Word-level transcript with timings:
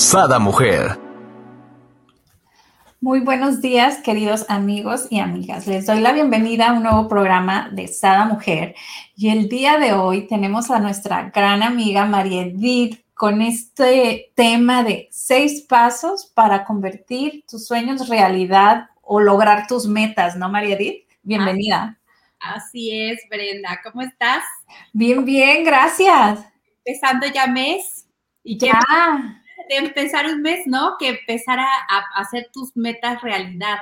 Sada 0.00 0.38
Mujer. 0.38 0.98
Muy 3.02 3.20
buenos 3.20 3.60
días, 3.60 3.98
queridos 3.98 4.46
amigos 4.48 5.06
y 5.10 5.20
amigas. 5.20 5.66
Les 5.66 5.84
doy 5.84 6.00
la 6.00 6.14
bienvenida 6.14 6.70
a 6.70 6.72
un 6.72 6.84
nuevo 6.84 7.06
programa 7.06 7.68
de 7.70 7.86
Sada 7.86 8.24
Mujer. 8.24 8.74
Y 9.14 9.28
el 9.28 9.50
día 9.50 9.78
de 9.78 9.92
hoy 9.92 10.26
tenemos 10.26 10.70
a 10.70 10.80
nuestra 10.80 11.30
gran 11.30 11.62
amiga 11.62 12.06
María 12.06 12.44
Edith 12.44 13.04
con 13.12 13.42
este 13.42 14.32
tema 14.34 14.82
de 14.82 15.06
seis 15.12 15.66
pasos 15.68 16.32
para 16.34 16.64
convertir 16.64 17.44
tus 17.46 17.66
sueños 17.66 18.08
realidad 18.08 18.88
o 19.02 19.20
lograr 19.20 19.66
tus 19.66 19.86
metas, 19.86 20.34
¿no, 20.34 20.48
María 20.48 20.76
Edith? 20.76 21.04
Bienvenida. 21.22 22.00
Así 22.40 22.90
es, 22.90 23.20
Brenda. 23.28 23.78
¿Cómo 23.84 24.00
estás? 24.00 24.42
Bien, 24.94 25.26
bien, 25.26 25.62
gracias. 25.62 26.40
Empezando 26.84 27.26
ya 27.26 27.46
mes. 27.46 28.06
Y 28.42 28.56
ya 28.56 28.80
de 29.70 29.76
empezar 29.76 30.26
un 30.26 30.42
mes, 30.42 30.66
¿no? 30.66 30.96
Que 30.98 31.08
empezar 31.10 31.60
a, 31.60 31.66
hacer 32.16 32.50
tus 32.52 32.76
metas 32.76 33.22
realidad. 33.22 33.78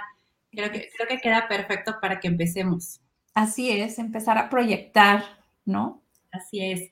Creo 0.53 0.71
que, 0.71 0.91
creo 0.95 1.09
que 1.09 1.19
queda 1.19 1.49
perfecto 1.49 1.97
para 2.01 2.21
que 2.21 2.29
empecemos. 2.29 3.01
Así 3.33 3.71
es, 3.71 3.99
empezar 3.99 4.37
a 4.37 4.51
proyectar, 4.51 5.25
¿no? 5.65 6.03
Así 6.31 6.63
es. 6.63 6.91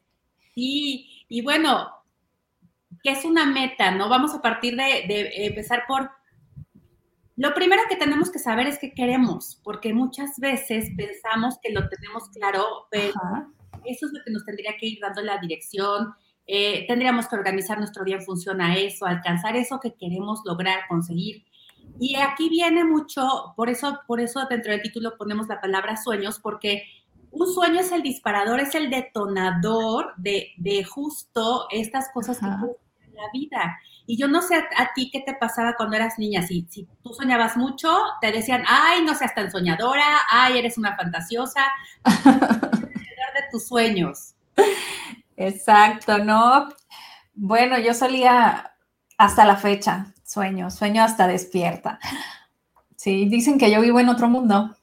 Y, 0.54 1.26
y 1.28 1.42
bueno, 1.42 1.90
¿qué 3.02 3.10
es 3.10 3.24
una 3.26 3.44
meta, 3.44 3.90
no? 3.90 4.08
Vamos 4.08 4.34
a 4.34 4.40
partir 4.40 4.76
de, 4.76 5.04
de 5.06 5.46
empezar 5.46 5.84
por 5.86 6.10
lo 7.36 7.52
primero 7.52 7.82
que 7.90 7.96
tenemos 7.96 8.30
que 8.30 8.38
saber 8.38 8.66
es 8.66 8.78
qué 8.78 8.94
queremos, 8.94 9.60
porque 9.62 9.92
muchas 9.92 10.38
veces 10.38 10.88
pensamos 10.96 11.58
que 11.62 11.70
lo 11.70 11.86
tenemos 11.86 12.30
claro, 12.30 12.86
pero 12.90 13.12
eso 13.84 14.06
es 14.06 14.12
lo 14.12 14.24
que 14.24 14.30
nos 14.30 14.46
tendría 14.46 14.74
que 14.80 14.86
ir 14.86 15.00
dando 15.02 15.20
la 15.20 15.36
dirección, 15.36 16.14
eh, 16.46 16.84
tendríamos 16.86 17.28
que 17.28 17.36
organizar 17.36 17.78
nuestro 17.78 18.04
día 18.04 18.16
en 18.16 18.22
función 18.22 18.60
a 18.60 18.76
eso, 18.76 19.06
alcanzar 19.06 19.56
eso 19.56 19.80
que 19.80 19.94
queremos 19.94 20.40
lograr, 20.44 20.86
conseguir. 20.88 21.44
Y 21.98 22.16
aquí 22.16 22.48
viene 22.48 22.84
mucho, 22.84 23.54
por 23.56 23.70
eso, 23.70 24.00
por 24.06 24.20
eso 24.20 24.46
dentro 24.48 24.72
del 24.72 24.82
título 24.82 25.16
ponemos 25.16 25.48
la 25.48 25.60
palabra 25.60 25.96
sueños, 25.96 26.38
porque 26.38 26.84
un 27.30 27.52
sueño 27.52 27.80
es 27.80 27.92
el 27.92 28.02
disparador, 28.02 28.60
es 28.60 28.74
el 28.74 28.90
detonador 28.90 30.14
de, 30.16 30.48
de 30.56 30.84
justo 30.84 31.66
estas 31.70 32.10
cosas 32.12 32.38
que 32.38 32.46
en 32.46 33.14
la 33.14 33.30
vida. 33.32 33.78
Y 34.06 34.16
yo 34.16 34.28
no 34.28 34.40
sé 34.40 34.54
a, 34.54 34.92
ti 34.94 35.10
qué 35.10 35.20
te 35.20 35.34
pasaba 35.34 35.74
cuando 35.76 35.96
eras 35.96 36.18
niña, 36.18 36.42
si, 36.42 36.66
si 36.70 36.86
tú 37.02 37.12
soñabas 37.12 37.56
mucho, 37.56 37.92
te 38.20 38.30
decían, 38.30 38.62
ay, 38.66 39.02
no 39.02 39.14
seas 39.14 39.34
tan 39.34 39.50
soñadora, 39.50 40.04
ay, 40.30 40.58
eres 40.58 40.78
una 40.78 40.96
fantasiosa, 40.96 41.62
de 42.04 43.42
tus 43.50 43.66
sueños. 43.66 44.34
Exacto, 45.36 46.18
¿no? 46.18 46.68
Bueno, 47.34 47.78
yo 47.78 47.94
solía 47.94 48.72
hasta 49.18 49.44
la 49.44 49.56
fecha, 49.56 50.14
sueño, 50.24 50.70
sueño 50.70 51.02
hasta 51.02 51.26
despierta. 51.26 51.98
Sí, 52.96 53.26
dicen 53.28 53.58
que 53.58 53.70
yo 53.70 53.80
vivo 53.80 54.00
en 54.00 54.08
otro 54.08 54.28
mundo. 54.28 54.74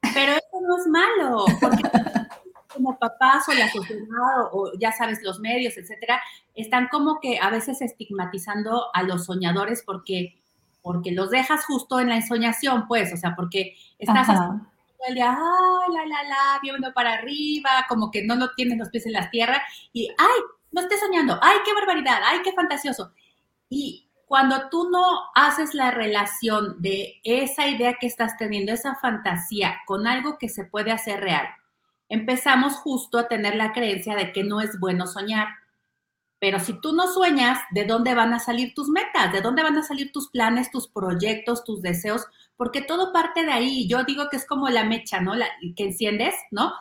Pero 0.00 0.32
eso 0.32 0.60
no 0.60 0.76
es 0.76 0.86
malo, 0.88 1.44
porque 1.60 1.82
como 2.74 2.98
papás 2.98 3.48
o 3.48 3.52
la 3.52 3.70
sociedad 3.70 4.06
o 4.52 4.72
ya 4.78 4.92
sabes, 4.92 5.22
los 5.22 5.40
medios, 5.40 5.76
etcétera, 5.76 6.20
están 6.54 6.88
como 6.88 7.20
que 7.20 7.38
a 7.38 7.50
veces 7.50 7.80
estigmatizando 7.82 8.86
a 8.94 9.02
los 9.02 9.26
soñadores 9.26 9.82
porque 9.84 10.36
porque 10.82 11.12
los 11.12 11.30
dejas 11.30 11.64
justo 11.66 12.00
en 12.00 12.08
la 12.08 12.16
ensoñación, 12.16 12.86
pues, 12.88 13.12
o 13.12 13.16
sea, 13.16 13.36
porque 13.36 13.76
estás 13.98 14.28
el 15.08 15.14
día, 15.14 15.36
ay, 15.36 15.94
la, 15.94 16.06
la, 16.06 16.22
la, 16.22 16.58
viendo 16.62 16.92
para 16.92 17.14
arriba, 17.14 17.86
como 17.88 18.10
que 18.10 18.24
no 18.24 18.36
lo 18.36 18.50
tienes 18.54 18.78
los 18.78 18.90
pies 18.90 19.06
en 19.06 19.12
la 19.12 19.30
tierra 19.30 19.62
y, 19.92 20.08
ay, 20.18 20.40
no 20.72 20.82
estés 20.82 21.00
soñando, 21.00 21.38
ay, 21.42 21.58
qué 21.64 21.72
barbaridad, 21.74 22.20
ay, 22.24 22.40
qué 22.42 22.52
fantasioso. 22.52 23.12
Y 23.68 24.08
cuando 24.26 24.68
tú 24.68 24.88
no 24.90 25.02
haces 25.34 25.74
la 25.74 25.90
relación 25.90 26.80
de 26.80 27.20
esa 27.24 27.66
idea 27.66 27.96
que 28.00 28.06
estás 28.06 28.36
teniendo, 28.36 28.72
esa 28.72 28.94
fantasía, 28.94 29.80
con 29.86 30.06
algo 30.06 30.38
que 30.38 30.48
se 30.48 30.64
puede 30.64 30.92
hacer 30.92 31.20
real, 31.20 31.48
empezamos 32.08 32.74
justo 32.76 33.18
a 33.18 33.28
tener 33.28 33.56
la 33.56 33.72
creencia 33.72 34.14
de 34.14 34.32
que 34.32 34.44
no 34.44 34.60
es 34.60 34.78
bueno 34.78 35.06
soñar. 35.06 35.48
Pero 36.40 36.58
si 36.58 36.72
tú 36.80 36.92
no 36.92 37.12
sueñas, 37.12 37.58
¿de 37.70 37.84
dónde 37.84 38.14
van 38.14 38.32
a 38.32 38.40
salir 38.40 38.74
tus 38.74 38.88
metas? 38.88 39.32
¿De 39.32 39.40
dónde 39.40 39.62
van 39.62 39.76
a 39.76 39.82
salir 39.82 40.10
tus 40.10 40.30
planes, 40.30 40.70
tus 40.70 40.88
proyectos, 40.88 41.64
tus 41.64 41.82
deseos? 41.82 42.26
porque 42.60 42.82
todo 42.82 43.10
parte 43.10 43.42
de 43.42 43.52
ahí. 43.52 43.88
Yo 43.88 44.04
digo 44.04 44.28
que 44.28 44.36
es 44.36 44.46
como 44.46 44.68
la 44.68 44.84
mecha, 44.84 45.18
¿no? 45.18 45.34
La, 45.34 45.46
que 45.74 45.84
enciendes, 45.84 46.34
¿no? 46.50 46.74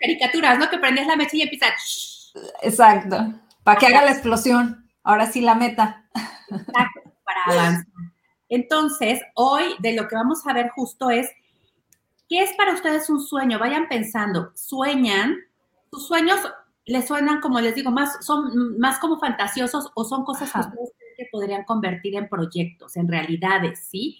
caricaturas, 0.00 0.56
¿no? 0.56 0.70
Que 0.70 0.78
prendes 0.78 1.04
la 1.08 1.16
mecha 1.16 1.36
y 1.36 1.42
empiezas. 1.42 2.32
Exacto. 2.62 3.34
Para 3.64 3.80
que 3.80 3.86
haga 3.86 4.04
la 4.04 4.12
explosión. 4.12 4.88
Ahora 5.02 5.26
sí 5.26 5.40
la 5.40 5.56
meta. 5.56 6.04
Exacto, 6.48 7.12
para 7.24 7.42
avanzar. 7.44 7.86
Entonces, 8.48 9.20
hoy 9.34 9.64
de 9.80 9.94
lo 9.96 10.06
que 10.06 10.14
vamos 10.14 10.46
a 10.46 10.52
ver 10.52 10.68
justo 10.68 11.10
es, 11.10 11.28
¿qué 12.28 12.44
es 12.44 12.52
para 12.52 12.74
ustedes 12.74 13.10
un 13.10 13.20
sueño? 13.20 13.58
Vayan 13.58 13.88
pensando, 13.88 14.52
¿sueñan? 14.54 15.38
¿Sus 15.90 16.06
sueños 16.06 16.38
les 16.86 17.06
suenan, 17.06 17.40
como 17.40 17.60
les 17.60 17.74
digo, 17.74 17.90
más, 17.90 18.24
son 18.24 18.78
más 18.78 18.98
como 18.98 19.18
fantasiosos 19.18 19.90
o 19.94 20.04
son 20.04 20.24
cosas 20.24 20.50
que 20.52 20.60
ustedes 20.60 20.92
creen 20.96 21.14
que 21.16 21.28
podrían 21.30 21.64
convertir 21.64 22.16
en 22.16 22.28
proyectos, 22.28 22.96
en 22.96 23.08
realidades, 23.08 23.86
¿sí? 23.90 24.18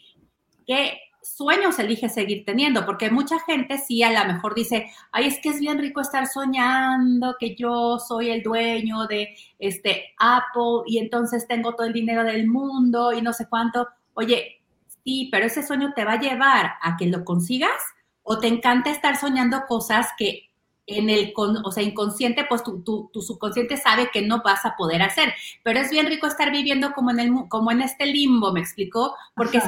qué 0.66 0.98
sueños 1.22 1.78
elige 1.78 2.08
seguir 2.08 2.44
teniendo, 2.44 2.84
porque 2.84 3.10
mucha 3.10 3.38
gente 3.40 3.78
sí 3.78 4.02
a 4.02 4.24
lo 4.24 4.32
mejor 4.32 4.54
dice, 4.54 4.90
ay, 5.10 5.26
es 5.26 5.40
que 5.40 5.48
es 5.48 5.60
bien 5.60 5.78
rico 5.78 6.00
estar 6.00 6.26
soñando 6.26 7.36
que 7.38 7.56
yo 7.56 7.98
soy 7.98 8.30
el 8.30 8.42
dueño 8.42 9.06
de 9.06 9.36
este 9.58 10.14
Apple 10.18 10.82
y 10.86 10.98
entonces 10.98 11.48
tengo 11.48 11.74
todo 11.74 11.86
el 11.86 11.92
dinero 11.92 12.22
del 12.22 12.46
mundo 12.46 13.12
y 13.12 13.22
no 13.22 13.32
sé 13.32 13.48
cuánto. 13.48 13.88
Oye, 14.14 14.62
sí, 15.04 15.28
pero 15.32 15.46
ese 15.46 15.66
sueño 15.66 15.92
te 15.94 16.04
va 16.04 16.12
a 16.12 16.20
llevar 16.20 16.74
a 16.80 16.96
que 16.96 17.06
lo 17.06 17.24
consigas 17.24 17.82
o 18.22 18.38
te 18.38 18.48
encanta 18.48 18.90
estar 18.90 19.16
soñando 19.16 19.62
cosas 19.66 20.08
que 20.16 20.50
en 20.86 21.10
el, 21.10 21.32
o 21.36 21.72
sea, 21.72 21.82
inconsciente, 21.82 22.44
pues 22.48 22.62
tu, 22.62 22.80
tu, 22.82 23.20
subconsciente 23.20 23.76
sabe 23.76 24.10
que 24.12 24.22
no 24.22 24.42
vas 24.42 24.64
a 24.64 24.76
poder 24.76 25.02
hacer, 25.02 25.34
pero 25.62 25.80
es 25.80 25.90
bien 25.90 26.06
rico 26.06 26.26
estar 26.26 26.52
viviendo 26.52 26.92
como 26.92 27.10
en, 27.10 27.20
el, 27.20 27.32
como 27.48 27.72
en 27.72 27.82
este 27.82 28.06
limbo, 28.06 28.52
¿me 28.52 28.60
explicó? 28.60 29.14
Porque 29.34 29.60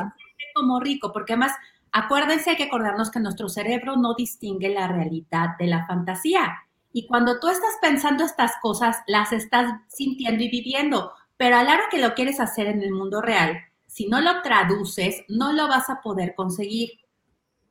como 0.55 0.81
rico, 0.81 1.13
porque 1.13 1.33
además, 1.33 1.53
acuérdense, 1.93 2.51
hay 2.51 2.57
que 2.57 2.65
acordarnos 2.65 3.11
que 3.11 3.21
nuestro 3.21 3.49
cerebro 3.49 3.97
no 3.97 4.15
distingue 4.15 4.69
la 4.69 4.89
realidad 4.89 5.57
de 5.59 5.67
la 5.67 5.87
fantasía. 5.87 6.65
Y 6.93 7.07
cuando 7.07 7.39
tú 7.39 7.49
estás 7.49 7.77
pensando 7.81 8.25
estas 8.25 8.53
cosas, 8.63 8.99
las 9.07 9.33
estás 9.33 9.73
sintiendo 9.89 10.43
y 10.43 10.51
viviendo, 10.51 11.13
pero 11.37 11.57
a 11.57 11.65
la 11.65 11.75
hora 11.75 11.85
que 11.91 12.01
lo 12.01 12.15
quieres 12.15 12.41
hacer 12.41 12.67
en 12.67 12.83
el 12.83 12.93
mundo 12.93 13.21
real, 13.21 13.59
si 13.87 14.07
no 14.07 14.21
lo 14.21 14.43
traduces, 14.43 15.25
no 15.29 15.53
lo 15.53 15.69
vas 15.69 15.91
a 15.91 16.01
poder 16.01 16.35
conseguir. 16.35 16.91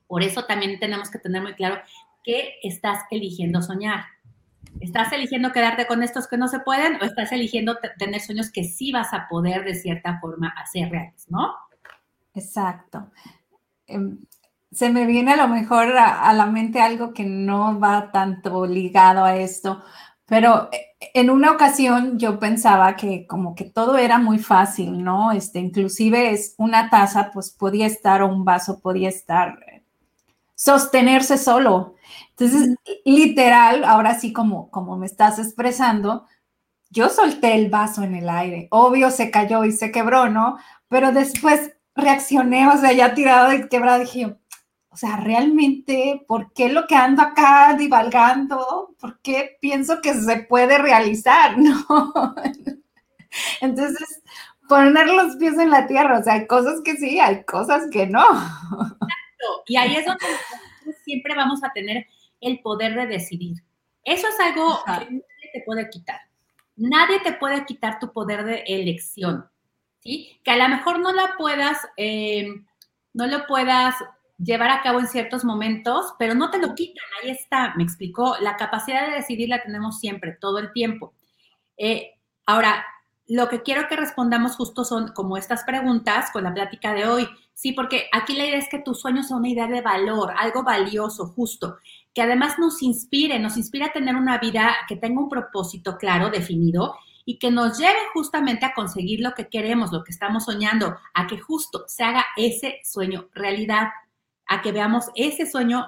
Por 0.08 0.24
eso 0.24 0.46
también 0.46 0.80
tenemos 0.80 1.10
que 1.10 1.20
tener 1.20 1.42
muy 1.42 1.54
claro 1.54 1.82
que 2.24 2.56
estás 2.64 3.00
eligiendo 3.12 3.62
soñar. 3.62 4.06
¿Estás 4.80 5.12
eligiendo 5.14 5.52
quedarte 5.52 5.88
con 5.88 6.04
estos 6.04 6.28
que 6.28 6.38
no 6.38 6.48
se 6.48 6.60
pueden 6.60 6.96
o 7.02 7.06
estás 7.06 7.32
eligiendo 7.32 7.78
tener 7.98 8.22
sueños 8.22 8.52
que 8.52 8.64
sí 8.64 8.92
vas 8.92 9.14
a 9.14 9.28
poder 9.28 9.64
de 9.64 9.76
cierta 9.76 10.20
forma 10.20 10.50
hacer 10.50 10.90
reales, 10.90 11.26
¿no? 11.30 11.56
Exacto. 12.34 13.10
Em, 13.88 14.20
se 14.72 14.90
me 14.90 15.06
viene 15.06 15.34
a 15.34 15.38
lo 15.38 15.48
mejor 15.48 15.98
a, 15.98 16.32
la 16.34 16.46
mente 16.46 16.82
algo 16.82 17.14
que 17.14 17.24
no 17.24 17.80
va 17.80 18.12
tanto 18.12 18.66
ligado 18.66 19.24
a 19.24 19.36
esto, 19.38 19.82
pero 20.26 20.70
eh, 20.72 21.10
en 21.14 21.30
una 21.30 21.52
ocasión 21.52 22.20
yo 22.20 22.38
pensaba 22.40 22.96
que 22.96 23.26
como 23.28 23.56
que 23.56 23.66
todo 23.66 23.98
era 23.98 24.20
muy 24.20 24.40
fácil, 24.40 25.04
¿no? 25.04 25.32
Este, 25.32 25.60
inclusive 25.60 26.32
es 26.32 26.54
una 26.58 26.90
taza, 26.90 27.32
pues 27.32 27.52
podía 27.52 27.88
estar 27.88 28.22
o 28.22 28.28
un 28.28 28.46
vaso 28.46 28.80
podía 28.80 29.10
estar 29.10 29.58
eh, 29.68 29.84
sostenerse 30.56 31.38
solo. 31.38 31.96
Entonces, 32.32 32.76
literal, 33.06 33.84
ahora 33.84 34.20
sí 34.20 34.34
como 34.34 34.70
como 34.72 34.98
me 34.98 35.06
estás 35.06 35.40
expresando, 35.40 36.28
yo 36.90 37.10
solté 37.10 37.56
el 37.56 37.70
vaso 37.70 38.04
en 38.04 38.16
el 38.16 38.30
aire. 38.30 38.68
Obvio 38.72 39.12
se 39.12 39.32
cayó 39.32 39.66
y 39.66 39.72
se 39.72 39.92
quebró, 39.92 40.30
¿no? 40.30 40.58
Pero 40.90 41.12
después 41.12 41.74
reaccioné, 41.96 42.68
o 42.68 42.78
sea, 42.78 42.94
ya 42.94 43.14
tirado 43.14 43.50
de 43.50 43.68
quebrado, 43.68 44.00
dije, 44.00 44.38
o 44.90 44.98
sea, 44.98 45.18
realmente, 45.18 46.24
¿por 46.28 46.54
qué 46.54 46.70
lo 46.70 46.88
que 46.88 46.96
ando 46.96 47.22
acá 47.22 47.76
divalgando? 47.78 48.96
¿Por 49.00 49.20
qué 49.22 49.58
pienso 49.62 50.02
que 50.02 50.14
se 50.14 50.38
puede 50.38 50.78
realizar? 50.78 51.58
¿No? 51.60 52.36
Entonces, 53.62 54.22
poner 54.68 55.08
los 55.08 55.36
pies 55.36 55.58
en 55.58 55.70
la 55.70 55.88
tierra. 55.88 56.20
O 56.20 56.24
sea, 56.24 56.34
hay 56.34 56.48
cosas 56.48 56.82
que 56.84 56.96
sí, 56.96 57.20
hay 57.20 57.44
cosas 57.44 57.88
que 57.92 58.08
no. 58.08 58.26
Exacto. 59.38 59.64
Y 59.68 59.78
ahí 59.78 59.96
es 59.96 60.06
donde 60.06 60.26
siempre 61.08 61.36
vamos 61.36 61.64
a 61.64 61.72
tener 61.72 62.06
el 62.42 62.60
poder 62.60 62.94
de 62.96 63.08
decidir. 63.08 63.64
Eso 64.04 64.28
es 64.28 64.40
algo 64.40 64.84
que 64.86 65.06
nadie 65.06 65.50
te 65.54 65.64
puede 65.66 65.90
quitar. 65.90 66.20
Nadie 66.76 67.20
te 67.22 67.34
puede 67.34 67.66
quitar 67.66 67.98
tu 68.00 68.12
poder 68.12 68.44
de 68.44 68.64
elección. 68.68 69.50
¿sí? 70.00 70.40
Que 70.44 70.52
a 70.52 70.58
lo 70.58 70.68
mejor 70.68 71.00
no 71.00 71.14
la 71.14 71.36
puedas, 71.38 71.80
eh, 71.96 72.48
no 73.14 73.26
lo 73.26 73.48
puedas 73.48 73.96
llevar 74.38 74.70
a 74.70 74.82
cabo 74.82 75.00
en 75.00 75.08
ciertos 75.08 75.44
momentos, 75.46 76.14
pero 76.20 76.36
no 76.36 76.52
te 76.52 76.60
lo 76.60 76.76
quitan, 76.76 77.06
ahí 77.22 77.32
está, 77.32 77.74
me 77.76 77.84
explicó. 77.84 78.36
La 78.42 78.58
capacidad 78.58 79.08
de 79.08 79.16
decidir 79.16 79.50
la 79.50 79.64
tenemos 79.64 80.00
siempre, 80.00 80.38
todo 80.40 80.60
el 80.60 80.74
tiempo. 80.74 81.14
Eh, 81.78 82.16
ahora, 82.46 82.86
lo 83.28 83.50
que 83.50 83.62
quiero 83.62 83.88
que 83.88 83.96
respondamos 83.96 84.56
justo 84.56 84.86
son 84.86 85.10
como 85.10 85.38
estas 85.38 85.64
preguntas 85.64 86.32
con 86.32 86.44
la 86.44 86.54
plática 86.54 86.94
de 86.94 87.08
hoy. 87.08 87.28
Sí, 87.54 87.74
porque 87.74 88.08
aquí 88.14 88.36
la 88.36 88.46
idea 88.46 88.58
es 88.58 88.70
que 88.70 88.80
tus 88.80 89.02
sueños 89.02 89.28
son 89.28 89.40
una 89.40 89.50
idea 89.50 89.68
de 89.68 89.82
valor, 89.82 90.34
algo 90.38 90.64
valioso, 90.64 91.28
justo, 91.28 91.78
que 92.14 92.22
además 92.22 92.58
nos 92.60 92.82
inspire, 92.82 93.40
nos 93.40 93.58
inspira 93.58 93.88
a 93.88 93.92
tener 93.92 94.16
una 94.16 94.38
vida 94.38 94.76
que 94.88 94.96
tenga 94.96 95.22
un 95.22 95.30
propósito 95.30 95.98
claro, 95.98 96.30
definido 96.30 96.96
y 97.26 97.40
que 97.40 97.52
nos 97.52 97.78
lleve 97.78 98.00
justamente 98.14 98.66
a 98.66 98.74
conseguir 98.74 99.20
lo 99.20 99.34
que 99.34 99.50
queremos, 99.50 99.92
lo 99.92 100.04
que 100.04 100.12
estamos 100.12 100.46
soñando, 100.46 100.96
a 101.14 101.28
que 101.28 101.40
justo 101.40 101.84
se 101.88 102.04
haga 102.04 102.26
ese 102.38 102.80
sueño 102.84 103.28
realidad, 103.34 103.90
a 104.46 104.62
que 104.62 104.72
veamos 104.72 105.10
ese 105.16 105.46
sueño 105.46 105.86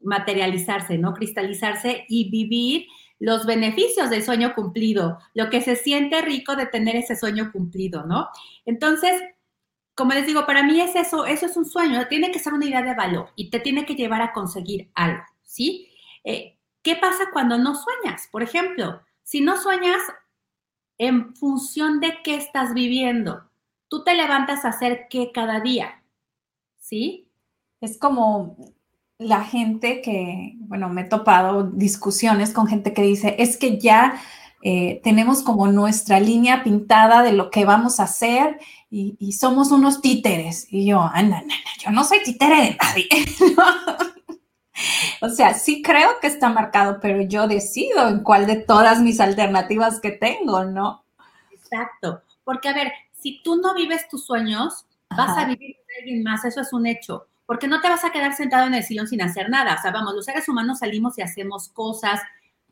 materializarse, 0.00 0.96
¿no? 0.96 1.12
Cristalizarse 1.12 2.06
y 2.08 2.30
vivir 2.30 2.86
los 3.18 3.46
beneficios 3.46 4.10
del 4.10 4.22
sueño 4.22 4.54
cumplido, 4.54 5.18
lo 5.34 5.50
que 5.50 5.60
se 5.60 5.76
siente 5.76 6.22
rico 6.22 6.56
de 6.56 6.66
tener 6.66 6.96
ese 6.96 7.16
sueño 7.16 7.50
cumplido, 7.52 8.04
¿no? 8.06 8.28
Entonces, 8.64 9.20
como 9.94 10.12
les 10.12 10.26
digo, 10.26 10.46
para 10.46 10.62
mí 10.62 10.80
es 10.80 10.94
eso, 10.94 11.26
eso 11.26 11.46
es 11.46 11.56
un 11.56 11.64
sueño, 11.64 12.06
tiene 12.08 12.30
que 12.30 12.38
ser 12.38 12.52
una 12.52 12.66
idea 12.66 12.82
de 12.82 12.94
valor 12.94 13.30
y 13.34 13.50
te 13.50 13.58
tiene 13.60 13.84
que 13.84 13.96
llevar 13.96 14.22
a 14.22 14.32
conseguir 14.32 14.90
algo, 14.94 15.24
¿sí? 15.42 15.88
Eh, 16.24 16.56
¿Qué 16.82 16.96
pasa 16.96 17.30
cuando 17.32 17.58
no 17.58 17.74
sueñas? 17.74 18.28
Por 18.30 18.42
ejemplo, 18.42 19.02
si 19.24 19.40
no 19.40 19.60
sueñas, 19.60 20.00
en 20.98 21.34
función 21.36 22.00
de 22.00 22.18
qué 22.22 22.34
estás 22.34 22.74
viviendo. 22.74 23.48
Tú 23.88 24.04
te 24.04 24.14
levantas 24.14 24.64
a 24.64 24.68
hacer 24.68 25.06
qué 25.08 25.30
cada 25.32 25.60
día, 25.60 26.02
¿sí? 26.76 27.30
Es 27.80 27.98
como 27.98 28.56
la 29.18 29.44
gente 29.44 30.00
que, 30.00 30.54
bueno, 30.60 30.88
me 30.88 31.02
he 31.02 31.04
topado 31.04 31.64
discusiones 31.64 32.52
con 32.52 32.68
gente 32.68 32.92
que 32.92 33.02
dice, 33.02 33.34
es 33.38 33.56
que 33.56 33.78
ya 33.78 34.20
eh, 34.62 35.00
tenemos 35.02 35.42
como 35.42 35.66
nuestra 35.68 36.20
línea 36.20 36.62
pintada 36.62 37.22
de 37.22 37.32
lo 37.32 37.50
que 37.50 37.64
vamos 37.64 38.00
a 38.00 38.04
hacer 38.04 38.58
y, 38.90 39.32
somos 39.32 39.70
unos 39.70 40.00
títeres. 40.00 40.66
Y 40.70 40.86
yo, 40.86 41.00
anda, 41.00 41.38
anda, 41.38 41.54
yo 41.78 41.90
no 41.90 42.04
soy 42.04 42.22
títere 42.22 42.62
de 42.62 42.78
nadie. 42.80 43.08
o 45.20 45.28
sea, 45.28 45.54
sí 45.54 45.82
creo 45.82 46.20
que 46.20 46.28
está 46.28 46.48
marcado, 46.48 46.98
pero 47.00 47.20
yo 47.22 47.48
decido 47.48 48.08
en 48.08 48.22
cuál 48.22 48.46
de 48.46 48.56
todas 48.56 49.00
mis 49.00 49.20
alternativas 49.20 50.00
que 50.00 50.12
tengo, 50.12 50.64
¿no? 50.64 51.04
Exacto, 51.52 52.22
porque 52.44 52.68
a 52.68 52.72
ver, 52.72 52.92
si 53.12 53.42
tú 53.42 53.56
no 53.56 53.74
vives 53.74 54.08
tus 54.08 54.24
sueños, 54.24 54.86
vas 55.10 55.36
a 55.36 55.44
vivir 55.44 55.76
con 55.76 55.84
alguien 56.00 56.22
más, 56.22 56.44
eso 56.44 56.62
es 56.62 56.72
un 56.72 56.86
hecho, 56.86 57.27
porque 57.48 57.66
no 57.66 57.80
te 57.80 57.88
vas 57.88 58.04
a 58.04 58.12
quedar 58.12 58.34
sentado 58.34 58.66
en 58.66 58.74
el 58.74 58.84
sillón 58.84 59.08
sin 59.08 59.22
hacer 59.22 59.48
nada, 59.48 59.76
o 59.78 59.80
sea, 59.80 59.90
vamos, 59.90 60.14
los 60.14 60.26
seres 60.26 60.46
humanos 60.50 60.80
salimos 60.80 61.16
y 61.16 61.22
hacemos 61.22 61.70
cosas, 61.70 62.20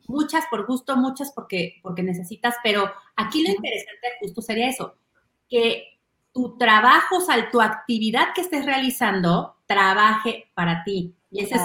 muchas 0.07 0.45
por 0.51 0.67
gusto, 0.67 0.95
muchas 0.95 1.31
porque, 1.31 1.79
porque 1.81 2.03
necesitas, 2.03 2.53
pero 2.63 2.87
aquí 3.15 3.41
lo 3.41 3.49
interesante 3.49 4.07
justo 4.19 4.39
sería 4.43 4.69
eso, 4.69 4.93
que 5.49 5.99
tu 6.31 6.59
trabajo, 6.59 7.17
o 7.17 7.21
sea, 7.21 7.49
tu 7.49 7.59
actividad 7.59 8.35
que 8.35 8.41
estés 8.41 8.67
realizando, 8.67 9.55
trabaje 9.65 10.51
para 10.53 10.83
ti. 10.83 11.15
Y 11.31 11.41
es 11.41 11.49
tema 11.49 11.63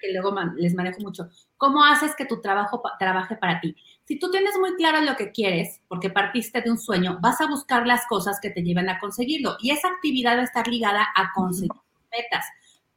que 0.00 0.12
luego 0.12 0.32
les 0.54 0.76
manejo 0.76 1.00
mucho. 1.00 1.28
¿Cómo 1.56 1.82
haces 1.84 2.14
que 2.14 2.24
tu 2.24 2.40
trabajo 2.40 2.80
trabaje 3.00 3.34
para 3.34 3.60
ti? 3.60 3.74
Si 4.04 4.16
tú 4.20 4.30
tienes 4.30 4.56
muy 4.60 4.76
claro 4.76 5.00
lo 5.00 5.16
que 5.16 5.32
quieres, 5.32 5.80
porque 5.88 6.08
partiste 6.08 6.60
de 6.60 6.70
un 6.70 6.78
sueño, 6.78 7.18
vas 7.20 7.40
a 7.40 7.48
buscar 7.48 7.84
las 7.84 8.06
cosas 8.06 8.38
que 8.40 8.50
te 8.50 8.62
lleven 8.62 8.88
a 8.88 9.00
conseguirlo. 9.00 9.56
Y 9.58 9.72
esa 9.72 9.88
actividad 9.88 10.36
va 10.36 10.42
a 10.42 10.44
estar 10.44 10.68
ligada 10.68 11.08
a 11.16 11.32
conseguir 11.34 11.83
metas. 12.16 12.44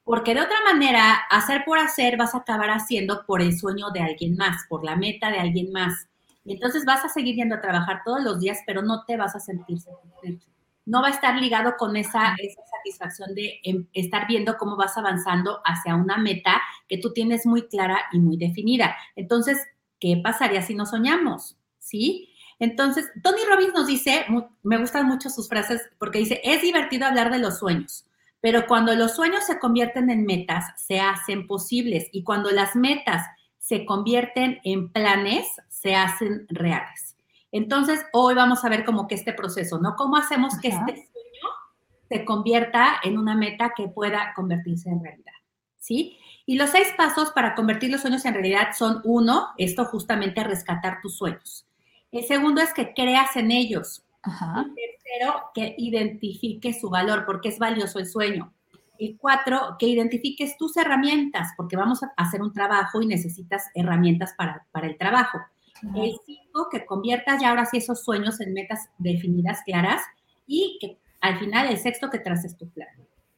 Porque 0.03 0.33
de 0.33 0.41
otra 0.41 0.57
manera, 0.63 1.13
hacer 1.29 1.63
por 1.65 1.79
hacer 1.79 2.17
vas 2.17 2.33
a 2.33 2.39
acabar 2.39 2.69
haciendo 2.69 3.25
por 3.25 3.41
el 3.41 3.57
sueño 3.57 3.89
de 3.91 4.01
alguien 4.01 4.35
más, 4.37 4.65
por 4.69 4.83
la 4.85 4.95
meta 4.95 5.29
de 5.29 5.39
alguien 5.39 5.71
más. 5.71 6.07
Y 6.45 6.53
entonces 6.53 6.85
vas 6.85 7.03
a 7.03 7.09
seguir 7.09 7.35
yendo 7.35 7.55
a 7.55 7.61
trabajar 7.61 8.01
todos 8.05 8.23
los 8.23 8.39
días, 8.39 8.59
pero 8.65 8.81
no 8.81 9.03
te 9.05 9.17
vas 9.17 9.35
a 9.35 9.39
sentir 9.39 9.79
satisfecho 9.79 10.47
no 10.87 11.01
va 11.01 11.09
a 11.09 11.11
estar 11.11 11.35
ligado 11.35 11.75
con 11.77 11.95
esa, 11.97 12.33
satisfacción 12.77 13.35
de 13.35 13.59
em, 13.63 13.87
estar 13.93 14.25
viendo 14.25 14.57
cómo 14.57 14.77
vas 14.77 14.97
avanzando 14.97 15.59
hacia 15.65 15.95
una 15.95 16.17
meta 16.17 16.61
que 16.87 16.97
tú 16.97 17.11
tienes 17.11 17.45
muy 17.45 17.67
clara 17.67 17.99
y 18.13 18.19
muy 18.19 18.37
definida. 18.37 18.95
Entonces, 19.17 19.59
¿qué 19.99 20.19
pasaría 20.23 20.61
si 20.61 20.75
no 20.75 20.85
soñamos? 20.85 21.57
¿Sí? 21.77 22.29
Entonces, 22.57 23.11
Tony 23.21 23.41
Robbins 23.49 23.73
nos 23.73 23.85
dice, 23.85 24.25
me 24.63 24.77
gustan 24.77 25.05
mucho 25.07 25.29
sus 25.29 25.49
frases 25.49 25.81
porque 25.99 26.19
dice, 26.19 26.39
es 26.43 26.61
divertido 26.61 27.05
hablar 27.05 27.31
de 27.31 27.39
los 27.39 27.59
sueños, 27.59 28.06
pero 28.41 28.67
cuando 28.67 28.93
los 28.95 29.15
sueños 29.15 29.45
se 29.45 29.59
convierten 29.59 30.09
en 30.09 30.25
metas, 30.25 30.65
se 30.77 30.99
hacen 30.99 31.47
posibles 31.47 32.07
y 32.11 32.23
cuando 32.23 32.51
las 32.51 32.75
metas 32.75 33.25
se 33.59 33.85
convierten 33.85 34.59
en 34.63 34.91
planes, 34.91 35.47
se 35.69 35.95
hacen 35.95 36.45
reales. 36.49 37.17
Entonces, 37.51 38.05
hoy 38.13 38.35
vamos 38.35 38.63
a 38.63 38.69
ver 38.69 38.85
como 38.85 39.07
que 39.07 39.15
este 39.15 39.33
proceso, 39.33 39.79
¿no? 39.79 39.95
¿Cómo 39.95 40.17
hacemos 40.17 40.57
que 40.59 40.69
este 40.69 40.93
sueño 40.93 41.49
se 42.09 42.25
convierta 42.25 42.99
en 43.03 43.17
una 43.17 43.35
meta 43.35 43.73
que 43.75 43.87
pueda 43.87 44.33
convertirse 44.35 44.89
en 44.89 45.03
realidad? 45.03 45.33
¿Sí? 45.79 46.17
Y 46.45 46.55
los 46.55 46.69
seis 46.69 46.87
pasos 46.95 47.31
para 47.31 47.55
convertir 47.55 47.91
los 47.91 48.01
sueños 48.01 48.23
en 48.25 48.33
realidad 48.33 48.69
son, 48.77 49.01
uno, 49.03 49.49
esto 49.57 49.85
justamente 49.85 50.43
rescatar 50.43 51.01
tus 51.01 51.17
sueños. 51.17 51.65
El 52.11 52.23
segundo 52.23 52.61
es 52.61 52.73
que 52.73 52.93
creas 52.93 53.35
en 53.35 53.51
ellos. 53.51 54.03
El 54.23 54.96
tercero, 55.07 55.43
que 55.53 55.75
identifiques 55.77 56.79
su 56.79 56.89
valor, 56.89 57.25
porque 57.25 57.49
es 57.49 57.59
valioso 57.59 57.99
el 57.99 58.07
sueño. 58.07 58.53
El 58.99 59.17
cuatro, 59.17 59.75
que 59.77 59.87
identifiques 59.87 60.57
tus 60.57 60.75
herramientas, 60.77 61.49
porque 61.55 61.77
vamos 61.77 62.01
a 62.03 62.11
hacer 62.17 62.41
un 62.41 62.51
trabajo 62.51 63.01
y 63.01 63.07
necesitas 63.07 63.65
herramientas 63.75 64.33
para, 64.37 64.65
para 64.71 64.87
el 64.87 64.97
trabajo. 64.97 65.39
El 65.95 66.17
cinco, 66.25 66.67
que 66.71 66.85
conviertas 66.85 67.39
ya 67.39 67.49
ahora 67.49 67.65
sí 67.65 67.77
esos 67.77 68.03
sueños 68.03 68.41
en 68.41 68.53
metas 68.53 68.89
definidas, 68.97 69.61
claras. 69.63 70.01
Y 70.47 70.77
que 70.81 70.97
al 71.21 71.37
final 71.37 71.67
el 71.67 71.77
sexto, 71.77 72.09
que 72.09 72.19
traces 72.19 72.57
tu 72.57 72.67
plan. 72.69 72.87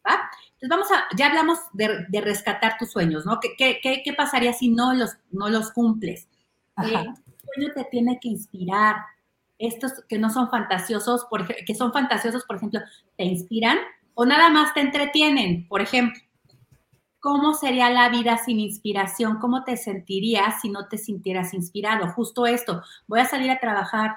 ¿va? 0.08 0.30
Entonces 0.54 0.70
vamos 0.70 0.92
a, 0.92 1.16
ya 1.16 1.28
hablamos 1.28 1.60
de, 1.74 2.22
rescatar 2.22 2.78
tus 2.78 2.92
sueños, 2.92 3.26
¿no? 3.26 3.40
¿Qué, 3.40 3.80
qué, 3.82 4.14
pasaría 4.14 4.54
si 4.54 4.70
no 4.70 4.94
los, 4.94 5.12
no 5.32 5.50
los 5.50 5.72
cumples? 5.72 6.28
El 6.78 6.90
sueño 6.92 7.74
te 7.74 7.84
tiene 7.86 8.20
que 8.22 8.30
inspirar. 8.30 8.98
Estos 9.60 9.92
que 10.08 10.18
no 10.18 10.32
son 10.32 10.50
fantasiosos, 10.50 11.26
por, 11.30 11.46
que 11.48 11.76
son 11.76 11.94
fantasiosos, 11.94 12.44
por 12.46 12.56
ejemplo, 12.56 12.80
te 13.18 13.26
inspiran 13.26 13.78
o 14.16 14.26
nada 14.26 14.50
más 14.50 14.74
te 14.74 14.80
entretienen, 14.80 15.68
por 15.68 15.82
ejemplo. 15.82 16.20
¿Cómo 17.20 17.54
sería 17.54 17.90
la 17.90 18.10
vida 18.10 18.38
sin 18.38 18.60
inspiración? 18.60 19.40
¿Cómo 19.40 19.66
te 19.66 19.76
sentirías 19.76 20.62
si 20.62 20.70
no 20.70 20.88
te 20.88 20.98
sintieras 20.98 21.54
inspirado? 21.54 22.08
Justo 22.14 22.48
esto, 22.48 22.82
voy 23.08 23.20
a 23.20 23.26
salir 23.26 23.52
a 23.52 23.60
trabajar 23.60 24.16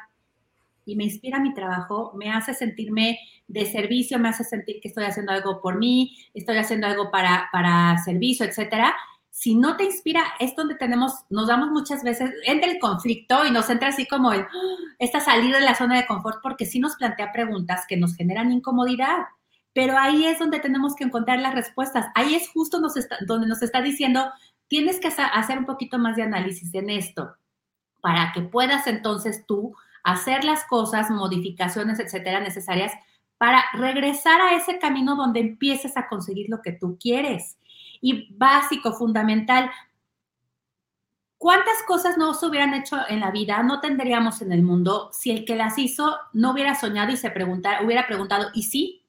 y 0.85 0.97
me 0.97 1.05
inspira 1.05 1.41
mi 1.41 1.53
trabajo, 1.55 2.13
me 2.17 2.31
hace 2.31 2.55
sentirme 2.55 3.19
de 3.49 3.67
servicio, 3.67 4.19
me 4.19 4.29
hace 4.29 4.45
sentir 4.45 4.81
que 4.81 4.89
estoy 4.89 5.05
haciendo 5.05 5.33
algo 5.33 5.61
por 5.61 5.79
mí, 5.79 6.17
estoy 6.33 6.57
haciendo 6.57 6.87
algo 6.87 7.11
para, 7.11 7.49
para 7.53 7.99
servicio, 7.99 8.47
etcétera. 8.47 8.95
Si 9.43 9.57
no 9.57 9.77
te 9.77 9.83
inspira, 9.83 10.23
es 10.39 10.55
donde 10.55 10.77
tenemos, 10.77 11.25
nos 11.29 11.49
damos 11.49 11.71
muchas 11.71 12.05
veces, 12.05 12.31
entra 12.45 12.71
el 12.71 12.79
conflicto 12.79 13.45
y 13.45 13.51
nos 13.51 13.69
entra 13.71 13.89
así 13.89 14.07
como 14.07 14.33
el, 14.33 14.43
¡ah! 14.43 14.49
esta 15.01 15.19
salida 15.19 15.59
de 15.59 15.65
la 15.65 15.75
zona 15.75 15.97
de 15.97 16.07
confort, 16.07 16.39
porque 16.41 16.65
sí 16.65 16.79
nos 16.79 16.95
plantea 16.95 17.33
preguntas 17.33 17.85
que 17.89 17.97
nos 17.97 18.15
generan 18.15 18.53
incomodidad. 18.53 19.25
Pero 19.73 19.99
ahí 19.99 20.27
es 20.27 20.39
donde 20.39 20.61
tenemos 20.61 20.95
que 20.95 21.03
encontrar 21.03 21.41
las 21.41 21.57
respuestas. 21.57 22.07
Ahí 22.15 22.37
es 22.37 22.51
justo 22.51 22.81
donde 23.27 23.49
nos 23.49 23.63
está 23.63 23.83
diciendo, 23.83 24.31
tienes 24.69 25.01
que 25.01 25.09
hacer 25.09 25.59
un 25.59 25.67
poquito 25.67 25.99
más 25.99 26.15
de 26.15 26.23
análisis 26.23 26.73
en 26.73 26.89
esto 26.89 27.35
para 28.01 28.31
que 28.33 28.43
puedas 28.43 28.87
entonces 28.87 29.45
tú 29.45 29.75
hacer 30.05 30.45
las 30.45 30.65
cosas, 30.67 31.11
modificaciones, 31.11 31.99
etcétera, 31.99 32.39
necesarias 32.39 32.93
para 33.39 33.65
regresar 33.73 34.41
a 34.41 34.55
ese 34.55 34.79
camino 34.79 35.17
donde 35.17 35.41
empieces 35.41 35.97
a 35.97 36.07
conseguir 36.07 36.47
lo 36.49 36.63
que 36.63 36.71
tú 36.71 36.97
quieres. 37.01 37.57
Y 38.03 38.35
básico, 38.37 38.93
fundamental, 38.93 39.71
¿cuántas 41.39 41.83
cosas 41.87 42.19
no 42.19 42.35
se 42.35 42.47
hubieran 42.47 42.75
hecho 42.75 42.99
en 43.09 43.21
la 43.21 43.31
vida, 43.31 43.63
no 43.63 43.81
tendríamos 43.81 44.43
en 44.43 44.53
el 44.53 44.63
mundo 44.63 45.09
si 45.13 45.31
el 45.31 45.45
que 45.47 45.57
las 45.57 45.79
hizo 45.79 46.15
no 46.35 46.51
hubiera 46.51 46.75
soñado 46.75 47.13
y 47.13 47.17
se 47.17 47.31
preguntara, 47.31 47.83
hubiera 47.83 48.07
preguntado, 48.07 48.49
¿y 48.53 48.65
sí? 48.65 49.03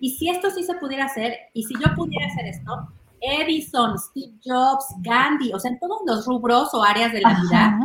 Y 0.00 0.16
si 0.16 0.28
esto 0.28 0.50
sí 0.50 0.64
se 0.64 0.74
pudiera 0.74 1.06
hacer, 1.06 1.34
y 1.54 1.62
si 1.62 1.74
yo 1.74 1.94
pudiera 1.94 2.26
hacer 2.26 2.46
esto, 2.46 2.92
Edison, 3.20 3.98
Steve 3.98 4.34
Jobs, 4.44 4.84
Gandhi, 4.98 5.52
o 5.54 5.58
sea, 5.58 5.70
en 5.70 5.78
todos 5.78 6.02
los 6.04 6.26
rubros 6.26 6.74
o 6.74 6.84
áreas 6.84 7.12
de 7.12 7.22
la 7.22 7.40
vida, 7.40 7.78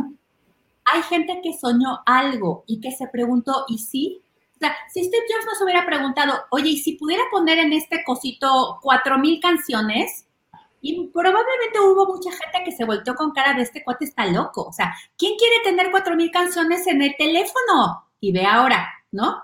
hay 0.92 1.02
gente 1.02 1.40
que 1.42 1.56
soñó 1.58 2.00
algo 2.04 2.64
y 2.66 2.80
que 2.80 2.90
se 2.90 3.06
preguntó, 3.08 3.64
¿y 3.68 3.78
sí? 3.78 4.22
O 4.56 4.58
sea, 4.58 4.76
si 4.92 5.04
Steve 5.04 5.24
Jobs 5.30 5.46
nos 5.46 5.62
hubiera 5.62 5.86
preguntado, 5.86 6.34
oye, 6.50 6.70
y 6.70 6.76
si 6.78 6.92
pudiera 6.92 7.22
poner 7.30 7.58
en 7.58 7.72
este 7.72 8.04
cosito 8.04 8.78
cuatro 8.82 9.18
mil 9.18 9.40
canciones, 9.40 10.26
y 10.80 11.08
probablemente 11.08 11.80
hubo 11.80 12.06
mucha 12.06 12.30
gente 12.30 12.64
que 12.64 12.72
se 12.72 12.84
volteó 12.84 13.14
con 13.14 13.32
cara 13.32 13.54
de 13.54 13.62
este 13.62 13.84
cuate 13.84 14.06
está 14.06 14.26
loco. 14.26 14.64
O 14.64 14.72
sea, 14.72 14.94
¿quién 15.18 15.36
quiere 15.36 15.56
tener 15.62 15.90
cuatro 15.90 16.16
mil 16.16 16.30
canciones 16.30 16.86
en 16.86 17.02
el 17.02 17.14
teléfono? 17.16 18.06
Y 18.20 18.32
ve 18.32 18.46
ahora, 18.46 18.88
¿no? 19.12 19.36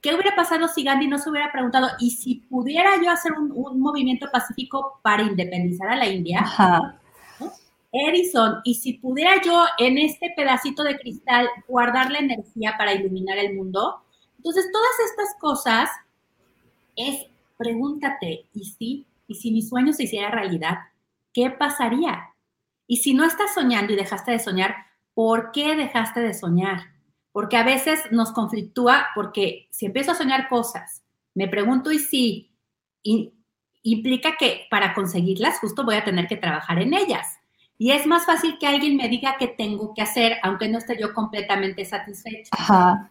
¿Qué 0.00 0.14
hubiera 0.14 0.36
pasado 0.36 0.68
si 0.68 0.84
Gandhi 0.84 1.08
no 1.08 1.18
se 1.18 1.30
hubiera 1.30 1.50
preguntado, 1.50 1.88
y 1.98 2.10
si 2.10 2.34
pudiera 2.34 3.02
yo 3.02 3.10
hacer 3.10 3.32
un, 3.32 3.80
movimiento 3.80 4.28
pacífico 4.30 5.00
para 5.02 5.22
independizar 5.22 5.88
a 5.88 5.96
la 5.96 6.06
India? 6.06 6.40
Ajá. 6.40 6.98
Edison, 7.90 8.60
y 8.64 8.74
si 8.74 8.94
pudiera 8.94 9.40
yo 9.40 9.64
en 9.78 9.98
este 9.98 10.32
pedacito 10.36 10.82
de 10.82 10.98
cristal 10.98 11.48
guardar 11.68 12.10
la 12.10 12.18
energía 12.18 12.74
para 12.76 12.92
iluminar 12.92 13.38
el 13.38 13.54
mundo. 13.54 14.02
Entonces, 14.36 14.68
todas 14.72 15.10
estas 15.10 15.40
cosas 15.40 15.90
es, 16.96 17.26
pregúntate, 17.56 18.46
¿y 18.52 18.64
si? 18.64 19.06
¿Y 19.26 19.36
si 19.36 19.50
mi 19.50 19.62
sueño 19.62 19.92
se 19.92 20.04
hiciera 20.04 20.30
realidad? 20.30 20.78
¿Qué 21.32 21.50
pasaría? 21.50 22.34
Y 22.86 22.98
si 22.98 23.14
no 23.14 23.24
estás 23.24 23.54
soñando 23.54 23.92
y 23.92 23.96
dejaste 23.96 24.30
de 24.30 24.38
soñar, 24.38 24.74
¿por 25.14 25.52
qué 25.52 25.74
dejaste 25.76 26.20
de 26.20 26.34
soñar? 26.34 26.82
Porque 27.32 27.56
a 27.56 27.64
veces 27.64 28.00
nos 28.10 28.32
conflictúa 28.32 29.06
porque 29.14 29.68
si 29.70 29.86
empiezo 29.86 30.12
a 30.12 30.16
soñar 30.16 30.48
cosas, 30.48 31.02
me 31.34 31.48
pregunto 31.48 31.90
y 31.90 31.98
si, 31.98 32.50
implica 33.82 34.36
que 34.38 34.66
para 34.70 34.94
conseguirlas 34.94 35.58
justo 35.58 35.84
voy 35.84 35.96
a 35.96 36.04
tener 36.04 36.26
que 36.26 36.36
trabajar 36.36 36.80
en 36.80 36.94
ellas. 36.94 37.38
Y 37.76 37.90
es 37.90 38.06
más 38.06 38.24
fácil 38.24 38.56
que 38.58 38.66
alguien 38.66 38.96
me 38.96 39.08
diga 39.08 39.36
qué 39.38 39.48
tengo 39.48 39.92
que 39.94 40.02
hacer, 40.02 40.38
aunque 40.42 40.68
no 40.68 40.78
esté 40.78 40.98
yo 40.98 41.12
completamente 41.12 41.84
satisfecha. 41.84 42.50
Ajá. 42.52 43.10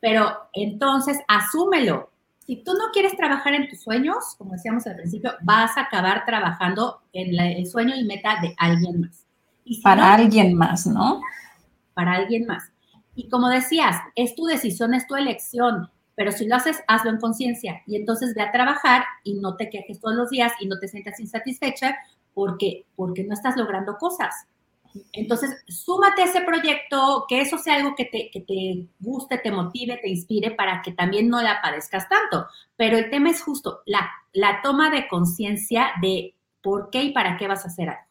Pero 0.00 0.48
entonces, 0.52 1.18
asúmelo. 1.26 2.10
Si 2.46 2.62
tú 2.62 2.74
no 2.74 2.92
quieres 2.92 3.16
trabajar 3.16 3.54
en 3.54 3.68
tus 3.68 3.80
sueños, 3.80 4.36
como 4.38 4.52
decíamos 4.52 4.86
al 4.86 4.94
principio, 4.94 5.32
vas 5.42 5.76
a 5.76 5.82
acabar 5.82 6.24
trabajando 6.24 7.02
en 7.12 7.38
el 7.38 7.66
sueño 7.66 7.96
y 7.96 8.04
meta 8.04 8.40
de 8.40 8.54
alguien 8.56 9.00
más. 9.00 9.26
para 9.82 10.14
alguien 10.14 10.54
más, 10.54 10.86
¿no? 10.86 11.20
Para 11.92 12.12
alguien 12.12 12.46
más. 12.46 12.70
Y 13.16 13.28
como 13.28 13.48
decías, 13.48 13.96
es 14.14 14.36
tu 14.36 14.44
decisión, 14.44 14.94
es 14.94 15.08
tu 15.08 15.16
elección, 15.16 15.90
pero 16.14 16.30
si 16.30 16.46
lo 16.46 16.54
haces, 16.54 16.82
hazlo 16.86 17.10
en 17.10 17.18
conciencia 17.18 17.82
y 17.86 17.96
entonces 17.96 18.34
ve 18.34 18.42
a 18.42 18.52
trabajar 18.52 19.04
y 19.24 19.34
no 19.34 19.56
te 19.56 19.68
quejes 19.68 19.98
todos 19.98 20.14
los 20.14 20.30
días 20.30 20.52
y 20.60 20.66
no 20.66 20.78
te 20.78 20.86
sientas 20.86 21.18
insatisfecha 21.18 21.96
porque, 22.32 22.84
porque 22.94 23.24
no 23.24 23.34
estás 23.34 23.56
logrando 23.56 23.96
cosas. 23.96 24.46
Entonces, 25.12 25.62
súmate 25.68 26.22
a 26.22 26.24
ese 26.26 26.40
proyecto, 26.42 27.24
que 27.28 27.40
eso 27.40 27.58
sea 27.58 27.74
algo 27.74 27.94
que 27.94 28.04
te, 28.04 28.30
que 28.30 28.40
te 28.40 28.86
guste, 29.00 29.38
te 29.38 29.50
motive, 29.50 29.98
te 29.98 30.08
inspire 30.08 30.52
para 30.52 30.82
que 30.82 30.92
también 30.92 31.28
no 31.28 31.42
la 31.42 31.60
padezcas 31.60 32.08
tanto. 32.08 32.46
Pero 32.76 32.98
el 32.98 33.10
tema 33.10 33.30
es 33.30 33.42
justo 33.42 33.82
la, 33.86 34.10
la 34.32 34.60
toma 34.62 34.90
de 34.90 35.08
conciencia 35.08 35.92
de 36.00 36.34
por 36.62 36.90
qué 36.90 37.04
y 37.04 37.12
para 37.12 37.36
qué 37.36 37.48
vas 37.48 37.64
a 37.64 37.68
hacer 37.68 37.88
algo. 37.90 38.02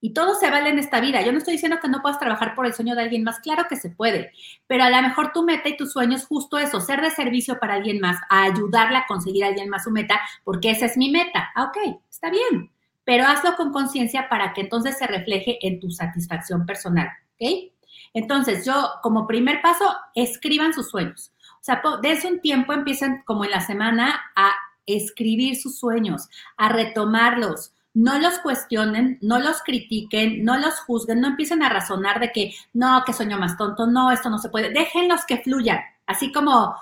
Y 0.00 0.14
todo 0.14 0.34
se 0.34 0.50
vale 0.50 0.70
en 0.70 0.80
esta 0.80 1.00
vida. 1.00 1.22
Yo 1.22 1.30
no 1.30 1.38
estoy 1.38 1.52
diciendo 1.52 1.78
que 1.80 1.88
no 1.88 2.02
puedas 2.02 2.18
trabajar 2.18 2.56
por 2.56 2.66
el 2.66 2.74
sueño 2.74 2.96
de 2.96 3.02
alguien 3.02 3.22
más, 3.22 3.38
claro 3.38 3.66
que 3.68 3.76
se 3.76 3.90
puede, 3.90 4.32
pero 4.66 4.82
a 4.82 4.90
lo 4.90 5.00
mejor 5.00 5.32
tu 5.32 5.44
meta 5.44 5.68
y 5.68 5.76
tu 5.76 5.86
sueño 5.86 6.16
es 6.16 6.26
justo 6.26 6.58
eso, 6.58 6.80
ser 6.80 7.00
de 7.00 7.10
servicio 7.10 7.60
para 7.60 7.74
alguien 7.74 8.00
más, 8.00 8.18
a 8.28 8.42
ayudarle 8.42 8.96
a 8.96 9.06
conseguir 9.06 9.44
a 9.44 9.48
alguien 9.48 9.68
más 9.68 9.84
su 9.84 9.92
meta, 9.92 10.20
porque 10.42 10.70
esa 10.70 10.86
es 10.86 10.96
mi 10.96 11.10
meta. 11.12 11.52
Ah, 11.54 11.66
ok, 11.66 12.00
está 12.10 12.30
bien 12.30 12.71
pero 13.04 13.26
hazlo 13.26 13.56
con 13.56 13.72
conciencia 13.72 14.28
para 14.28 14.52
que 14.52 14.62
entonces 14.62 14.98
se 14.98 15.06
refleje 15.06 15.58
en 15.66 15.80
tu 15.80 15.90
satisfacción 15.90 16.66
personal, 16.66 17.08
¿ok? 17.34 17.72
Entonces, 18.14 18.66
yo 18.66 18.74
como 19.02 19.26
primer 19.26 19.62
paso, 19.62 19.84
escriban 20.14 20.74
sus 20.74 20.90
sueños. 20.90 21.32
O 21.54 21.64
sea, 21.64 21.82
desde 22.02 22.28
un 22.28 22.40
tiempo 22.40 22.72
empiecen 22.72 23.22
como 23.24 23.44
en 23.44 23.50
la 23.50 23.60
semana 23.60 24.20
a 24.36 24.52
escribir 24.86 25.56
sus 25.56 25.78
sueños, 25.78 26.28
a 26.56 26.68
retomarlos. 26.68 27.72
No 27.94 28.18
los 28.18 28.38
cuestionen, 28.38 29.18
no 29.20 29.38
los 29.38 29.62
critiquen, 29.62 30.44
no 30.44 30.58
los 30.58 30.80
juzguen, 30.80 31.20
no 31.20 31.28
empiecen 31.28 31.62
a 31.62 31.68
razonar 31.68 32.20
de 32.20 32.32
que 32.32 32.54
no, 32.72 33.02
que 33.04 33.12
sueño 33.12 33.38
más 33.38 33.56
tonto, 33.56 33.86
no, 33.86 34.10
esto 34.10 34.30
no 34.30 34.38
se 34.38 34.48
puede. 34.48 34.70
Déjenlos 34.70 35.24
que 35.26 35.38
fluyan, 35.38 35.78
así 36.06 36.32
como, 36.32 36.74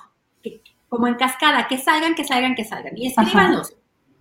como 0.88 1.08
en 1.08 1.14
cascada, 1.16 1.66
que 1.66 1.78
salgan, 1.78 2.14
que 2.14 2.24
salgan, 2.24 2.54
que 2.54 2.64
salgan. 2.64 2.96
Y 2.96 3.08
escríbanlos 3.08 3.74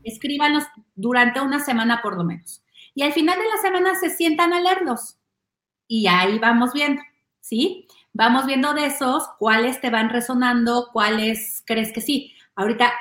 escríbanos 0.04 0.66
durante 0.96 1.42
una 1.42 1.60
semana 1.60 2.02
por 2.02 2.18
lo 2.18 2.24
menos. 2.24 2.64
Y 2.94 3.04
al 3.04 3.14
final 3.14 3.38
de 3.38 3.48
la 3.48 3.58
semana 3.62 3.96
se 3.96 4.10
sientan 4.10 4.54
a 4.54 4.62
leerlos. 4.62 5.18
Y 5.88 6.08
ahí 6.08 6.40
vamos 6.40 6.74
viendo, 6.74 7.02
¿sí? 7.40 7.88
Vamos 8.14 8.46
viendo 8.46 8.74
de 8.74 8.86
esos 8.86 9.28
cuáles 9.38 9.82
te 9.82 9.90
van 9.90 10.10
resonando, 10.10 10.90
cuáles 10.92 11.64
crees 11.66 11.94
que 11.94 12.02
sí. 12.02 12.34
Ahorita 12.56 12.92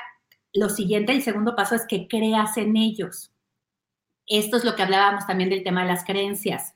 lo 0.53 0.69
siguiente, 0.69 1.11
el 1.11 1.21
segundo 1.21 1.55
paso 1.55 1.75
es 1.75 1.85
que 1.87 2.07
creas 2.07 2.57
en 2.57 2.77
ellos. 2.77 3.31
Esto 4.27 4.57
es 4.57 4.63
lo 4.63 4.75
que 4.75 4.83
hablábamos 4.83 5.25
también 5.27 5.49
del 5.49 5.63
tema 5.63 5.81
de 5.81 5.87
las 5.87 6.05
creencias. 6.05 6.75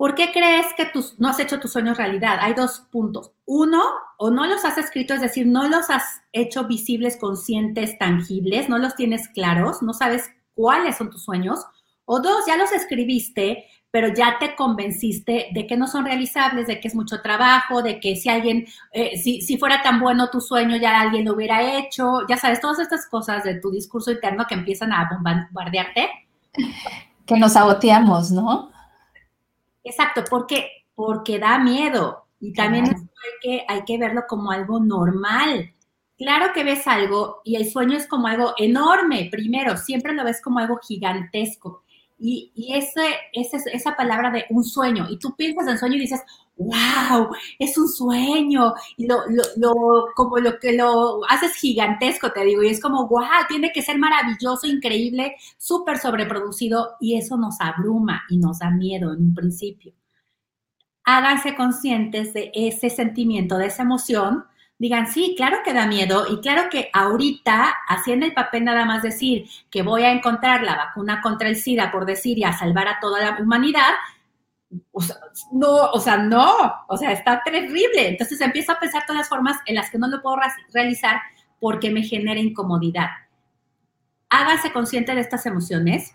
¿Por 0.00 0.14
qué 0.14 0.32
crees 0.32 0.64
que 0.78 0.86
tus, 0.86 1.20
no 1.20 1.28
has 1.28 1.38
hecho 1.40 1.60
tus 1.60 1.72
sueños 1.72 1.98
realidad? 1.98 2.38
Hay 2.40 2.54
dos 2.54 2.86
puntos. 2.90 3.32
Uno, 3.44 3.82
o 4.16 4.30
no 4.30 4.46
los 4.46 4.64
has 4.64 4.78
escrito, 4.78 5.12
es 5.12 5.20
decir, 5.20 5.46
no 5.46 5.68
los 5.68 5.90
has 5.90 6.22
hecho 6.32 6.66
visibles, 6.66 7.18
conscientes, 7.18 7.98
tangibles, 7.98 8.70
no 8.70 8.78
los 8.78 8.94
tienes 8.94 9.28
claros, 9.28 9.82
no 9.82 9.92
sabes 9.92 10.30
cuáles 10.54 10.96
son 10.96 11.10
tus 11.10 11.22
sueños. 11.22 11.66
O 12.06 12.18
dos, 12.18 12.46
ya 12.46 12.56
los 12.56 12.72
escribiste, 12.72 13.66
pero 13.90 14.08
ya 14.08 14.38
te 14.40 14.56
convenciste 14.56 15.48
de 15.52 15.66
que 15.66 15.76
no 15.76 15.86
son 15.86 16.06
realizables, 16.06 16.66
de 16.66 16.80
que 16.80 16.88
es 16.88 16.94
mucho 16.94 17.20
trabajo, 17.20 17.82
de 17.82 18.00
que 18.00 18.16
si 18.16 18.30
alguien, 18.30 18.66
eh, 18.92 19.18
si, 19.18 19.42
si, 19.42 19.58
fuera 19.58 19.82
tan 19.82 20.00
bueno 20.00 20.30
tu 20.30 20.40
sueño, 20.40 20.78
ya 20.78 20.98
alguien 20.98 21.26
lo 21.26 21.34
hubiera 21.34 21.76
hecho. 21.76 22.26
Ya 22.26 22.38
sabes, 22.38 22.62
todas 22.62 22.78
estas 22.78 23.06
cosas 23.06 23.44
de 23.44 23.60
tu 23.60 23.70
discurso 23.70 24.10
interno 24.10 24.46
que 24.48 24.54
empiezan 24.54 24.94
a 24.94 25.10
bombardearte. 25.12 26.08
Que 27.26 27.36
nos 27.36 27.52
saboteamos, 27.52 28.30
¿no? 28.30 28.70
Exacto, 29.84 30.24
porque, 30.28 30.84
porque 30.94 31.38
da 31.38 31.58
miedo 31.58 32.26
y 32.40 32.52
también 32.52 32.86
hay, 32.86 32.98
que, 33.42 33.64
hay 33.68 33.84
que 33.84 33.98
verlo 33.98 34.22
como 34.28 34.50
algo 34.50 34.80
normal. 34.80 35.72
Claro 36.18 36.52
que 36.52 36.64
ves 36.64 36.86
algo 36.86 37.40
y 37.44 37.56
el 37.56 37.70
sueño 37.70 37.96
es 37.96 38.06
como 38.06 38.26
algo 38.26 38.54
enorme, 38.58 39.28
primero, 39.30 39.76
siempre 39.76 40.12
lo 40.12 40.24
ves 40.24 40.40
como 40.42 40.58
algo 40.58 40.78
gigantesco. 40.78 41.82
Y, 42.18 42.52
y 42.54 42.74
ese, 42.74 43.00
ese, 43.32 43.58
esa 43.72 43.96
palabra 43.96 44.30
de 44.30 44.44
un 44.50 44.62
sueño, 44.62 45.06
y 45.08 45.18
tú 45.18 45.34
piensas 45.34 45.66
en 45.68 45.78
sueño 45.78 45.96
y 45.96 46.00
dices, 46.00 46.22
wow, 46.60 47.30
es 47.58 47.76
un 47.78 47.88
sueño, 47.88 48.74
y 48.96 49.06
lo, 49.06 49.22
lo, 49.28 49.42
lo, 49.56 50.06
como 50.14 50.36
lo 50.38 50.58
que 50.58 50.74
lo 50.74 51.20
haces 51.28 51.54
gigantesco, 51.54 52.32
te 52.32 52.44
digo, 52.44 52.62
y 52.62 52.68
es 52.68 52.80
como, 52.80 53.08
wow, 53.08 53.46
tiene 53.48 53.72
que 53.72 53.82
ser 53.82 53.98
maravilloso, 53.98 54.66
increíble, 54.66 55.36
súper 55.56 55.98
sobreproducido, 55.98 56.96
y 57.00 57.16
eso 57.16 57.36
nos 57.38 57.60
abruma 57.60 58.22
y 58.28 58.38
nos 58.38 58.58
da 58.58 58.70
miedo 58.70 59.12
en 59.14 59.20
un 59.20 59.34
principio. 59.34 59.94
Háganse 61.04 61.56
conscientes 61.56 62.34
de 62.34 62.52
ese 62.54 62.90
sentimiento, 62.90 63.56
de 63.56 63.66
esa 63.66 63.82
emoción, 63.82 64.44
digan, 64.78 65.06
sí, 65.06 65.34
claro 65.36 65.58
que 65.64 65.72
da 65.72 65.86
miedo 65.86 66.26
y 66.30 66.40
claro 66.40 66.68
que 66.70 66.90
ahorita, 66.92 67.74
haciendo 67.88 68.26
el 68.26 68.34
papel 68.34 68.64
nada 68.64 68.84
más 68.84 69.02
decir 69.02 69.46
que 69.70 69.82
voy 69.82 70.02
a 70.02 70.12
encontrar 70.12 70.62
la 70.62 70.76
vacuna 70.76 71.20
contra 71.22 71.48
el 71.48 71.56
SIDA, 71.56 71.90
por 71.90 72.04
decir, 72.04 72.38
y 72.38 72.44
a 72.44 72.52
salvar 72.52 72.86
a 72.88 73.00
toda 73.00 73.20
la 73.20 73.38
humanidad, 73.40 73.92
o 74.92 75.00
sea, 75.00 75.16
no, 75.52 75.90
o 75.92 76.00
sea, 76.00 76.16
no, 76.18 76.56
o 76.88 76.96
sea, 76.96 77.12
está 77.12 77.42
terrible. 77.44 78.08
Entonces 78.08 78.40
empiezo 78.40 78.72
a 78.72 78.78
pensar 78.78 79.04
todas 79.06 79.20
las 79.20 79.28
formas 79.28 79.58
en 79.66 79.74
las 79.74 79.90
que 79.90 79.98
no 79.98 80.08
lo 80.08 80.22
puedo 80.22 80.36
realizar 80.72 81.20
porque 81.58 81.90
me 81.90 82.02
genera 82.02 82.40
incomodidad. 82.40 83.08
Háganse 84.28 84.72
consciente 84.72 85.14
de 85.14 85.20
estas 85.20 85.44
emociones, 85.46 86.14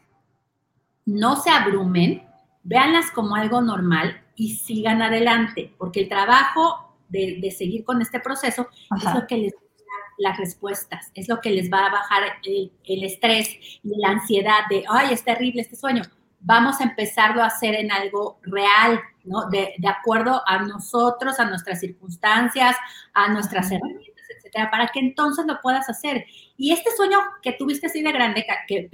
no 1.05 1.35
se 1.35 1.49
abrumen, 1.49 2.27
véanlas 2.63 3.11
como 3.11 3.35
algo 3.35 3.61
normal 3.61 4.21
y 4.35 4.55
sigan 4.55 5.01
adelante, 5.01 5.73
porque 5.77 6.01
el 6.01 6.09
trabajo 6.09 6.97
de, 7.09 7.53
seguir 7.55 7.83
con 7.83 8.01
este 8.01 8.19
proceso 8.19 8.67
es 8.97 9.13
lo 9.13 9.27
que 9.27 9.37
les 9.37 9.53
las 10.17 10.37
respuestas, 10.37 11.11
es 11.13 11.27
lo 11.27 11.41
que 11.41 11.49
les 11.49 11.69
va 11.69 11.87
a 11.87 11.91
bajar 11.91 12.23
el, 12.45 12.71
el 12.85 13.03
estrés 13.03 13.49
y 13.83 13.97
la 13.97 14.11
ansiedad 14.11 14.59
de, 14.69 14.85
ay, 14.87 15.09
es 15.11 15.25
terrible 15.25 15.61
este 15.61 15.75
sueño. 15.75 16.03
Vamos 16.45 16.79
a 16.79 16.83
empezarlo 16.83 17.41
a 17.41 17.47
hacer 17.47 17.73
en 17.73 17.91
algo 17.91 18.39
real, 18.43 18.99
¿no? 19.23 19.49
De, 19.49 19.73
de 19.77 19.87
acuerdo 19.87 20.41
a 20.45 20.59
nosotros, 20.59 21.39
a 21.39 21.45
nuestras 21.45 21.79
circunstancias, 21.79 22.75
a 23.13 23.29
nuestras 23.33 23.71
herramientas, 23.71 24.23
etcétera, 24.37 24.69
para 24.69 24.87
que 24.87 24.99
entonces 24.99 25.45
lo 25.47 25.59
puedas 25.61 25.89
hacer. 25.89 26.25
Y 26.55 26.71
este 26.71 26.91
sueño 26.95 27.17
que 27.41 27.53
tuviste 27.53 27.87
así 27.87 28.03
de 28.03 28.11
grande, 28.11 28.45
que 28.67 28.89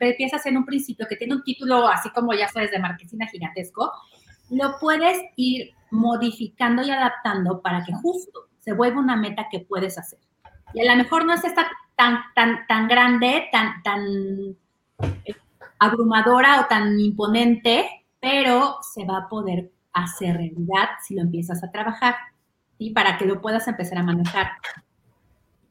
empiezas 0.00 0.46
en 0.46 0.56
un 0.56 0.64
principio, 0.64 1.06
que 1.08 1.16
tiene 1.16 1.36
un 1.36 1.44
título 1.44 1.86
así 1.86 2.10
como 2.10 2.34
ya 2.34 2.48
sabes, 2.48 2.72
de 2.72 2.80
marquesina 2.80 3.28
gigantesco, 3.28 3.92
lo 4.50 4.78
puedes 4.80 5.20
ir 5.36 5.74
modificando 5.90 6.82
y 6.82 6.90
adaptando 6.90 7.62
para 7.62 7.84
que 7.84 7.92
justo 7.92 8.48
se 8.58 8.72
vuelva 8.72 9.00
una 9.00 9.16
meta 9.16 9.46
que 9.50 9.60
puedes 9.60 9.98
hacer. 9.98 10.18
Y 10.74 10.86
a 10.86 10.90
lo 10.90 10.96
mejor 10.96 11.24
no 11.24 11.32
es 11.32 11.44
esta 11.44 11.66
tan, 11.96 12.18
tan, 12.34 12.66
tan 12.66 12.88
grande, 12.88 13.48
tan, 13.52 13.82
tan 13.82 14.56
abrumadora 15.78 16.60
o 16.60 16.66
tan 16.66 16.98
imponente, 16.98 18.04
pero 18.20 18.76
se 18.82 19.04
va 19.04 19.18
a 19.18 19.28
poder 19.28 19.70
hacer 19.92 20.36
realidad 20.36 20.88
si 21.06 21.14
lo 21.14 21.22
empiezas 21.22 21.62
a 21.62 21.70
trabajar. 21.70 22.14
y 22.80 22.90
para 22.90 23.18
que 23.18 23.26
lo 23.26 23.40
puedas 23.40 23.66
empezar 23.66 23.98
a 23.98 24.04
manejar. 24.04 24.52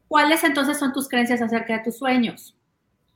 ¿Cuáles 0.08 0.44
entonces 0.44 0.78
son 0.78 0.92
tus 0.92 1.08
creencias 1.08 1.40
acerca 1.40 1.78
de 1.78 1.84
tus 1.84 1.96
sueños? 1.96 2.54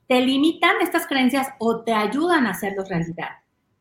¿Te 0.07 0.19
limitan 0.21 0.75
estas 0.81 1.07
creencias 1.07 1.47
o 1.59 1.81
te 1.81 1.93
ayudan 1.93 2.47
a 2.47 2.51
hacerlos 2.51 2.89
realidad? 2.89 3.29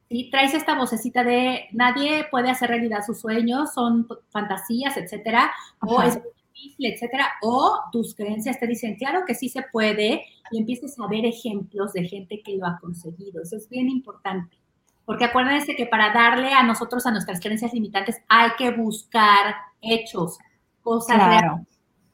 ¿Sí? 0.08 0.28
Traes 0.30 0.52
esta 0.52 0.74
vocecita 0.74 1.24
de 1.24 1.66
nadie 1.72 2.26
puede 2.30 2.50
hacer 2.50 2.68
realidad 2.68 3.02
sus 3.04 3.20
sueños, 3.20 3.72
son 3.72 4.06
fantasías, 4.30 4.96
etcétera, 4.98 5.50
o 5.80 6.02
es 6.02 6.20
difícil, 6.62 6.92
etcétera, 6.92 7.32
o 7.42 7.80
tus 7.90 8.14
creencias 8.14 8.58
te 8.58 8.66
dicen, 8.66 8.96
claro 8.96 9.24
que 9.26 9.34
sí 9.34 9.48
se 9.48 9.62
puede, 9.72 10.24
y 10.50 10.58
empieces 10.58 10.98
a 10.98 11.06
ver 11.08 11.24
ejemplos 11.24 11.92
de 11.92 12.06
gente 12.06 12.42
que 12.42 12.56
lo 12.56 12.66
ha 12.66 12.78
conseguido. 12.80 13.42
Eso 13.42 13.56
es 13.56 13.68
bien 13.68 13.88
importante. 13.88 14.56
Porque 15.04 15.24
acuérdense 15.24 15.74
que 15.74 15.86
para 15.86 16.12
darle 16.12 16.52
a 16.52 16.62
nosotros, 16.62 17.06
a 17.06 17.10
nuestras 17.10 17.40
creencias 17.40 17.72
limitantes, 17.72 18.16
hay 18.28 18.50
que 18.56 18.70
buscar 18.70 19.56
hechos, 19.80 20.38
cosas 20.82 21.16
reales. 21.16 21.66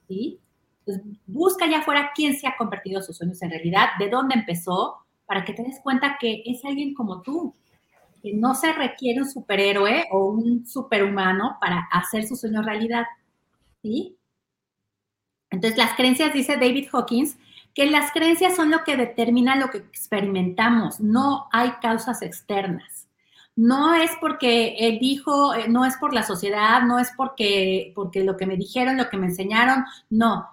¿sí? 0.08 0.40
busca 1.26 1.66
allá 1.66 1.80
afuera 1.80 2.12
quién 2.14 2.34
se 2.34 2.46
ha 2.46 2.56
convertido 2.56 3.02
sus 3.02 3.18
sueños 3.18 3.42
en 3.42 3.50
realidad, 3.50 3.88
de 3.98 4.08
dónde 4.08 4.34
empezó, 4.34 4.96
para 5.26 5.44
que 5.44 5.52
te 5.52 5.62
des 5.62 5.80
cuenta 5.82 6.16
que 6.18 6.42
es 6.46 6.64
alguien 6.64 6.94
como 6.94 7.20
tú, 7.20 7.54
que 8.22 8.32
no 8.32 8.54
se 8.54 8.72
requiere 8.72 9.20
un 9.20 9.30
superhéroe 9.30 10.06
o 10.10 10.30
un 10.30 10.66
superhumano 10.66 11.58
para 11.60 11.86
hacer 11.92 12.26
su 12.26 12.36
sueño 12.36 12.62
realidad. 12.62 13.04
¿Sí? 13.82 14.17
Entonces, 15.50 15.78
las 15.78 15.94
creencias, 15.94 16.32
dice 16.32 16.56
David 16.56 16.88
Hawkins, 16.92 17.36
que 17.74 17.86
las 17.86 18.12
creencias 18.12 18.56
son 18.56 18.70
lo 18.70 18.84
que 18.84 18.96
determina 18.96 19.56
lo 19.56 19.70
que 19.70 19.78
experimentamos, 19.78 21.00
no 21.00 21.48
hay 21.52 21.70
causas 21.80 22.22
externas. 22.22 23.08
No 23.54 23.94
es 23.94 24.10
porque 24.20 24.76
él 24.78 24.98
dijo, 25.00 25.54
eh, 25.54 25.68
no 25.68 25.84
es 25.84 25.96
por 25.96 26.14
la 26.14 26.22
sociedad, 26.22 26.82
no 26.82 26.98
es 26.98 27.10
porque, 27.16 27.92
porque 27.94 28.22
lo 28.22 28.36
que 28.36 28.46
me 28.46 28.56
dijeron, 28.56 28.96
lo 28.96 29.08
que 29.08 29.16
me 29.16 29.26
enseñaron, 29.26 29.84
no. 30.10 30.48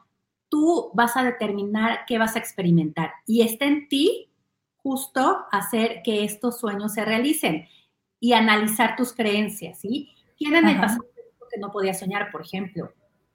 Tú 0.50 0.92
vas 0.94 1.18
a 1.18 1.24
determinar 1.24 2.00
qué 2.08 2.18
vas 2.18 2.36
a 2.36 2.40
experimentar 2.40 3.12
y 3.26 3.42
está 3.42 3.66
en 3.66 3.88
ti 3.88 4.30
justo 4.78 5.46
hacer 5.52 6.02
que 6.04 6.24
estos 6.24 6.60
sueños 6.60 6.94
se 6.94 7.06
realicen 7.06 7.68
y 8.20 8.34
analizar 8.34 8.96
tus 8.96 9.14
creencias, 9.14 9.80
¿sí? 9.80 10.12
¿Quién 10.38 10.56
en 10.56 10.68
el 10.68 10.80
pasado 10.80 11.06
que 11.52 11.60
no 11.60 11.72
podía 11.72 11.94
soñar, 11.94 12.32
por 12.32 12.42
ejemplo? 12.42 12.92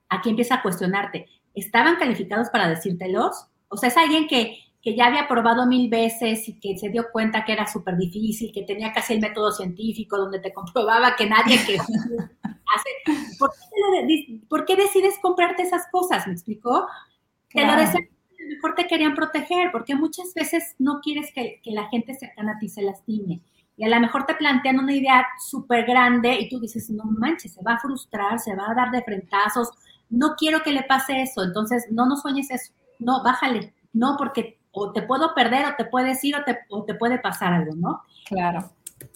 Aquí 0.09 0.31
empieza 0.31 0.57
a 0.57 0.63
cuestionarte, 0.63 1.29
¿estaban 1.55 1.97
calificados 1.97 2.49
para 2.51 2.69
decírtelos? 2.69 3.47
O 3.69 3.77
sea, 3.77 3.89
es 3.89 3.97
alguien 3.97 4.27
que, 4.27 4.59
ya 4.83 5.07
había 5.07 5.29
probado 5.29 5.67
mil 5.67 5.91
veces 5.91 6.49
y 6.49 6.59
que 6.59 6.79
se 6.79 6.89
dio 6.89 7.07
cuenta 7.13 7.45
que 7.45 7.53
era 7.53 7.67
súper 7.67 7.97
difícil, 7.97 8.51
que 8.53 8.63
tenía 8.63 8.93
casi 8.93 9.13
el 9.13 9.21
método 9.21 9.53
científico 9.53 10.17
donde 10.17 10.41
te 10.41 10.53
comprobaba 10.53 11.15
que 11.17 11.27
nadie 11.27 11.59
que 11.67 11.77
hace... 11.79 13.39
¿Por 14.49 14.65
qué, 14.65 14.77
decides 14.77 15.19
comprarte 15.21 15.63
esas 15.63 15.87
cosas? 15.93 16.27
¿Me 16.27 16.33
explicó? 16.33 16.87
Te 17.53 17.67
lo 17.67 17.73
mejor 17.77 18.75
te 18.75 18.87
querían 18.87 19.15
proteger, 19.15 19.71
porque 19.71 19.95
muchas 19.95 20.33
veces 20.35 20.75
no 20.79 21.01
quieres 21.01 21.31
que, 21.35 21.61
que 21.63 21.73
la 21.73 21.89
gente 21.89 22.15
cercana 22.15 22.53
a 22.53 22.59
ti 22.59 22.69
se 22.69 22.83
lastime. 22.83 23.43
Y 23.81 23.85
a 23.85 23.89
lo 23.89 23.99
mejor 23.99 24.27
te 24.27 24.35
plantean 24.35 24.79
una 24.79 24.95
idea 24.95 25.27
súper 25.39 25.87
grande 25.87 26.39
y 26.39 26.51
tú 26.51 26.61
dices, 26.61 26.91
no 26.91 27.05
manches, 27.05 27.55
se 27.55 27.63
va 27.63 27.75
a 27.75 27.79
frustrar, 27.79 28.39
se 28.39 28.55
va 28.55 28.71
a 28.71 28.75
dar 28.75 28.91
de 28.91 29.03
frentazos, 29.03 29.71
no 30.11 30.35
quiero 30.37 30.63
que 30.63 30.73
le 30.73 30.83
pase 30.83 31.23
eso, 31.23 31.43
entonces 31.43 31.87
no 31.91 32.07
nos 32.07 32.21
sueñes 32.23 32.51
eso 32.51 32.73
no, 33.01 33.23
bájale, 33.23 33.75
no, 33.93 34.17
porque 34.17 34.59
o 34.71 34.93
te 34.93 35.03
puedo 35.03 35.35
perder 35.35 35.67
o 35.67 35.75
te 35.77 35.87
puedes 35.87 36.23
ir 36.23 36.37
o 36.37 36.45
te, 36.45 36.59
o 36.69 36.85
te 36.85 36.95
puede 36.95 37.19
pasar 37.19 37.53
algo, 37.53 37.75
¿no? 37.75 38.03
Claro. 38.27 38.71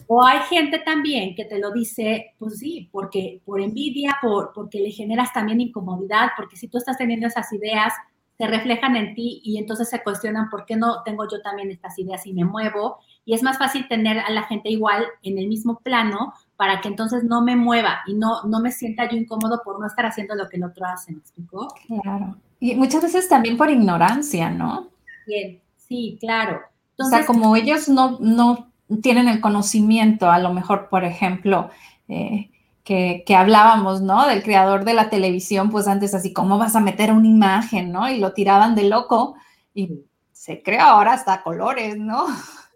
O 0.07 0.25
hay 0.25 0.41
gente 0.49 0.79
también 0.79 1.35
que 1.35 1.45
te 1.45 1.59
lo 1.59 1.71
dice, 1.71 2.35
pues 2.39 2.59
sí, 2.59 2.89
porque 2.91 3.41
por 3.45 3.61
envidia, 3.61 4.17
por, 4.21 4.53
porque 4.53 4.81
le 4.81 4.91
generas 4.91 5.33
también 5.33 5.61
incomodidad, 5.61 6.31
porque 6.37 6.57
si 6.57 6.69
tú 6.69 6.79
estás 6.79 6.97
teniendo 6.99 7.27
esas 7.27 7.53
ideas, 7.53 7.93
se 8.37 8.47
reflejan 8.47 8.97
en 8.97 9.15
ti 9.15 9.41
y 9.45 9.59
entonces 9.59 9.89
se 9.89 10.03
cuestionan 10.03 10.51
por 10.51 10.67
qué 10.67 10.77
no 10.77 11.03
tengo 11.05 11.25
yo 11.31 11.41
también 11.43 11.71
estas 11.71 11.99
ideas 11.99 12.27
y 12.27 12.33
me 12.33 12.45
muevo. 12.45 12.99
Y 13.25 13.35
es 13.35 13.43
más 13.43 13.59
fácil 13.59 13.87
tener 13.89 14.19
a 14.19 14.31
la 14.31 14.43
gente 14.43 14.71
igual 14.71 15.05
en 15.23 15.39
el 15.39 15.49
mismo 15.49 15.79
plano 15.79 16.35
para 16.57 16.81
que 16.81 16.89
entonces 16.89 17.23
no 17.25 17.43
me 17.43 17.57
mueva 17.57 18.01
y 18.07 18.15
no, 18.15 18.43
no 18.45 18.61
me 18.61 18.73
sienta 18.73 19.09
yo 19.09 19.17
incómodo 19.17 19.63
por 19.65 19.79
no 19.79 19.87
estar 19.87 20.07
haciendo 20.07 20.35
lo 20.35 20.49
que 20.49 20.57
el 20.57 20.65
otro 20.65 20.85
hace, 20.87 21.13
¿me 21.13 21.19
explicó? 21.19 21.69
Claro. 21.87 22.37
Y 22.59 22.75
muchas 22.75 23.03
veces 23.03 23.29
también 23.29 23.57
por 23.57 23.71
ignorancia, 23.71 24.51
¿no? 24.51 24.89
Bien, 25.27 25.61
sí, 25.77 26.17
claro. 26.21 26.61
o 26.99 27.05
sea, 27.05 27.25
como 27.27 27.55
ellos 27.57 27.89
no, 27.89 28.19
no 28.21 28.69
tienen 29.03 29.29
el 29.29 29.41
conocimiento, 29.41 30.31
a 30.31 30.39
lo 30.39 30.53
mejor, 30.53 30.89
por 30.89 31.05
ejemplo, 31.05 31.71
eh, 32.09 32.51
que, 32.85 33.25
que, 33.27 33.35
hablábamos, 33.35 34.03
¿no? 34.03 34.27
Del 34.29 34.43
creador 34.43 34.85
de 34.85 34.95
la 34.95 35.11
televisión, 35.11 35.71
pues 35.71 35.89
antes 35.89 36.15
así, 36.15 36.33
¿cómo 36.33 36.59
vas 36.59 36.77
a 36.77 36.81
meter 36.81 37.13
una 37.13 37.27
imagen, 37.27 37.91
¿no? 37.91 38.09
Y 38.11 38.19
lo 38.19 38.33
tiraban 38.35 38.75
de 38.75 38.85
loco 38.85 39.37
y 39.73 40.05
se 40.33 40.63
crea 40.63 40.91
ahora 40.91 41.15
hasta 41.15 41.43
colores, 41.43 41.97
¿no? 41.97 42.27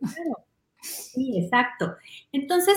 Claro. 0.01 0.45
Sí, 0.81 1.39
exacto. 1.39 1.97
Entonces, 2.33 2.77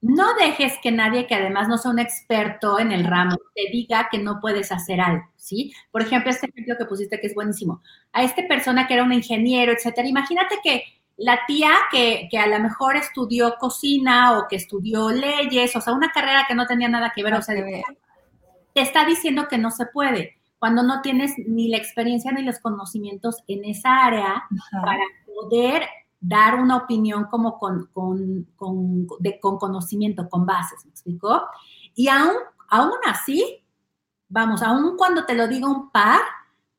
no 0.00 0.34
dejes 0.34 0.74
que 0.82 0.92
nadie 0.92 1.26
que 1.26 1.34
además 1.34 1.68
no 1.68 1.78
sea 1.78 1.90
un 1.90 1.98
experto 1.98 2.78
en 2.78 2.92
el 2.92 3.04
ramo 3.04 3.36
te 3.54 3.70
diga 3.72 4.08
que 4.10 4.18
no 4.18 4.38
puedes 4.40 4.70
hacer 4.70 5.00
algo, 5.00 5.24
¿sí? 5.36 5.72
Por 5.90 6.02
ejemplo, 6.02 6.30
este 6.30 6.46
ejemplo 6.46 6.74
que 6.78 6.84
pusiste 6.84 7.20
que 7.20 7.26
es 7.26 7.34
buenísimo. 7.34 7.80
A 8.12 8.22
esta 8.22 8.46
persona 8.46 8.86
que 8.86 8.94
era 8.94 9.02
un 9.02 9.12
ingeniero, 9.12 9.72
etcétera, 9.72 10.06
imagínate 10.06 10.56
que 10.62 10.84
la 11.16 11.40
tía 11.46 11.72
que, 11.90 12.28
a 12.38 12.46
lo 12.46 12.58
mejor 12.60 12.96
estudió 12.96 13.54
cocina 13.58 14.38
o 14.38 14.48
que 14.48 14.56
estudió 14.56 15.10
leyes, 15.10 15.74
o 15.76 15.80
sea, 15.80 15.92
una 15.92 16.10
carrera 16.10 16.44
que 16.48 16.54
no 16.54 16.66
tenía 16.66 16.88
nada 16.88 17.12
que 17.14 17.22
ver, 17.22 17.34
o 17.34 17.42
sea, 17.42 17.54
te 18.72 18.80
está 18.80 19.04
diciendo 19.04 19.46
que 19.48 19.58
no 19.58 19.70
se 19.70 19.86
puede, 19.86 20.38
cuando 20.58 20.82
no 20.82 21.02
tienes 21.02 21.34
ni 21.46 21.68
la 21.68 21.76
experiencia 21.76 22.32
ni 22.32 22.42
los 22.42 22.58
conocimientos 22.58 23.42
en 23.46 23.64
esa 23.64 24.04
área 24.06 24.44
para 24.72 25.02
poder 25.26 25.86
dar 26.20 26.54
una 26.54 26.78
opinión 26.78 27.24
como 27.24 27.58
con, 27.58 27.86
con, 27.92 28.48
con, 28.56 29.06
de, 29.20 29.38
con 29.38 29.58
conocimiento, 29.58 30.28
con 30.28 30.46
bases, 30.46 30.84
¿me 30.84 30.90
explicó? 30.90 31.42
Y 31.94 32.08
aún, 32.08 32.32
aún 32.70 32.98
así, 33.04 33.62
vamos, 34.28 34.62
aún 34.62 34.96
cuando 34.96 35.26
te 35.26 35.34
lo 35.34 35.46
diga 35.46 35.68
un 35.68 35.90
par, 35.90 36.20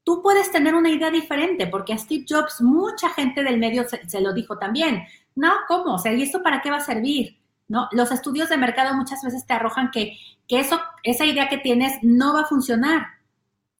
tú 0.05 0.21
puedes 0.21 0.51
tener 0.51 0.73
una 0.75 0.89
idea 0.89 1.11
diferente, 1.11 1.67
porque 1.67 1.91
a 1.91 1.97
Steve 1.97 2.25
Jobs 2.29 2.61
mucha 2.61 3.09
gente 3.09 3.43
del 3.43 3.57
medio 3.57 3.85
se, 3.89 4.21
lo 4.21 4.33
dijo 4.33 4.57
también. 4.57 5.03
No, 5.35 5.51
¿cómo? 5.67 5.95
O 5.95 5.99
sea, 5.99 6.13
¿y 6.13 6.21
esto 6.21 6.41
para 6.41 6.61
qué 6.61 6.71
va 6.71 6.77
a 6.77 6.81
servir? 6.81 7.41
¿No? 7.67 7.89
Los 7.91 8.11
estudios 8.11 8.47
de 8.47 8.57
mercado 8.57 8.95
muchas 8.95 9.21
veces 9.23 9.45
te 9.45 9.53
arrojan 9.53 9.89
que, 9.91 10.17
que 10.47 10.59
eso, 10.59 10.79
esa 11.03 11.25
idea 11.25 11.49
que 11.49 11.57
tienes 11.57 11.97
no 12.03 12.33
va 12.33 12.41
a 12.41 12.45
funcionar. 12.45 13.07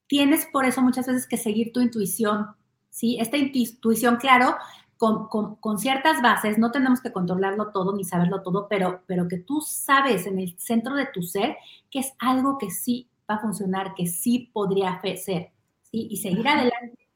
Tienes 0.07 0.47
por 0.47 0.65
eso 0.65 0.81
muchas 0.81 1.05
veces 1.05 1.27
que 1.27 1.37
seguir 1.37 1.71
tu 1.71 1.79
intuición, 1.79 2.47
¿sí? 2.89 3.17
Esta 3.19 3.37
intuición, 3.37 4.17
claro, 4.17 4.57
con, 4.97 5.77
ciertas 5.77 6.21
bases, 6.23 6.57
no 6.57 6.71
tenemos 6.71 7.01
que 7.01 7.11
controlarlo 7.11 7.71
todo 7.71 7.95
ni 7.95 8.03
saberlo 8.03 8.41
todo, 8.41 8.67
pero, 8.67 9.03
pero 9.05 9.27
que 9.27 9.37
tú 9.37 9.61
sabes 9.61 10.25
en 10.25 10.39
el 10.39 10.57
centro 10.57 10.95
de 10.95 11.05
tu 11.05 11.21
ser 11.21 11.57
que 11.91 11.99
es 11.99 12.13
algo 12.17 12.57
que 12.57 12.71
sí 12.71 13.09
va 13.29 13.35
a 13.35 13.41
funcionar, 13.41 13.93
que 13.93 14.07
sí 14.07 14.49
podría 14.53 14.99
ser, 15.17 15.51
Y 15.91 16.17
seguir 16.17 16.47
adelante. 16.47 17.07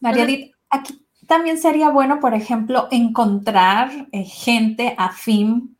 María 0.00 0.26
aquí 0.70 1.06
también 1.26 1.58
sería 1.58 1.90
bueno, 1.90 2.20
por 2.20 2.34
ejemplo, 2.34 2.88
encontrar 2.90 4.08
eh, 4.12 4.24
gente 4.24 4.94
afín, 4.98 5.76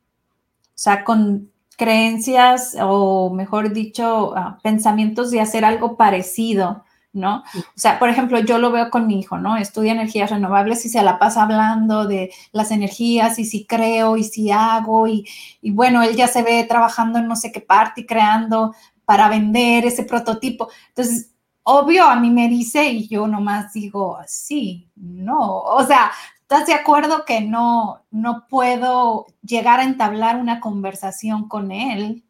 o 0.63 0.71
sea, 0.73 1.03
con 1.03 1.51
creencias 1.77 2.75
o, 2.81 3.29
mejor 3.31 3.73
dicho, 3.73 4.33
ah, 4.35 4.57
pensamientos 4.63 5.31
de 5.31 5.41
hacer 5.41 5.65
algo 5.65 5.97
parecido 5.97 6.85
¿no? 7.15 7.43
O 7.55 7.77
sea, 7.79 7.97
por 7.97 8.09
ejemplo, 8.09 8.39
yo 8.39 8.57
lo 8.59 8.71
veo 8.71 8.89
con 8.89 9.07
mi 9.07 9.19
hijo, 9.19 9.37
¿no? 9.37 9.57
Estudia 9.57 9.93
energías 9.93 10.29
renovables 10.29 10.85
y 10.85 10.89
se 10.89 11.01
la 11.01 11.17
pasa 11.17 11.43
hablando 11.43 12.05
de 12.05 12.31
las 12.51 12.71
energías 12.71 13.39
y 13.39 13.45
si 13.45 13.65
creo 13.65 14.17
y 14.17 14.25
si 14.25 14.51
hago 14.51 15.07
y, 15.07 15.25
bueno, 15.63 16.03
él 16.03 16.15
ya 16.15 16.27
se 16.27 16.43
ve 16.43 16.65
trabajando 16.65 17.19
en 17.19 17.27
no 17.27 17.35
sé 17.35 17.51
qué 17.51 17.61
parte 17.61 18.01
y 18.01 18.05
creando 18.05 18.75
para 19.05 19.29
vender 19.29 19.85
ese 19.85 20.03
prototipo. 20.03 20.67
Entonces, 20.89 21.31
obvio, 21.65 22.05
a 22.05 22.15
mí 22.15 22.31
me 22.31 22.49
dice 22.49 22.85
y 22.85 23.07
yo 23.07 23.27
nomás 23.27 23.73
digo, 23.73 24.17
sí, 24.25 24.89
no, 24.95 25.59
o 25.59 25.83
sea, 25.85 26.11
¿estás 26.41 26.65
de 26.67 26.73
acuerdo 26.73 27.25
que 27.25 27.41
no, 27.41 28.01
no 28.11 28.47
puedo 28.49 29.27
llegar 29.43 29.79
a 29.79 29.83
entablar 29.83 30.37
una 30.37 30.59
conversación 30.59 31.47
con 31.47 31.71
él 31.71 32.25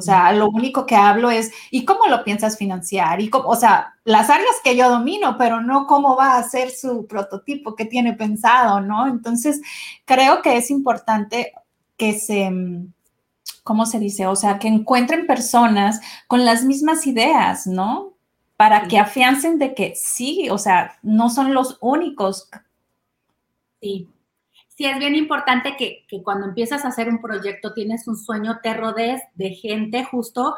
o 0.00 0.02
sea, 0.02 0.32
lo 0.32 0.48
único 0.48 0.86
que 0.86 0.96
hablo 0.96 1.30
es, 1.30 1.52
¿y 1.70 1.84
cómo 1.84 2.06
lo 2.06 2.24
piensas 2.24 2.56
financiar? 2.56 3.20
Y 3.20 3.28
cómo, 3.28 3.50
o 3.50 3.54
sea, 3.54 3.96
las 4.04 4.30
áreas 4.30 4.56
que 4.64 4.74
yo 4.74 4.88
domino, 4.88 5.36
pero 5.36 5.60
no 5.60 5.86
cómo 5.86 6.16
va 6.16 6.38
a 6.38 6.42
ser 6.42 6.70
su 6.70 7.06
prototipo 7.06 7.74
que 7.74 7.84
tiene 7.84 8.14
pensado, 8.14 8.80
¿no? 8.80 9.06
Entonces, 9.06 9.60
creo 10.06 10.40
que 10.40 10.56
es 10.56 10.70
importante 10.70 11.52
que 11.98 12.18
se, 12.18 12.50
¿cómo 13.62 13.84
se 13.84 13.98
dice? 13.98 14.26
O 14.26 14.36
sea, 14.36 14.58
que 14.58 14.68
encuentren 14.68 15.26
personas 15.26 16.00
con 16.28 16.46
las 16.46 16.64
mismas 16.64 17.06
ideas, 17.06 17.66
¿no? 17.66 18.09
Para 18.60 18.88
que 18.88 18.98
afiancen 18.98 19.58
de 19.58 19.74
que 19.74 19.94
sí, 19.94 20.50
o 20.50 20.58
sea, 20.58 20.98
no 21.02 21.30
son 21.30 21.54
los 21.54 21.78
únicos. 21.80 22.50
Sí, 23.80 24.06
sí 24.68 24.84
es 24.84 24.98
bien 24.98 25.14
importante 25.14 25.78
que, 25.78 26.04
cuando 26.22 26.44
empiezas 26.44 26.84
a 26.84 26.88
hacer 26.88 27.08
un 27.08 27.22
proyecto, 27.22 27.72
tienes 27.72 28.06
un 28.06 28.18
sueño, 28.18 28.58
te 28.62 28.74
rodees 28.74 29.22
de 29.34 29.54
gente 29.54 30.04
justo 30.04 30.56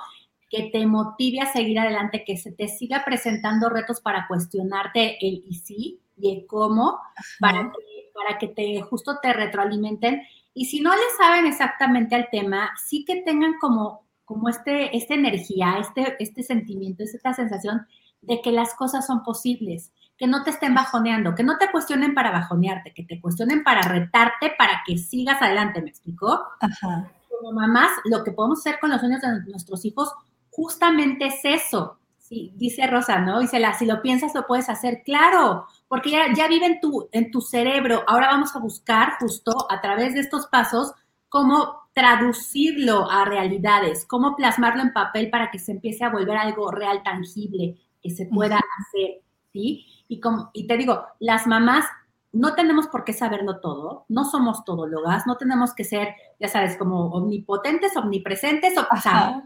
que 0.51 0.65
te 0.73 0.85
motive 0.85 1.43
a 1.43 1.53
seguir 1.53 1.79
adelante, 1.79 2.25
que 2.27 2.37
se 2.37 2.51
te 2.51 2.67
siga 2.67 3.05
presentando 3.05 3.69
retos 3.69 4.01
para 4.01 4.27
cuestionarte 4.27 5.25
el 5.25 5.45
y 5.47 5.55
sí 5.55 6.01
y 6.19 6.33
el 6.33 6.47
cómo, 6.49 6.99
para 7.39 7.71
que, 7.71 8.11
para 8.13 8.37
que 8.37 8.49
te 8.49 8.83
justo 8.83 9.21
te 9.23 9.33
retroalimenten. 9.33 10.23
Y 10.55 10.65
si 10.65 10.81
no 10.81 10.91
le 10.93 11.03
saben 11.17 11.47
exactamente 11.47 12.17
al 12.17 12.29
tema, 12.33 12.73
sí 12.85 13.05
que 13.05 13.23
tengan 13.23 13.59
como, 13.61 14.02
como 14.33 14.49
este, 14.49 14.97
esta 14.97 15.15
energía, 15.15 15.77
este, 15.79 16.17
este 16.19 16.43
sentimiento, 16.43 17.03
esta 17.03 17.35
sensación 17.35 17.87
de 18.23 18.41
que 18.41 18.51
las 18.51 18.75
cosas 18.75 19.07
son 19.07 19.23
posibles, 19.23 19.93
que 20.17 20.27
no 20.27 20.43
te 20.43 20.51
estén 20.51 20.75
bajoneando, 20.75 21.35
que 21.35 21.43
no 21.43 21.59
te 21.59 21.71
cuestionen 21.71 22.15
para 22.15 22.31
bajonearte, 22.31 22.95
que 22.95 23.05
te 23.05 23.21
cuestionen 23.21 23.63
para 23.63 23.83
retarte, 23.83 24.53
para 24.57 24.83
que 24.87 24.97
sigas 24.97 25.43
adelante, 25.43 25.83
¿me 25.83 25.91
explicó? 25.91 26.41
Ajá. 26.61 27.11
Como 27.29 27.53
mamás, 27.53 27.91
lo 28.05 28.25
que 28.25 28.33
podemos 28.33 28.61
hacer 28.61 28.79
con 28.81 28.91
los 28.91 29.01
sueños 29.01 29.21
de 29.21 29.51
nuestros 29.51 29.85
hijos 29.85 30.13
justamente 30.51 31.27
es 31.27 31.41
eso. 31.45 31.99
Sí, 32.17 32.53
dice 32.57 32.87
Rosa, 32.87 33.19
¿no? 33.19 33.41
Dice, 33.41 33.59
la, 33.59 33.75
si 33.75 33.85
lo 33.85 34.01
piensas, 34.01 34.35
lo 34.35 34.47
puedes 34.47 34.71
hacer. 34.71 35.03
Claro, 35.05 35.67
porque 35.89 36.11
ya, 36.11 36.33
ya 36.35 36.49
vive 36.49 36.67
en 36.67 36.81
tu, 36.81 37.09
en 37.13 37.31
tu 37.31 37.43
cerebro. 37.43 38.05
Ahora 38.07 38.29
vamos 38.29 38.57
a 38.57 38.61
buscar 38.61 39.19
justo 39.19 39.67
a 39.69 39.83
través 39.83 40.15
de 40.15 40.21
estos 40.21 40.47
pasos 40.47 40.95
cómo 41.29 41.82
traducirlo 41.95 43.11
a 43.11 43.25
realidades, 43.25 44.07
cómo 44.07 44.35
plasmarlo 44.37 44.83
en 44.83 44.93
papel 44.93 45.31
para 45.31 45.51
que 45.51 45.59
se 45.59 45.73
empiece 45.73 46.05
a 46.05 46.11
volver 46.11 46.37
algo 46.37 46.71
real, 46.71 47.03
tangible, 47.03 47.77
que 48.03 48.11
se 48.11 48.27
pueda 48.27 48.57
hacer, 48.57 49.23
¿sí? 49.53 49.87
Y, 50.09 50.21
como, 50.21 50.51
y 50.55 50.67
te 50.67 50.77
digo, 50.77 51.05
las 51.21 51.47
mamás 51.47 51.85
no 52.33 52.55
tenemos 52.55 52.87
por 52.87 53.05
qué 53.05 53.13
saberlo 53.13 53.61
todo, 53.61 54.07
no 54.09 54.25
somos 54.25 54.65
todólogas, 54.65 55.27
no 55.27 55.37
tenemos 55.37 55.75
que 55.75 55.85
ser, 55.85 56.15
ya 56.41 56.49
sabes, 56.49 56.79
como 56.79 57.09
omnipotentes, 57.09 57.97
omnipresentes, 57.97 58.75
o, 58.79 58.97
sea, 58.97 59.43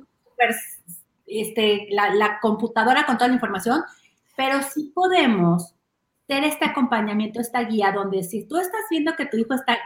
este, 1.27 1.89
la, 1.91 2.39
computadora 2.41 3.05
con 3.07 3.17
toda 3.19 3.29
la 3.29 3.35
información, 3.35 3.83
pero 4.37 4.63
sí 4.63 4.93
podemos 4.95 5.75
tener 6.27 6.45
este 6.45 6.65
acompañamiento, 6.65 7.41
esta 7.41 7.63
guía, 7.63 7.91
donde 7.93 8.23
si 8.23 8.47
tú 8.47 8.57
estás 8.57 8.83
viendo 8.89 9.17
que 9.17 9.27
tu 9.27 9.37
hijo 9.37 9.55
está 9.55 9.77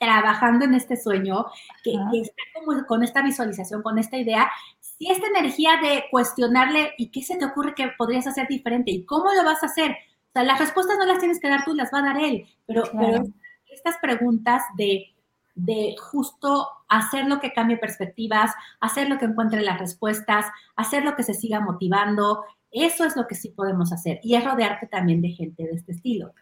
trabajando 0.00 0.64
en 0.64 0.74
este 0.74 0.96
sueño, 0.96 1.46
que, 1.84 1.92
está 1.92 2.42
como 2.54 2.84
con 2.86 3.04
esta 3.04 3.22
visualización, 3.22 3.82
con 3.82 3.98
esta 3.98 4.16
idea, 4.16 4.50
si 4.80 5.10
esta 5.10 5.28
energía 5.28 5.72
de 5.80 6.06
cuestionarle 6.10 6.94
y 6.98 7.10
qué 7.10 7.22
se 7.22 7.36
te 7.36 7.44
ocurre 7.44 7.74
que 7.74 7.92
podrías 7.96 8.26
hacer 8.26 8.48
diferente 8.48 8.90
y 8.90 9.04
cómo 9.04 9.32
lo 9.32 9.44
vas 9.44 9.62
a 9.62 9.66
hacer. 9.66 9.92
O 9.92 10.32
sea, 10.32 10.42
las 10.42 10.58
respuestas 10.58 10.96
no 10.98 11.06
las 11.06 11.18
tienes 11.18 11.38
que 11.38 11.48
dar 11.48 11.64
tú, 11.64 11.74
las 11.74 11.92
va 11.92 11.98
a 11.98 12.14
dar 12.14 12.18
él, 12.18 12.46
pero, 12.66 12.84
pero 12.98 13.22
estas 13.70 13.98
preguntas 13.98 14.62
de 14.76 15.14
de 15.54 15.96
justo 15.98 16.68
hacer 16.88 17.26
lo 17.26 17.40
que 17.40 17.52
cambie 17.52 17.76
perspectivas, 17.76 18.52
hacer 18.80 19.08
lo 19.08 19.18
que 19.18 19.26
encuentre 19.26 19.60
las 19.62 19.78
respuestas, 19.78 20.46
hacer 20.76 21.04
lo 21.04 21.14
que 21.16 21.22
se 21.22 21.34
siga 21.34 21.60
motivando. 21.60 22.44
Eso 22.72 23.04
es 23.04 23.16
lo 23.16 23.26
que 23.26 23.34
sí 23.34 23.50
podemos 23.50 23.92
hacer. 23.92 24.20
Y 24.22 24.34
es 24.34 24.44
rodearte 24.44 24.86
también 24.86 25.20
de 25.22 25.30
gente 25.30 25.64
de 25.64 25.72
este 25.72 25.92
estilo. 25.92 26.32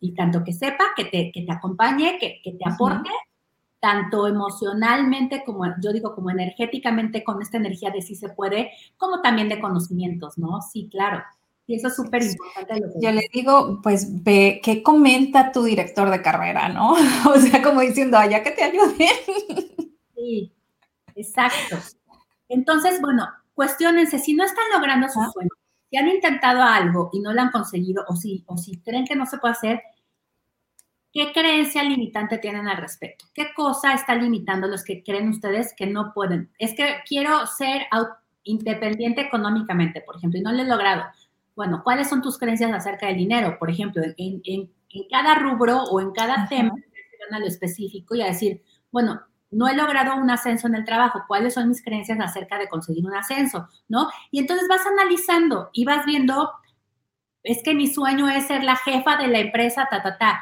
y 0.00 0.14
tanto 0.14 0.44
que 0.44 0.52
sepa, 0.52 0.84
que 0.96 1.06
te, 1.06 1.32
que 1.32 1.42
te 1.42 1.52
acompañe, 1.52 2.18
que, 2.18 2.40
que 2.42 2.52
te 2.52 2.68
aporte, 2.68 3.10
tanto 3.80 4.26
emocionalmente 4.26 5.44
como, 5.44 5.64
yo 5.80 5.92
digo, 5.92 6.14
como 6.14 6.30
energéticamente, 6.30 7.24
con 7.24 7.40
esta 7.40 7.56
energía 7.56 7.90
de 7.90 8.02
sí 8.02 8.14
se 8.16 8.28
puede, 8.28 8.72
como 8.96 9.20
también 9.22 9.48
de 9.48 9.60
conocimientos, 9.60 10.36
¿no? 10.38 10.60
Sí, 10.62 10.88
claro. 10.90 11.22
Y 11.66 11.76
eso 11.76 11.88
es 11.88 11.96
súper 11.96 12.22
importante. 12.22 12.82
Yo 13.00 13.12
le 13.12 13.28
digo, 13.32 13.80
pues 13.82 14.22
ve, 14.24 14.60
¿qué 14.64 14.82
comenta 14.82 15.52
tu 15.52 15.64
director 15.64 16.08
de 16.10 16.22
carrera, 16.22 16.70
no? 16.70 16.92
o 17.30 17.36
sea, 17.38 17.62
como 17.62 17.80
diciendo, 17.80 18.16
allá 18.16 18.42
que 18.42 18.52
te 18.52 18.64
ayuden. 18.64 19.08
sí, 20.16 20.52
exacto. 21.14 21.76
Entonces, 22.48 23.00
bueno, 23.02 23.28
cuestionense, 23.54 24.18
si 24.18 24.32
no 24.32 24.44
están 24.44 24.64
logrando 24.74 25.08
sus 25.08 25.30
sueños, 25.32 25.57
si 25.90 25.96
han 25.96 26.08
intentado 26.08 26.62
algo 26.62 27.10
y 27.12 27.20
no 27.20 27.32
lo 27.32 27.40
han 27.40 27.50
conseguido, 27.50 28.04
o 28.08 28.16
si, 28.16 28.44
o 28.46 28.56
si 28.56 28.80
creen 28.80 29.06
que 29.06 29.16
no 29.16 29.26
se 29.26 29.38
puede 29.38 29.52
hacer, 29.52 29.82
¿qué 31.12 31.32
creencia 31.32 31.82
limitante 31.82 32.38
tienen 32.38 32.68
al 32.68 32.76
respecto? 32.76 33.26
¿Qué 33.34 33.54
cosa 33.54 33.94
está 33.94 34.14
limitando 34.14 34.68
los 34.68 34.84
que 34.84 35.02
creen 35.02 35.28
ustedes 35.28 35.74
que 35.76 35.86
no 35.86 36.12
pueden? 36.12 36.50
Es 36.58 36.74
que 36.74 36.96
quiero 37.06 37.46
ser 37.46 37.86
independiente 38.44 39.22
económicamente, 39.22 40.00
por 40.02 40.16
ejemplo, 40.16 40.38
y 40.38 40.42
no 40.42 40.52
lo 40.52 40.62
he 40.62 40.66
logrado 40.66 41.04
bueno, 41.58 41.82
¿cuáles 41.82 42.08
son 42.08 42.22
tus 42.22 42.38
creencias 42.38 42.70
acerca 42.72 43.08
del 43.08 43.16
dinero? 43.16 43.58
Por 43.58 43.68
ejemplo, 43.68 44.00
en, 44.16 44.70
cada 45.10 45.34
rubro 45.34 45.82
o 45.82 46.00
en 46.00 46.12
cada 46.12 46.48
tema, 46.48 46.72
a 47.32 47.38
lo 47.40 47.46
específico 47.46 48.14
y 48.14 48.22
a 48.22 48.26
decir, 48.26 48.62
bueno, 48.92 49.20
no 49.50 49.68
he 49.68 49.74
logrado 49.74 50.16
un 50.16 50.30
ascenso 50.30 50.66
en 50.66 50.74
el 50.74 50.84
trabajo, 50.84 51.24
¿cuáles 51.26 51.54
son 51.54 51.68
mis 51.68 51.82
creencias 51.82 52.18
acerca 52.20 52.58
de 52.58 52.68
conseguir 52.68 53.06
un 53.06 53.14
ascenso? 53.14 53.68
¿No? 53.88 54.08
Y 54.30 54.40
entonces 54.40 54.68
vas 54.68 54.86
analizando 54.86 55.70
y 55.72 55.84
vas 55.84 56.04
viendo, 56.04 56.50
es 57.42 57.62
que 57.62 57.74
mi 57.74 57.86
sueño 57.86 58.28
es 58.28 58.46
ser 58.46 58.64
la 58.64 58.76
jefa 58.76 59.16
de 59.16 59.28
la 59.28 59.38
empresa, 59.38 59.88
ta, 59.90 60.02
ta, 60.02 60.18
ta. 60.18 60.40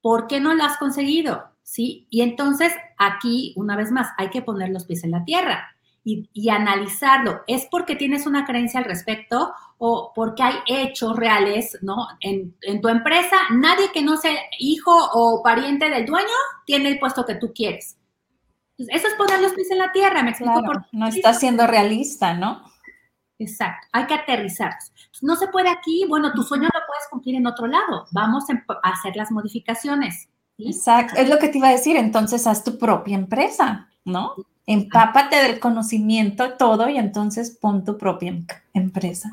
¿Por 0.00 0.26
qué 0.26 0.40
no 0.40 0.54
lo 0.54 0.64
has 0.64 0.78
conseguido? 0.78 1.50
¿Sí? 1.62 2.06
Y 2.10 2.22
entonces 2.22 2.72
aquí, 2.98 3.52
una 3.56 3.76
vez 3.76 3.92
más, 3.92 4.08
hay 4.16 4.30
que 4.30 4.42
poner 4.42 4.70
los 4.70 4.86
pies 4.86 5.04
en 5.04 5.12
la 5.12 5.24
tierra 5.24 5.76
y, 6.04 6.48
analizarlo. 6.48 7.42
¿Es 7.46 7.66
porque 7.70 7.96
tienes 7.96 8.26
una 8.26 8.44
creencia 8.44 8.80
al 8.80 8.86
respecto 8.86 9.52
o 9.78 10.12
porque 10.14 10.42
hay 10.42 10.54
hechos 10.66 11.16
reales, 11.16 11.78
¿no? 11.82 12.06
En, 12.20 12.54
tu 12.80 12.88
empresa, 12.88 13.36
nadie 13.52 13.92
que 13.92 14.02
no 14.02 14.16
sea 14.16 14.34
hijo 14.58 14.92
o 15.12 15.42
pariente 15.42 15.88
del 15.88 16.06
dueño 16.06 16.26
tiene 16.64 16.88
el 16.90 16.98
puesto 16.98 17.24
que 17.24 17.34
tú 17.34 17.52
quieres. 17.54 17.96
Eso 18.88 19.06
es 19.06 19.14
poner 19.14 19.40
los 19.40 19.52
pies 19.52 19.70
en 19.70 19.78
la 19.78 19.92
tierra, 19.92 20.22
me 20.22 20.30
explico. 20.30 20.62
por 20.62 20.86
no 20.92 21.06
está 21.06 21.34
siendo 21.34 21.66
realista, 21.66 22.34
¿no? 22.34 22.62
Exacto, 23.38 23.88
hay 23.92 24.06
que 24.06 24.14
aterrizarlos. 24.14 24.92
No 25.22 25.34
se 25.34 25.48
puede 25.48 25.70
aquí, 25.70 26.04
bueno, 26.06 26.32
tu 26.32 26.42
sueño 26.42 26.64
lo 26.64 26.80
puedes 26.86 27.08
cumplir 27.10 27.36
en 27.36 27.46
otro 27.46 27.66
lado. 27.66 28.06
Vamos 28.12 28.44
a 28.50 28.90
hacer 28.90 29.16
las 29.16 29.30
modificaciones. 29.30 30.28
Exacto, 30.58 31.18
es 31.18 31.28
lo 31.28 31.38
que 31.38 31.48
te 31.48 31.58
iba 31.58 31.68
a 31.68 31.72
decir. 31.72 31.96
Entonces, 31.96 32.46
haz 32.46 32.62
tu 32.64 32.78
propia 32.78 33.16
empresa, 33.16 33.88
¿no? 34.04 34.34
Empápate 34.66 35.36
del 35.36 35.58
conocimiento 35.58 36.54
todo 36.58 36.88
y 36.90 36.98
entonces 36.98 37.56
pon 37.60 37.82
tu 37.82 37.96
propia 37.96 38.28
em-, 38.28 38.46
empresa. 38.74 39.30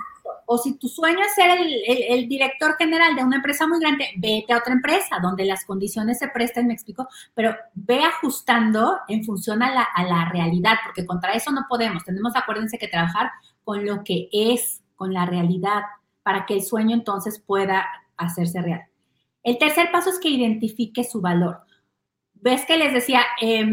O 0.50 0.58
si 0.58 0.78
tu 0.78 0.88
sueño 0.88 1.20
es 1.20 1.36
ser 1.36 1.60
el, 1.60 2.30
director 2.30 2.78
general 2.78 3.18
de 3.18 3.24
una 3.24 3.36
empresa 3.36 3.68
muy 3.68 3.82
grande, 3.82 4.08
vete 4.16 4.54
a 4.54 4.60
otra 4.60 4.72
empresa 4.72 5.18
donde 5.22 5.44
las 5.44 5.66
condiciones 5.66 6.20
se 6.20 6.30
presten, 6.30 6.68
me 6.68 6.74
explico, 6.74 7.06
pero 7.34 7.54
ve 7.74 8.00
ajustando 8.02 8.98
en 9.10 9.26
función 9.26 9.62
a 9.62 9.74
la, 9.74 10.30
realidad, 10.32 10.76
porque 10.86 11.06
contra 11.06 11.34
eso 11.34 11.52
no 11.52 11.66
podemos. 11.68 12.06
Tenemos, 12.06 12.34
acuérdense, 12.34 12.78
que 12.78 12.88
trabajar 12.88 13.30
con 13.66 13.86
lo 13.86 14.06
que 14.06 14.30
es, 14.32 14.82
con 14.96 15.14
la 15.14 15.26
realidad, 15.26 15.82
para 16.24 16.46
que 16.46 16.54
el 16.54 16.64
sueño 16.64 16.96
entonces 16.96 17.40
pueda 17.40 17.86
hacerse 18.16 18.62
real. 18.62 18.86
El 19.44 19.58
tercer 19.58 19.92
paso 19.92 20.12
es 20.12 20.20
que 20.20 20.30
identifique 20.30 21.04
su 21.04 21.20
valor. 21.20 21.60
Ves 22.36 22.64
que 22.66 22.78
les 22.78 22.94
decía, 22.94 23.22
eh, 23.42 23.70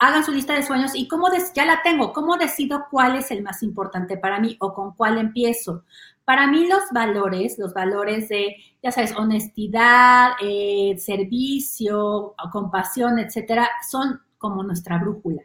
hagan 0.00 0.24
su 0.24 0.32
lista 0.32 0.54
de 0.54 0.62
sueños 0.62 0.92
y 0.94 1.06
cómo 1.06 1.28
ya 1.54 1.66
la 1.66 1.82
tengo, 1.82 2.12
cómo 2.14 2.38
decido 2.38 2.86
cuál 2.90 3.16
es 3.16 3.30
el 3.30 3.42
más 3.42 3.62
importante 3.62 4.16
para 4.16 4.40
mí 4.40 4.56
o 4.58 4.72
con 4.72 4.94
cuál 4.94 5.18
empiezo. 5.18 5.84
Para 6.24 6.46
mí 6.46 6.66
los 6.66 6.84
valores, 6.90 7.58
los 7.58 7.74
valores 7.74 8.30
de, 8.30 8.56
ya 8.82 8.92
sabes, 8.92 9.14
honestidad, 9.14 10.32
eh, 10.40 10.96
servicio, 10.98 12.34
compasión, 12.50 13.18
etcétera, 13.18 13.68
son 13.88 14.22
como 14.38 14.62
nuestra 14.62 14.96
brújula. 14.96 15.42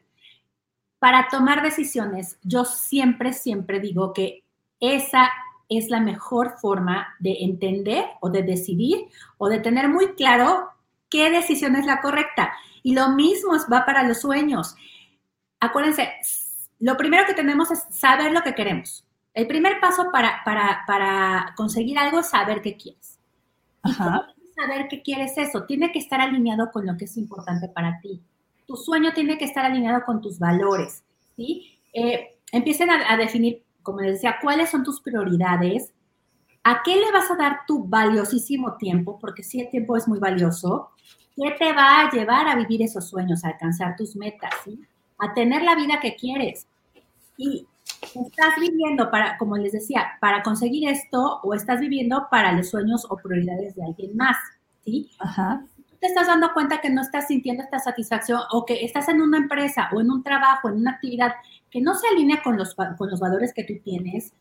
Para 0.99 1.27
tomar 1.27 1.61
decisiones, 1.61 2.39
yo 2.41 2.63
siempre, 2.63 3.33
siempre 3.33 3.81
digo 3.81 4.13
que 4.13 4.45
esa 4.79 5.29
es 5.67 5.89
la 5.89 5.99
mejor 5.99 6.57
forma 6.61 7.15
de 7.19 7.37
entender 7.41 8.05
o 8.21 8.29
de 8.29 8.43
decidir 8.43 9.07
o 9.37 9.49
de 9.49 9.59
tener 9.59 9.89
muy 9.89 10.13
claro 10.13 10.69
qué 11.09 11.29
decisión 11.29 11.75
es 11.75 11.85
la 11.85 11.99
correcta. 12.01 12.53
Y 12.85 12.93
lo 12.93 13.09
mismo 13.09 13.53
va 13.73 13.83
para 13.83 14.03
los 14.03 14.21
sueños. 14.21 14.75
Acuérdense, 15.59 16.07
lo 16.79 16.95
primero 16.97 17.25
que 17.25 17.33
tenemos 17.33 17.71
es 17.71 17.83
saber 17.89 18.31
lo 18.31 18.43
que 18.43 18.53
queremos. 18.53 19.03
El 19.33 19.47
primer 19.47 19.79
paso 19.79 20.11
para, 20.11 20.43
para, 20.45 21.55
conseguir 21.57 21.97
algo 21.97 22.19
es 22.19 22.29
saber 22.29 22.61
qué 22.61 22.77
quieres. 22.77 23.17
Ajá. 23.81 24.27
saber 24.55 24.87
qué 24.87 25.01
quieres 25.01 25.35
eso? 25.35 25.63
Tiene 25.63 25.91
que 25.91 25.97
estar 25.97 26.21
alineado 26.21 26.69
con 26.71 26.85
lo 26.85 26.95
que 26.95 27.05
es 27.05 27.17
importante 27.17 27.69
para 27.69 27.99
ti. 28.01 28.21
Tu 28.67 28.75
sueño 28.77 29.13
tiene 29.13 29.39
que 29.39 29.45
estar 29.45 29.65
alineado 29.65 30.05
con 30.05 30.21
tus 30.21 30.37
valores. 30.37 31.03
¿sí? 31.35 31.79
Eh, 31.91 32.37
empiecen 32.51 32.91
a, 32.91 33.11
a 33.11 33.17
definir, 33.17 33.63
como 33.81 34.01
les 34.01 34.13
decía, 34.13 34.37
cuáles 34.43 34.69
son 34.69 34.83
tus 34.83 35.01
prioridades, 35.01 35.91
¿A 36.67 36.81
qué 36.81 36.95
le 36.95 37.11
vas 37.11 37.29
a 37.29 37.35
dar 37.35 37.59
tu 37.67 37.83
valiosísimo 37.83 38.75
tiempo? 38.77 39.19
Porque 39.19 39.43
sí, 39.43 39.61
el 39.61 39.69
tiempo 39.69 39.95
es 39.97 40.07
muy 40.07 40.17
valioso. 40.17 40.89
¿Qué 41.35 41.51
te 41.59 41.73
va 41.73 42.01
a 42.01 42.11
llevar 42.11 42.47
a 42.47 42.55
vivir 42.55 42.81
esos 42.81 43.09
sueños, 43.09 43.43
a 43.43 43.49
alcanzar 43.49 43.95
tus 43.95 44.15
metas, 44.15 44.53
a 45.19 45.33
tener 45.33 45.63
la 45.63 45.75
vida 45.75 45.99
que 45.99 46.15
quieres? 46.15 46.67
Y 47.37 47.67
estás 48.03 48.55
viviendo 48.59 49.11
para, 49.11 49.37
como 49.37 49.57
les 49.57 49.73
decía, 49.73 50.17
para 50.21 50.43
conseguir 50.43 50.87
esto 50.87 51.41
o 51.43 51.53
estás 51.53 51.81
viviendo 51.81 52.27
para 52.31 52.53
los 52.53 52.69
sueños 52.69 53.05
o 53.09 53.17
prioridades 53.17 53.75
de 53.75 53.83
alguien 53.83 54.15
más, 54.15 54.37
¿sí? 54.85 55.09
Ajá. 55.19 55.65
Tú 55.75 55.97
te 55.99 56.07
estás 56.07 56.27
dando 56.27 56.53
cuenta 56.53 56.79
que 56.79 56.89
no 56.89 57.01
estás 57.01 57.27
sintiendo 57.27 57.63
esta 57.63 57.79
satisfacción 57.79 58.39
o 58.51 58.65
que 58.65 58.85
estás 58.85 59.09
en 59.09 59.21
una 59.21 59.37
empresa 59.37 59.89
o 59.93 59.99
en 59.99 60.11
un 60.11 60.23
trabajo, 60.23 60.69
en 60.69 60.75
una 60.75 60.91
actividad 60.91 61.33
que 61.69 61.81
no 61.81 61.95
se 61.95 62.07
alinea 62.07 62.41
con 62.41 62.57
los, 62.57 62.75
con 62.75 63.09
los 63.09 63.19
valores 63.19 63.53
que 63.53 63.65
tú 63.65 63.73
tienes, 63.83 64.33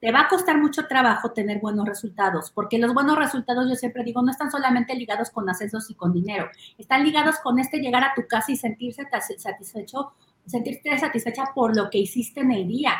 te 0.00 0.10
va 0.10 0.22
a 0.22 0.28
costar 0.28 0.58
mucho 0.58 0.86
trabajo 0.86 1.32
tener 1.32 1.60
buenos 1.60 1.86
resultados, 1.86 2.50
porque 2.50 2.78
los 2.78 2.94
buenos 2.94 3.18
resultados, 3.18 3.68
yo 3.68 3.76
siempre 3.76 4.02
digo, 4.02 4.22
no 4.22 4.30
están 4.30 4.50
solamente 4.50 4.94
ligados 4.94 5.30
con 5.30 5.48
ascensos 5.48 5.90
y 5.90 5.94
con 5.94 6.12
dinero, 6.12 6.48
están 6.78 7.04
ligados 7.04 7.36
con 7.42 7.58
este 7.58 7.78
llegar 7.78 8.02
a 8.02 8.14
tu 8.14 8.26
casa 8.26 8.50
y 8.50 8.56
sentirse 8.56 9.06
satisfecho, 9.36 10.12
sentirte 10.46 10.98
satisfecha 10.98 11.44
por 11.54 11.76
lo 11.76 11.90
que 11.90 11.98
hiciste 11.98 12.40
en 12.40 12.52
el 12.52 12.66
día. 12.66 12.94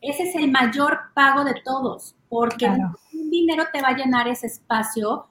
Ese 0.00 0.22
es 0.22 0.34
el 0.36 0.50
mayor 0.50 0.98
pago 1.14 1.44
de 1.44 1.60
todos, 1.62 2.16
porque 2.28 2.66
un 2.66 3.30
dinero 3.30 3.64
te 3.72 3.82
va 3.82 3.88
a 3.88 3.96
llenar 3.96 4.26
ese 4.28 4.46
espacio 4.46 5.26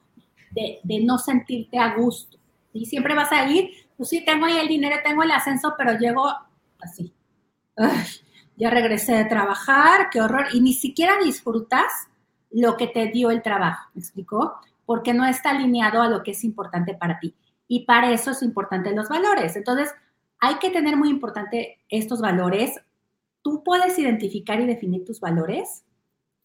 de, 0.51 0.82
no 1.03 1.17
sentirte 1.17 1.80
a 1.80 1.95
gusto. 1.95 2.38
Y 2.73 2.86
siempre 2.86 3.15
vas 3.15 3.32
a 3.32 3.49
ir, 3.49 3.71
pues 3.95 4.10
sí, 4.10 4.23
tengo 4.23 4.45
ahí 4.45 4.58
el 4.58 4.67
dinero, 4.67 4.97
tengo 5.03 5.23
el 5.23 5.32
ascenso, 5.32 5.73
pero 5.77 5.97
llego 5.97 6.32
así 6.80 7.13
ya 8.58 8.72
regresé 8.72 9.13
de 9.13 9.26
trabajar, 9.26 10.10
qué 10.10 10.22
horror, 10.22 10.48
y 10.52 10.60
ni 10.62 10.74
siquiera 10.74 11.13
disfrutas 11.24 12.10
lo 12.52 12.76
que 12.76 12.88
te 12.88 13.08
dio 13.08 13.30
el 13.30 13.43
trabajo, 13.43 13.89
¿me 13.93 14.02
explicó? 14.02 14.56
Porque 14.86 15.13
no 15.13 15.26
está 15.26 15.52
alineado 15.52 16.02
a 16.02 16.10
lo 16.10 16.24
que 16.24 16.32
es 16.32 16.43
importante 16.43 16.96
para 16.96 17.20
ti. 17.20 17.36
Y 17.67 17.86
para 17.86 18.12
eso 18.12 18.32
es 18.32 18.41
importante 18.41 18.93
los 18.96 19.10
valores. 19.10 19.56
Entonces, 19.56 19.93
hay 20.39 20.56
que 20.56 20.72
tener 20.72 20.96
muy 20.98 21.10
importante 21.10 21.80
estos 21.89 22.22
valores. 22.22 22.82
Tú 23.41 23.63
puedes 23.63 24.00
identificar 24.00 24.60
y 24.60 24.65
definir 24.65 25.06
tus 25.06 25.20
valores, 25.20 25.84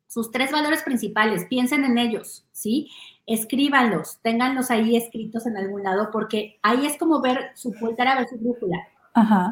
sus 0.09 0.31
tres 0.31 0.51
valores 0.53 0.83
principales, 0.83 1.47
piensen 1.47 1.85
en 1.85 1.97
ellos, 1.97 2.45
¿sí? 2.53 2.91
Escríbanlos, 3.27 4.19
ténganlos 4.21 4.71
ahí 4.71 4.97
escritos 4.97 5.47
en 5.47 5.57
algún 5.57 5.85
lado, 5.85 6.11
porque 6.13 6.59
ahí 6.63 6.85
es 6.85 6.99
como 6.99 7.23
ver 7.23 7.53
su 7.55 7.73
voltar 7.81 8.09
a 8.09 8.17
ver 8.17 8.29
su 8.29 8.37
brújula. 8.37 8.77
Ajá 9.15 9.51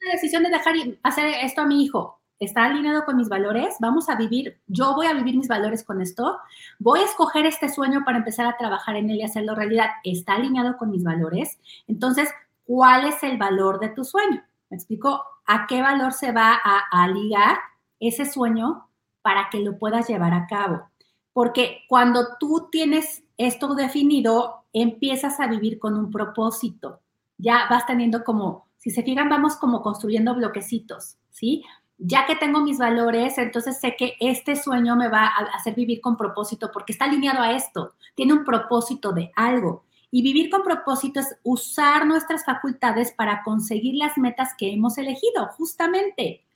la 0.00 0.12
decisión 0.12 0.42
de 0.42 0.50
dejar 0.50 0.74
hacer 1.02 1.26
esto 1.42 1.60
a 1.62 1.66
mi 1.66 1.84
hijo 1.84 2.20
está 2.40 2.64
alineado 2.64 3.04
con 3.04 3.18
mis 3.18 3.28
valores, 3.28 3.76
vamos 3.80 4.08
a 4.08 4.16
vivir, 4.16 4.58
yo 4.66 4.94
voy 4.94 5.06
a 5.06 5.12
vivir 5.12 5.36
mis 5.36 5.46
valores 5.46 5.84
con 5.84 6.00
esto, 6.00 6.38
voy 6.78 7.00
a 7.00 7.04
escoger 7.04 7.44
este 7.44 7.68
sueño 7.68 8.02
para 8.04 8.16
empezar 8.16 8.46
a 8.46 8.56
trabajar 8.56 8.96
en 8.96 9.10
él 9.10 9.18
y 9.18 9.22
hacerlo 9.22 9.54
realidad, 9.54 9.90
está 10.04 10.34
alineado 10.34 10.78
con 10.78 10.90
mis 10.90 11.04
valores. 11.04 11.60
Entonces, 11.86 12.30
¿cuál 12.64 13.06
es 13.06 13.22
el 13.22 13.36
valor 13.36 13.78
de 13.78 13.90
tu 13.90 14.04
sueño? 14.04 14.42
¿Me 14.70 14.76
explico? 14.78 15.22
¿A 15.46 15.66
qué 15.66 15.82
valor 15.82 16.14
se 16.14 16.32
va 16.32 16.58
a, 16.64 16.84
a 16.90 17.08
ligar 17.08 17.58
ese 18.00 18.24
sueño 18.24 18.88
para 19.20 19.50
que 19.50 19.60
lo 19.60 19.78
puedas 19.78 20.08
llevar 20.08 20.32
a 20.32 20.46
cabo? 20.46 20.88
Porque 21.34 21.82
cuando 21.88 22.38
tú 22.38 22.68
tienes 22.72 23.22
esto 23.36 23.74
definido, 23.74 24.64
empiezas 24.72 25.40
a 25.40 25.46
vivir 25.46 25.78
con 25.78 25.94
un 25.94 26.10
propósito. 26.10 27.00
Ya 27.36 27.66
vas 27.68 27.86
teniendo 27.86 28.24
como 28.24 28.69
si 28.80 28.90
se 28.90 29.02
fijan, 29.02 29.28
vamos 29.28 29.56
como 29.56 29.82
construyendo 29.82 30.34
bloquecitos, 30.34 31.18
¿sí? 31.28 31.62
Ya 31.98 32.24
que 32.24 32.34
tengo 32.34 32.60
mis 32.60 32.78
valores, 32.78 33.36
entonces 33.36 33.78
sé 33.78 33.94
que 33.94 34.14
este 34.20 34.56
sueño 34.56 34.96
me 34.96 35.08
va 35.08 35.26
a 35.26 35.54
hacer 35.54 35.74
vivir 35.74 36.00
con 36.00 36.16
propósito 36.16 36.70
porque 36.72 36.92
está 36.92 37.04
alineado 37.04 37.42
a 37.42 37.52
esto, 37.52 37.92
tiene 38.14 38.32
un 38.32 38.42
propósito 38.42 39.12
de 39.12 39.30
algo. 39.36 39.84
Y 40.10 40.22
vivir 40.22 40.48
con 40.48 40.62
propósito 40.62 41.20
es 41.20 41.36
usar 41.42 42.06
nuestras 42.06 42.46
facultades 42.46 43.12
para 43.12 43.42
conseguir 43.42 43.96
las 43.96 44.16
metas 44.16 44.54
que 44.56 44.72
hemos 44.72 44.96
elegido, 44.96 45.48
justamente. 45.58 46.46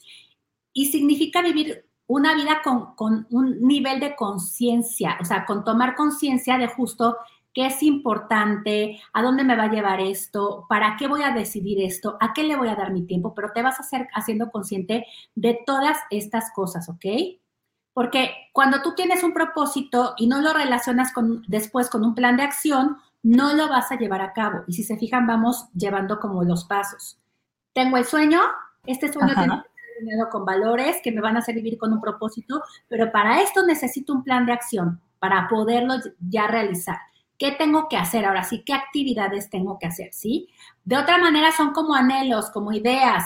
Y 0.73 0.87
significa 0.87 1.43
vivir 1.43 1.85
una 2.07 2.35
vida 2.35 2.63
con, 2.65 2.95
con 2.95 3.27
un 3.31 3.61
nivel 3.61 4.01
de 4.01 4.17
conciencia, 4.17 5.19
o 5.21 5.27
sea, 5.27 5.45
con 5.45 5.63
tomar 5.63 5.95
conciencia 5.95 6.57
de 6.57 6.69
justo 6.69 7.19
qué 7.55 7.67
es 7.67 7.83
importante, 7.83 9.01
a 9.13 9.23
dónde 9.23 9.45
me 9.45 9.57
va 9.57 9.65
a 9.65 9.71
llevar 9.71 10.01
esto, 10.01 10.67
para 10.69 10.97
qué 10.99 11.07
voy 11.07 11.23
a 11.23 11.31
decidir 11.31 11.81
esto, 11.81 12.19
a 12.21 12.33
qué 12.35 12.43
le 12.43 12.57
voy 12.57 12.69
a 12.69 12.75
dar 12.75 12.93
mi 12.93 13.07
tiempo, 13.07 13.33
pero 13.35 13.53
te 13.53 13.63
vas 13.63 13.79
a 13.79 13.85
hacer 13.85 14.09
haciendo 14.13 14.51
consciente 14.51 15.07
de 15.37 15.61
todas 15.65 15.99
estas 16.11 16.53
cosas, 16.53 16.89
¿ok? 16.89 17.05
Porque 17.95 18.33
cuando 18.53 18.83
tú 18.83 18.95
tienes 18.97 19.23
un 19.23 19.33
propósito 19.33 20.15
y 20.19 20.27
no 20.27 20.43
lo 20.43 20.53
relacionas 20.53 21.13
con, 21.13 21.43
después 21.47 21.89
con 21.89 22.05
un 22.05 22.17
plan 22.17 22.37
de 22.37 22.43
acción, 22.43 22.99
no 23.23 23.55
lo 23.55 23.69
vas 23.69 23.93
a 23.93 23.97
llevar 23.97 24.21
a 24.21 24.33
cabo. 24.33 24.65
Y 24.67 24.73
si 24.73 24.83
se 24.83 24.99
fijan, 24.99 25.27
vamos 25.27 25.69
llevando 25.75 26.19
como 26.19 26.43
los 26.43 26.65
pasos. 26.65 27.19
Tengo 27.73 27.97
el 27.97 28.05
sueño, 28.05 28.41
este 28.85 29.13
sueño 29.13 29.33
tiene 29.33 29.49
que 29.49 29.55
estar 29.55 29.97
alineado 29.99 30.29
con 30.29 30.45
valores 30.45 30.97
que 31.05 31.13
me 31.13 31.21
van 31.21 31.37
a 31.37 31.39
hacer 31.39 31.55
vivir 31.55 31.79
con 31.79 31.93
un 31.93 32.01
propósito, 32.01 32.63
pero 32.89 33.13
para 33.13 33.41
esto 33.41 33.65
necesito 33.65 34.13
un 34.13 34.25
plan 34.25 34.45
de 34.45 34.53
acción 34.53 35.01
para 35.21 35.47
poderlo 35.49 35.95
ya 36.29 36.49
realizar. 36.49 36.99
¿Qué 37.39 37.53
tengo 37.53 37.89
que 37.89 37.97
hacer 37.97 38.25
ahora 38.25 38.45
sí? 38.45 38.63
¿Qué 38.65 38.73
actividades 38.73 39.51
tengo 39.51 39.79
que 39.79 39.87
hacer? 39.87 40.13
¿Sí? 40.13 40.49
De 40.85 40.97
otra 40.97 41.19
manera 41.19 41.53
son 41.53 41.73
como 41.73 41.95
anhelos, 41.95 42.51
como 42.51 42.73
ideas, 42.73 43.25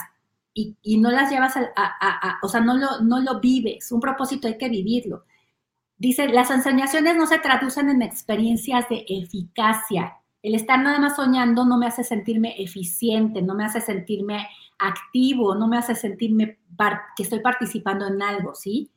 y, 0.54 0.98
no 0.98 1.10
las 1.10 1.30
llevas 1.30 1.54
a, 1.56 2.38
o 2.42 2.48
sea, 2.48 2.60
no 2.60 2.76
lo, 2.76 3.00
no 3.00 3.20
lo 3.20 3.38
vives. 3.38 3.92
Un 3.92 4.00
propósito 4.00 4.48
hay 4.48 4.58
que 4.58 4.68
vivirlo. 4.68 5.24
Dice, 5.96 6.28
las 6.28 6.50
enseñaciones 6.50 7.16
no 7.16 7.26
se 7.26 7.38
traducen 7.38 7.88
en 7.90 8.02
experiencias 8.02 8.88
de 8.88 9.04
eficacia. 9.08 10.16
El 10.42 10.54
estar 10.54 10.80
nada 10.80 10.98
más 10.98 11.16
soñando 11.16 11.64
no 11.64 11.78
me 11.78 11.86
hace 11.86 12.04
sentirme 12.04 12.60
eficiente, 12.60 13.42
no 13.42 13.54
me 13.54 13.64
hace 13.64 13.80
sentirme 13.80 14.48
activo, 14.78 15.54
no 15.54 15.68
me 15.68 15.78
hace 15.78 15.94
sentirme 15.94 16.58
que 17.16 17.22
estoy 17.24 17.40
participando 17.40 18.06
en 18.06 18.22
algo, 18.22 18.54
¿sí? 18.54 18.90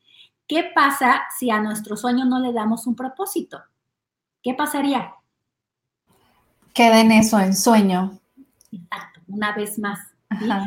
¿Qué 0.47 0.71
pasa 0.76 1.24
si 1.38 1.50
a 1.50 1.60
nuestro 1.60 1.97
sueño 1.97 2.26
no 2.26 2.39
le 2.39 2.54
damos 2.54 2.86
un 2.86 2.95
propósito? 2.95 3.60
¿Qué 4.41 4.54
pasaría? 4.54 5.13
Queda 6.73 7.01
en 7.01 7.12
eso, 7.12 7.39
en 7.39 7.56
sueño. 7.56 8.17
Exacto, 8.71 9.21
una 9.27 9.54
vez 9.56 9.77
más. 9.80 9.99
¿sí? 10.39 10.45
queda 10.45 10.65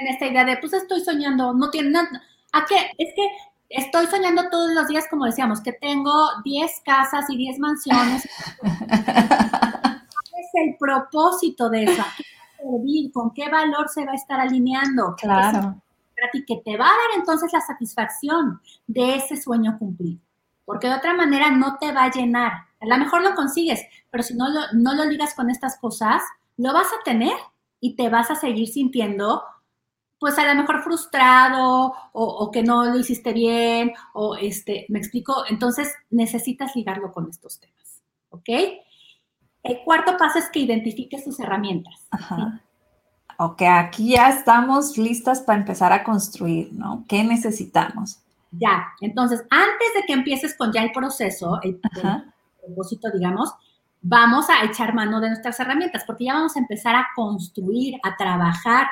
en 0.00 0.08
esta 0.08 0.26
idea 0.26 0.44
de, 0.44 0.56
pues 0.56 0.72
estoy 0.72 1.00
soñando, 1.00 1.52
no 1.52 1.70
tiene 1.70 1.90
nada. 1.90 2.08
¿A 2.52 2.64
qué? 2.64 2.76
Es 2.98 3.14
que 3.14 3.28
estoy 3.68 4.06
soñando 4.06 4.48
todos 4.50 4.72
los 4.72 4.88
días, 4.88 5.06
como 5.10 5.26
decíamos, 5.26 5.60
que 5.60 5.72
tengo 5.72 6.12
10 6.44 6.82
casas 6.84 7.28
y 7.28 7.36
10 7.36 7.58
mansiones. 7.58 8.28
¿Cuál 8.60 8.72
es 10.38 10.50
el 10.54 10.76
propósito 10.78 11.68
de 11.68 11.84
eso? 11.84 12.02
¿A 12.02 12.14
qué 12.16 12.24
va 12.38 12.44
a 12.44 12.72
servir? 12.72 13.12
¿Con 13.12 13.32
qué 13.32 13.48
valor 13.48 13.88
se 13.88 14.04
va 14.04 14.12
a 14.12 14.16
estar 14.16 14.40
alineando? 14.40 15.14
Claro. 15.16 15.76
Que 16.46 16.62
te 16.64 16.76
va 16.76 16.84
a 16.84 16.88
dar 16.88 17.18
entonces 17.18 17.52
la 17.52 17.60
satisfacción 17.60 18.60
de 18.86 19.16
ese 19.16 19.36
sueño 19.36 19.76
cumplido. 19.76 20.20
Porque 20.72 20.88
de 20.88 20.94
otra 20.94 21.14
manera 21.14 21.50
no 21.50 21.78
te 21.78 21.92
va 21.92 22.04
a 22.04 22.10
llenar 22.10 22.52
a 22.82 22.86
lo 22.86 22.98
mejor 22.98 23.22
lo 23.22 23.34
consigues, 23.34 23.80
pero 24.10 24.22
si 24.24 24.34
no 24.34 24.48
lo, 24.48 24.60
no 24.72 24.94
lo 24.94 25.04
ligas 25.04 25.34
con 25.34 25.50
estas 25.50 25.78
cosas, 25.78 26.20
lo 26.56 26.72
vas 26.72 26.88
a 26.88 27.02
tener 27.04 27.34
y 27.80 27.94
te 27.94 28.08
vas 28.08 28.30
a 28.30 28.34
seguir 28.34 28.68
sintiendo, 28.68 29.42
pues 30.18 30.36
a 30.38 30.52
lo 30.52 30.60
mejor 30.60 30.82
frustrado 30.82 31.94
o, 32.12 32.50
que 32.50 32.62
no 32.62 32.84
lo 32.84 32.98
hiciste 32.98 33.32
bien 33.32 33.92
o 34.14 34.36
este, 34.36 34.86
me 34.88 34.98
explico, 34.98 35.44
entonces 35.48 35.92
necesitas 36.10 36.74
ligarlo 36.74 37.12
con 37.12 37.28
estos 37.28 37.60
temas, 37.60 38.02
¿ok? 38.30 38.48
El 39.62 39.78
cuarto 39.84 40.16
paso 40.16 40.40
es 40.40 40.50
que 40.50 40.58
identifiques 40.58 41.24
tus 41.24 41.38
herramientas. 41.38 41.94
Ajá. 42.10 42.60
Ok, 43.38 43.62
aquí 43.62 44.10
ya 44.10 44.28
estamos 44.28 44.98
listas 44.98 45.40
para 45.40 45.58
empezar 45.58 45.92
a 45.92 46.02
construir, 46.02 46.72
¿no? 46.72 47.04
¿Qué 47.08 47.22
necesitamos? 47.22 48.18
Ya, 48.52 48.92
entonces, 49.00 49.42
antes 49.50 49.94
de 49.94 50.02
que 50.06 50.12
empieces 50.12 50.56
con 50.56 50.72
ya 50.72 50.82
el 50.82 50.92
proceso, 50.92 51.58
el, 51.62 51.80
propósito, 52.60 53.10
digamos, 53.10 53.52
vamos 54.02 54.48
a 54.50 54.64
echar 54.64 54.94
mano 54.94 55.20
de 55.20 55.28
nuestras 55.28 55.58
herramientas, 55.58 56.04
porque 56.06 56.26
ya 56.26 56.34
vamos 56.34 56.54
a 56.56 56.58
empezar 56.58 56.94
a 56.94 57.08
construir, 57.16 57.94
a 58.02 58.16
trabajar. 58.16 58.86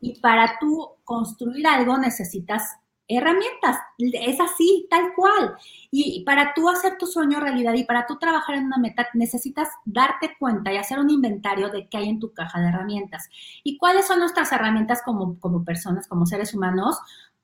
Y 0.00 0.20
para 0.20 0.58
tú 0.60 0.90
construir 1.04 1.66
algo 1.66 1.98
necesitas 1.98 2.76
herramientas. 3.10 3.78
Es 3.98 4.40
así, 4.40 4.86
tal 4.88 5.12
cual. 5.14 5.56
Y 5.90 6.22
para 6.24 6.54
tú 6.54 6.68
hacer 6.68 6.96
tu 6.96 7.06
sueño 7.06 7.40
realidad 7.40 7.74
y 7.74 7.84
para 7.84 8.06
tú 8.06 8.16
trabajar 8.18 8.54
en 8.54 8.66
una 8.66 8.78
meta, 8.78 9.08
necesitas 9.14 9.68
darte 9.84 10.36
cuenta 10.38 10.72
y 10.72 10.76
hacer 10.76 10.98
un 10.98 11.10
inventario 11.10 11.68
de 11.70 11.88
qué 11.88 11.98
hay 11.98 12.08
en 12.08 12.20
tu 12.20 12.32
caja 12.32 12.60
de 12.60 12.68
herramientas. 12.68 13.28
¿Y 13.64 13.76
cuáles 13.76 14.06
son 14.06 14.20
nuestras 14.20 14.52
herramientas 14.52 15.02
como, 15.04 15.38
como 15.40 15.64
personas, 15.64 16.06
como 16.06 16.26
seres 16.26 16.54
humanos? 16.54 16.96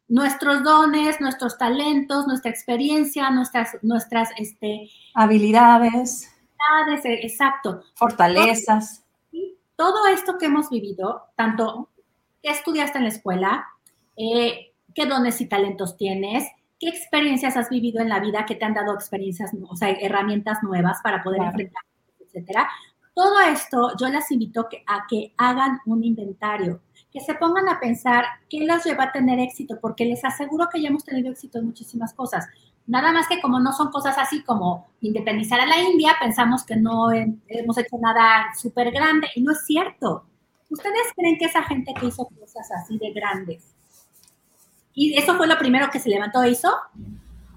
Nuestros 0.08 0.62
dones, 0.62 1.20
nuestros 1.20 1.58
talentos, 1.58 2.26
nuestra 2.26 2.50
experiencia, 2.50 3.30
nuestras, 3.30 3.76
nuestras 3.82 4.30
este, 4.38 4.88
habilidades. 5.14 6.30
habilidades. 6.70 7.04
Eh, 7.04 7.26
exacto. 7.26 7.82
Fortalezas. 7.94 9.04
Todo, 9.76 10.06
esto 10.06 10.38
que 10.38 10.46
hemos 10.46 10.70
vivido, 10.70 11.24
tanto 11.36 11.90
que 12.42 12.50
estudiaste 12.50 12.98
en 12.98 13.04
la 13.04 13.10
escuela, 13.10 13.66
eh, 14.16 14.72
qué 14.94 15.04
dones 15.04 15.40
y 15.40 15.46
talentos 15.46 15.96
tienes, 15.96 16.48
qué 16.80 16.88
experiencias 16.88 17.56
has 17.56 17.68
vivido 17.68 18.00
en 18.00 18.08
la 18.08 18.20
vida 18.20 18.46
que 18.46 18.54
te 18.54 18.64
han 18.64 18.74
dado 18.74 18.94
experiencias, 18.94 19.50
o 19.68 19.76
sea, 19.76 19.90
herramientas 19.90 20.62
nuevas 20.62 21.00
para 21.02 21.22
poder 21.22 21.42
enfrentar, 21.42 21.82
etcétera. 22.20 22.68
Todo 23.14 23.38
esto 23.40 23.92
yo 23.98 24.08
las 24.08 24.30
invito 24.30 24.68
a 24.86 25.06
que 25.08 25.34
hagan 25.36 25.80
un 25.86 26.04
inventario 26.04 26.80
que 27.12 27.20
se 27.20 27.34
pongan 27.34 27.68
a 27.68 27.80
pensar 27.80 28.24
qué 28.50 28.60
las 28.60 28.84
lleva 28.84 29.04
a 29.04 29.12
tener 29.12 29.38
éxito, 29.38 29.78
porque 29.80 30.04
les 30.04 30.24
aseguro 30.24 30.68
que 30.72 30.80
ya 30.80 30.88
hemos 30.88 31.04
tenido 31.04 31.30
éxito 31.30 31.58
en 31.58 31.66
muchísimas 31.66 32.12
cosas. 32.12 32.46
Nada 32.86 33.12
más 33.12 33.26
que 33.26 33.40
como 33.40 33.58
no 33.58 33.72
son 33.72 33.90
cosas 33.90 34.16
así 34.18 34.42
como 34.44 34.88
independizar 35.00 35.60
a 35.60 35.66
la 35.66 35.80
India, 35.80 36.14
pensamos 36.20 36.64
que 36.64 36.76
no 36.76 37.10
hemos 37.12 37.78
hecho 37.78 37.96
nada 38.00 38.54
súper 38.56 38.92
grande 38.92 39.28
y 39.34 39.42
no 39.42 39.52
es 39.52 39.64
cierto. 39.66 40.24
¿Ustedes 40.70 41.12
creen 41.16 41.36
que 41.38 41.46
esa 41.46 41.62
gente 41.62 41.92
que 41.98 42.06
hizo 42.06 42.26
cosas 42.26 42.68
así 42.72 42.98
de 42.98 43.12
grandes 43.12 43.72
Y 44.94 45.16
eso 45.16 45.36
fue 45.36 45.46
lo 45.46 45.58
primero 45.58 45.90
que 45.90 46.00
se 46.00 46.10
levantó 46.10 46.42
e 46.42 46.50
hizo. 46.50 46.72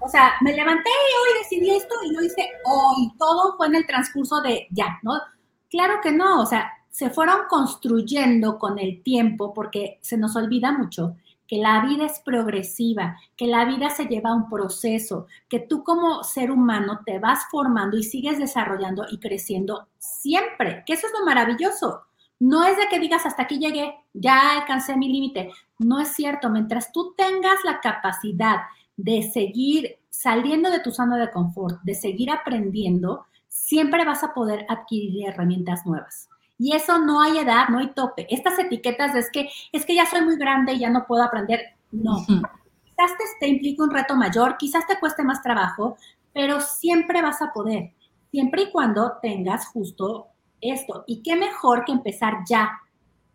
O 0.00 0.08
sea, 0.08 0.34
me 0.40 0.54
levanté 0.54 0.88
y 0.88 1.16
hoy 1.16 1.38
decidí 1.42 1.70
esto 1.76 1.94
y 2.04 2.12
lo 2.12 2.22
hice 2.22 2.48
hoy. 2.64 3.12
Todo 3.18 3.56
fue 3.56 3.66
en 3.66 3.76
el 3.76 3.86
transcurso 3.86 4.40
de 4.40 4.66
ya, 4.70 4.98
¿no? 5.02 5.20
Claro 5.68 6.00
que 6.02 6.10
no, 6.10 6.40
o 6.40 6.46
sea, 6.46 6.72
se 6.90 7.10
fueron 7.10 7.40
construyendo 7.48 8.58
con 8.58 8.78
el 8.78 9.02
tiempo 9.02 9.54
porque 9.54 9.98
se 10.02 10.16
nos 10.16 10.36
olvida 10.36 10.72
mucho 10.72 11.16
que 11.50 11.56
la 11.56 11.84
vida 11.84 12.06
es 12.06 12.20
progresiva, 12.20 13.16
que 13.36 13.48
la 13.48 13.64
vida 13.64 13.90
se 13.90 14.04
lleva 14.04 14.30
a 14.30 14.34
un 14.36 14.48
proceso, 14.48 15.26
que 15.48 15.58
tú 15.58 15.82
como 15.82 16.22
ser 16.22 16.52
humano 16.52 17.00
te 17.04 17.18
vas 17.18 17.40
formando 17.50 17.96
y 17.96 18.04
sigues 18.04 18.38
desarrollando 18.38 19.04
y 19.10 19.18
creciendo 19.18 19.88
siempre, 19.98 20.84
que 20.86 20.92
eso 20.92 21.08
es 21.08 21.12
lo 21.18 21.26
maravilloso. 21.26 22.02
No 22.38 22.62
es 22.62 22.76
de 22.76 22.86
que 22.88 23.00
digas 23.00 23.26
hasta 23.26 23.42
aquí 23.42 23.58
llegué, 23.58 23.96
ya 24.14 24.58
alcancé 24.60 24.96
mi 24.96 25.12
límite. 25.12 25.50
No 25.80 25.98
es 25.98 26.14
cierto, 26.14 26.50
mientras 26.50 26.92
tú 26.92 27.14
tengas 27.16 27.58
la 27.64 27.80
capacidad 27.80 28.60
de 28.96 29.28
seguir 29.28 29.98
saliendo 30.08 30.70
de 30.70 30.78
tu 30.78 30.92
zona 30.92 31.18
de 31.18 31.32
confort, 31.32 31.82
de 31.82 31.94
seguir 31.94 32.30
aprendiendo, 32.30 33.26
siempre 33.48 34.04
vas 34.04 34.22
a 34.22 34.32
poder 34.32 34.66
adquirir 34.68 35.28
herramientas 35.28 35.84
nuevas. 35.84 36.29
Y 36.62 36.76
eso 36.76 36.98
no 36.98 37.22
hay 37.22 37.38
edad, 37.38 37.70
no 37.70 37.78
hay 37.78 37.88
tope. 37.94 38.26
Estas 38.28 38.58
etiquetas 38.58 39.14
es 39.14 39.30
que 39.32 39.48
es 39.72 39.86
que 39.86 39.94
ya 39.94 40.04
soy 40.04 40.20
muy 40.20 40.36
grande 40.36 40.74
y 40.74 40.80
ya 40.80 40.90
no 40.90 41.06
puedo 41.06 41.22
aprender. 41.22 41.60
No. 41.90 42.18
Quizás 42.18 43.16
te, 43.16 43.24
te 43.40 43.48
implique 43.48 43.80
un 43.82 43.90
reto 43.90 44.14
mayor, 44.14 44.58
quizás 44.58 44.86
te 44.86 45.00
cueste 45.00 45.24
más 45.24 45.42
trabajo, 45.42 45.96
pero 46.34 46.60
siempre 46.60 47.22
vas 47.22 47.40
a 47.40 47.50
poder, 47.54 47.94
siempre 48.30 48.64
y 48.64 48.70
cuando 48.70 49.14
tengas 49.22 49.68
justo 49.68 50.26
esto. 50.60 51.04
Y 51.06 51.22
qué 51.22 51.34
mejor 51.34 51.86
que 51.86 51.92
empezar 51.92 52.40
ya, 52.46 52.78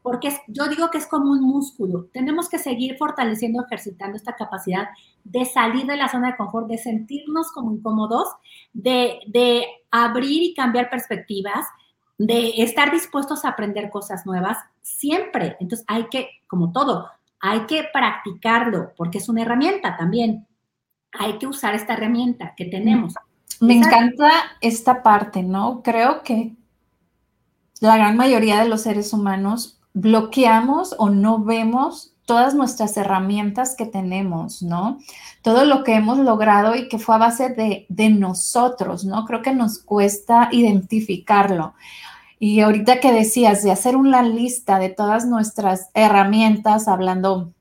porque 0.04 0.30
yo 0.48 0.68
digo 0.68 0.92
que 0.92 1.00
es 1.00 1.08
como 1.08 1.32
un 1.32 1.42
músculo. 1.42 2.06
Tenemos 2.14 2.48
que 2.48 2.60
seguir 2.60 2.96
fortaleciendo, 2.96 3.66
ejercitando 3.66 4.18
esta 4.18 4.36
capacidad 4.36 4.90
de 5.24 5.46
salir 5.46 5.88
de 5.88 5.98
la 5.98 6.10
zona 6.10 6.30
de 6.30 6.38
confort, 6.38 6.68
de 6.68 6.78
sentirnos 6.78 7.52
como 7.52 7.74
incómodos, 7.74 8.28
de, 8.72 9.18
de 9.26 9.66
abrir 9.90 10.44
y 10.44 10.54
cambiar 10.54 10.92
perspectivas, 10.92 11.66
de 12.18 12.64
estar 12.64 12.92
dispuestos 12.92 13.46
a 13.46 13.50
aprender 13.50 13.90
cosas 13.90 14.26
nuevas 14.26 14.58
siempre. 14.82 15.58
Entonces 15.60 15.86
hay 15.88 16.08
que, 16.08 16.30
como 16.48 16.72
todo, 16.72 17.10
hay 17.40 17.62
que 17.66 17.86
practicarlo 17.92 18.94
porque 18.96 19.18
es 19.18 19.30
una 19.30 19.42
herramienta 19.42 19.98
también. 19.98 20.48
Hay 21.12 21.38
que 21.38 21.48
usar 21.48 21.76
esta 21.76 21.94
herramienta 21.94 22.54
que 22.56 22.66
tenemos. 22.66 23.14
Me 23.60 23.76
encanta 23.76 24.30
esta 24.62 25.02
parte, 25.02 25.44
¿no? 25.44 25.82
Creo 25.82 26.24
que 26.24 26.56
la 27.80 27.98
gran 27.98 28.18
mayoría 28.18 28.62
de 28.62 28.70
los 28.70 28.82
seres 28.82 29.14
humanos 29.14 29.80
bloqueamos 29.94 30.96
o 30.98 31.10
no 31.10 31.40
vemos 31.44 32.15
todas 32.26 32.56
nuestras 32.56 32.98
herramientas 32.98 33.76
que 33.76 33.86
tenemos, 33.86 34.62
¿no? 34.62 35.00
Todo 35.42 35.66
lo 35.66 35.84
que 35.84 35.96
hemos 35.96 36.18
logrado 36.18 36.76
y 36.76 36.90
que 36.90 37.00
fue 37.00 37.16
a 37.16 37.20
base 37.20 37.50
de, 37.50 37.86
de 37.90 38.10
nosotros, 38.10 39.06
¿no? 39.06 39.26
Creo 39.26 39.42
que 39.42 39.54
nos 39.54 39.80
cuesta 39.80 40.50
identificarlo. 40.52 41.76
Y 42.40 42.60
ahorita 42.60 43.00
que 43.00 43.12
decías 43.12 43.64
de 43.64 43.72
hacer 43.72 43.96
una 43.96 44.24
lista 44.24 44.80
de 44.80 44.90
todas 44.90 45.26
nuestras 45.26 45.90
herramientas, 45.94 46.88
hablando 46.88 47.54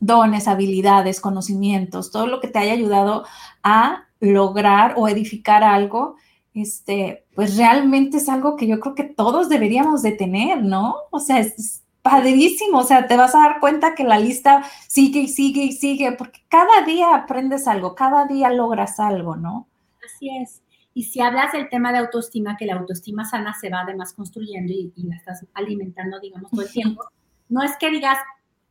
dones, 0.00 0.48
habilidades, 0.48 1.20
conocimientos, 1.20 2.10
todo 2.10 2.26
lo 2.26 2.40
que 2.40 2.48
te 2.48 2.58
haya 2.58 2.72
ayudado 2.72 3.24
a 3.62 4.08
lograr 4.20 4.94
o 4.96 5.08
edificar 5.08 5.62
algo, 5.62 6.16
este, 6.54 7.24
pues 7.34 7.56
realmente 7.56 8.18
es 8.18 8.28
algo 8.28 8.56
que 8.56 8.66
yo 8.66 8.80
creo 8.80 8.94
que 8.94 9.04
todos 9.04 9.48
deberíamos 9.48 10.02
de 10.02 10.12
tener, 10.12 10.62
¿no? 10.62 10.96
O 11.10 11.20
sea, 11.20 11.38
es, 11.38 11.81
padrísimo, 12.02 12.80
o 12.80 12.84
sea, 12.84 13.06
te 13.06 13.16
vas 13.16 13.34
a 13.34 13.38
dar 13.38 13.60
cuenta 13.60 13.94
que 13.94 14.04
la 14.04 14.18
lista 14.18 14.64
sigue 14.88 15.20
y 15.20 15.28
sigue 15.28 15.62
y 15.62 15.72
sigue, 15.72 16.12
porque 16.12 16.40
cada 16.48 16.82
día 16.84 17.14
aprendes 17.14 17.68
algo, 17.68 17.94
cada 17.94 18.26
día 18.26 18.50
logras 18.50 18.98
algo, 19.00 19.36
¿no? 19.36 19.68
Así 20.04 20.28
es. 20.36 20.62
Y 20.94 21.04
si 21.04 21.20
hablas 21.20 21.52
del 21.52 21.68
tema 21.68 21.92
de 21.92 21.98
autoestima, 21.98 22.56
que 22.56 22.66
la 22.66 22.74
autoestima 22.74 23.24
sana 23.24 23.54
se 23.54 23.70
va 23.70 23.80
además 23.80 24.12
construyendo 24.12 24.72
y, 24.72 24.92
la 24.96 25.16
estás 25.16 25.46
alimentando, 25.54 26.20
digamos, 26.20 26.50
todo 26.50 26.62
el 26.62 26.70
tiempo, 26.70 27.04
no 27.48 27.62
es 27.62 27.76
que 27.78 27.90
digas, 27.90 28.18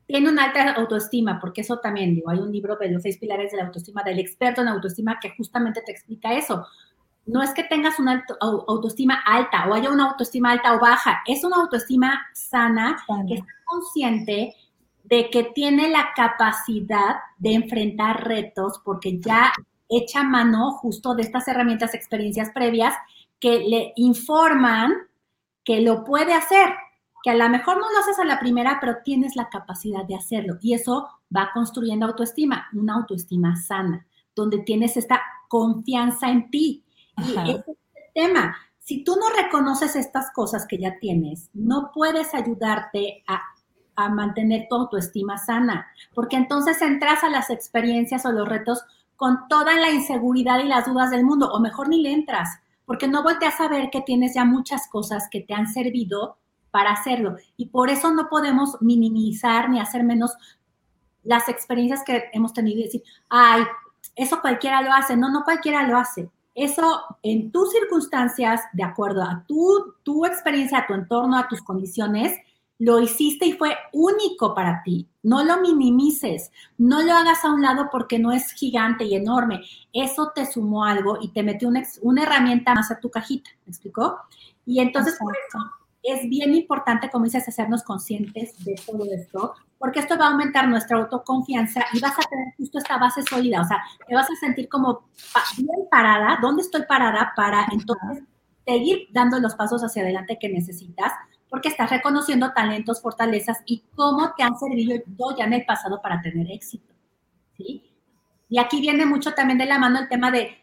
tiene 0.06 0.30
una 0.30 0.46
alta 0.46 0.74
autoestima, 0.74 1.40
porque 1.40 1.62
eso 1.62 1.80
también, 1.80 2.14
digo, 2.14 2.30
hay 2.30 2.40
un 2.40 2.52
libro 2.52 2.76
de 2.76 2.92
los 2.92 3.02
seis 3.02 3.18
pilares 3.18 3.52
de 3.52 3.58
la 3.58 3.66
autoestima, 3.66 4.04
del 4.04 4.20
experto 4.20 4.62
en 4.62 4.68
autoestima, 4.68 5.20
que 5.20 5.34
justamente 5.36 5.82
te 5.84 5.92
explica 5.92 6.34
eso. 6.34 6.66
No 7.26 7.44
es 7.44 7.54
que 7.54 7.64
tengas 7.64 8.00
una 8.00 8.26
autoestima 8.40 9.22
alta 9.26 9.68
o 9.70 9.74
haya 9.74 9.92
una 9.92 10.10
autoestima 10.10 10.52
alta 10.52 10.76
o 10.76 10.80
baja, 10.80 11.22
es 11.28 11.44
una 11.44 11.58
autoestima 11.58 12.20
sana, 12.34 12.98
que 13.28 13.36
está 13.36 13.54
consciente 13.66 14.56
de 15.04 15.30
que 15.30 15.44
tiene 15.44 15.90
la 15.90 16.10
capacidad 16.16 17.18
de 17.38 17.54
enfrentar 17.54 18.28
retos 18.28 18.82
porque 18.84 19.20
ya 19.20 19.54
echa 19.90 20.24
mano 20.24 20.72
justo 20.72 21.14
de 21.14 21.24
estas 21.24 21.48
herramientas, 21.48 21.94
experiencias 21.94 22.50
previas 22.52 22.96
que 23.40 23.60
le 23.60 23.94
informan 23.98 24.94
que 25.64 25.82
lo 25.82 26.04
puede 26.04 26.34
hacer, 26.34 26.70
que 27.24 27.32
a 27.32 27.36
lo 27.36 27.50
mejor 27.50 27.78
no 27.78 27.92
lo 27.92 28.00
haces 28.00 28.20
a 28.20 28.26
la 28.26 28.40
primera, 28.40 28.78
pero 28.80 28.98
tienes 29.04 29.36
la 29.36 29.50
capacidad 29.50 30.06
de 30.06 30.16
hacerlo. 30.16 30.58
Y 30.62 30.74
eso 30.74 31.08
va 31.36 31.52
construyendo 31.54 32.06
autoestima, 32.06 32.68
una 32.74 32.96
autoestima 32.96 33.56
sana, 33.56 34.06
donde 34.36 34.60
tienes 34.60 34.98
esta 34.98 35.22
confianza 35.48 36.30
en 36.30 36.50
ti. 36.50 36.84
Y 37.28 37.52
ese 37.52 37.60
es 37.60 37.68
el 37.68 38.14
tema. 38.14 38.56
Si 38.80 39.04
tú 39.04 39.16
no 39.16 39.30
reconoces 39.42 39.96
estas 39.96 40.32
cosas 40.32 40.66
que 40.68 40.78
ya 40.78 40.98
tienes, 41.00 41.50
no 41.54 41.92
puedes 41.94 42.34
ayudarte 42.34 43.24
a, 43.28 43.42
a 43.96 44.10
mantener 44.10 44.68
tu 44.70 44.76
autoestima 44.76 45.38
sana, 45.38 45.88
porque 46.14 46.36
entonces 46.36 46.82
entras 46.82 47.24
a 47.24 47.30
las 47.30 47.50
experiencias 47.50 48.26
o 48.26 48.32
los 48.32 48.48
retos 48.48 48.84
con 49.16 49.48
toda 49.48 49.76
la 49.76 49.92
inseguridad 49.92 50.60
y 50.60 50.68
las 50.68 50.88
dudas 50.88 51.12
del 51.12 51.24
mundo, 51.24 51.52
o 51.52 51.60
mejor 51.60 51.90
ni 51.90 52.02
le 52.02 52.12
entras, 52.12 52.60
porque 52.86 53.08
no 53.08 53.22
volteas 53.22 53.62
a 53.62 53.68
ver 53.68 53.90
que 53.92 54.02
tienes 54.02 54.34
ya 54.34 54.46
muchas 54.46 54.88
cosas 54.88 55.28
que 55.30 55.42
te 55.42 55.54
han 55.54 55.68
servido 55.68 56.38
para 56.72 56.92
hacerlo. 56.92 57.36
Y 57.56 57.68
por 57.68 57.90
eso 57.90 58.12
no 58.12 58.30
podemos 58.30 58.78
minimizar 58.82 59.70
ni 59.70 59.80
hacer 59.80 60.04
menos 60.04 60.36
las 61.24 61.48
experiencias 61.50 62.04
que 62.04 62.30
hemos 62.34 62.54
tenido 62.54 62.80
y 62.80 62.84
decir, 62.84 63.04
ay, 63.30 63.64
eso 64.16 64.42
cualquiera 64.42 64.82
lo 64.82 64.92
hace. 64.92 65.16
No, 65.16 65.30
no 65.30 65.44
cualquiera 65.44 65.86
lo 65.88 65.98
hace. 65.98 66.30
Eso 66.54 67.02
en 67.24 67.52
tus 67.52 67.72
circunstancias, 67.72 68.62
de 68.74 68.84
acuerdo 68.84 69.24
a 69.24 69.44
tu, 69.48 69.96
tu 70.04 70.26
experiencia, 70.26 70.80
a 70.80 70.88
tu 70.88 70.94
entorno, 70.94 71.38
a 71.38 71.48
tus 71.48 71.62
condiciones, 71.62 72.38
lo 72.82 73.00
hiciste 73.00 73.46
y 73.46 73.54
fue 73.54 73.78
único 73.94 74.56
para 74.56 74.82
ti. 74.84 75.08
No 75.22 75.44
lo 75.44 75.62
minimices, 75.62 76.52
no 76.80 77.04
lo 77.04 77.14
hagas 77.14 77.46
a 77.46 77.54
un 77.54 77.62
lado 77.62 77.90
porque 77.92 78.18
no 78.18 78.32
es 78.32 78.52
gigante 78.54 79.06
y 79.06 79.14
enorme. 79.14 79.62
Eso 79.94 80.32
te 80.34 80.52
sumó 80.52 80.84
algo 80.84 81.20
y 81.22 81.32
te 81.32 81.44
metió 81.44 81.70
una, 81.70 82.24
herramienta 82.24 82.74
más 82.74 82.90
a 82.90 83.00
tu 83.00 83.12
cajita, 83.12 83.52
¿me 83.68 83.70
explicó? 83.70 84.18
Y 84.66 84.80
entonces 84.80 85.16
es 86.04 86.28
bien 86.30 86.54
importante, 86.56 87.10
como 87.10 87.26
dices, 87.26 87.48
hacernos 87.48 87.84
conscientes 87.84 88.54
de 88.66 88.76
todo 88.86 89.06
esto, 89.12 89.54
porque 89.78 90.00
esto 90.00 90.18
va 90.18 90.28
a 90.28 90.32
aumentar 90.32 90.68
nuestra 90.68 90.98
autoconfianza 90.98 91.86
y 91.94 92.00
vas 92.00 92.14
a 92.18 92.30
tener 92.30 92.54
justo 92.58 92.80
esta 92.80 92.98
base 92.98 93.22
sólida, 93.24 93.62
o 93.62 93.66
sea, 93.66 93.84
te 94.08 94.16
vas 94.16 94.30
a 94.30 94.36
sentir 94.36 94.68
como 94.68 95.10
bien 95.58 95.88
parada, 95.90 96.40
¿dónde 96.42 96.64
estoy 96.64 96.84
parada 96.84 97.34
para 97.36 97.66
entonces 97.72 98.24
seguir 98.66 99.08
dando 99.12 99.40
los 99.40 99.56
pasos 99.56 99.84
hacia 99.84 100.04
adelante 100.04 100.38
que 100.40 100.50
necesitas? 100.50 101.14
porque 101.52 101.68
estás 101.68 101.90
reconociendo 101.90 102.54
talentos, 102.54 103.02
fortalezas 103.02 103.62
y 103.66 103.84
cómo 103.94 104.34
te 104.38 104.42
han 104.42 104.58
servido 104.58 105.04
ya 105.38 105.44
en 105.44 105.52
el 105.52 105.66
pasado 105.66 106.02
para 106.02 106.22
tener 106.22 106.50
éxito. 106.50 106.94
¿sí? 107.58 107.92
Y 108.48 108.58
aquí 108.58 108.80
viene 108.80 109.06
mucho 109.06 109.34
también 109.34 109.58
de 109.58 109.66
la 109.66 109.78
mano 109.78 110.00
el 110.00 110.08
tema 110.08 110.32
de, 110.32 110.58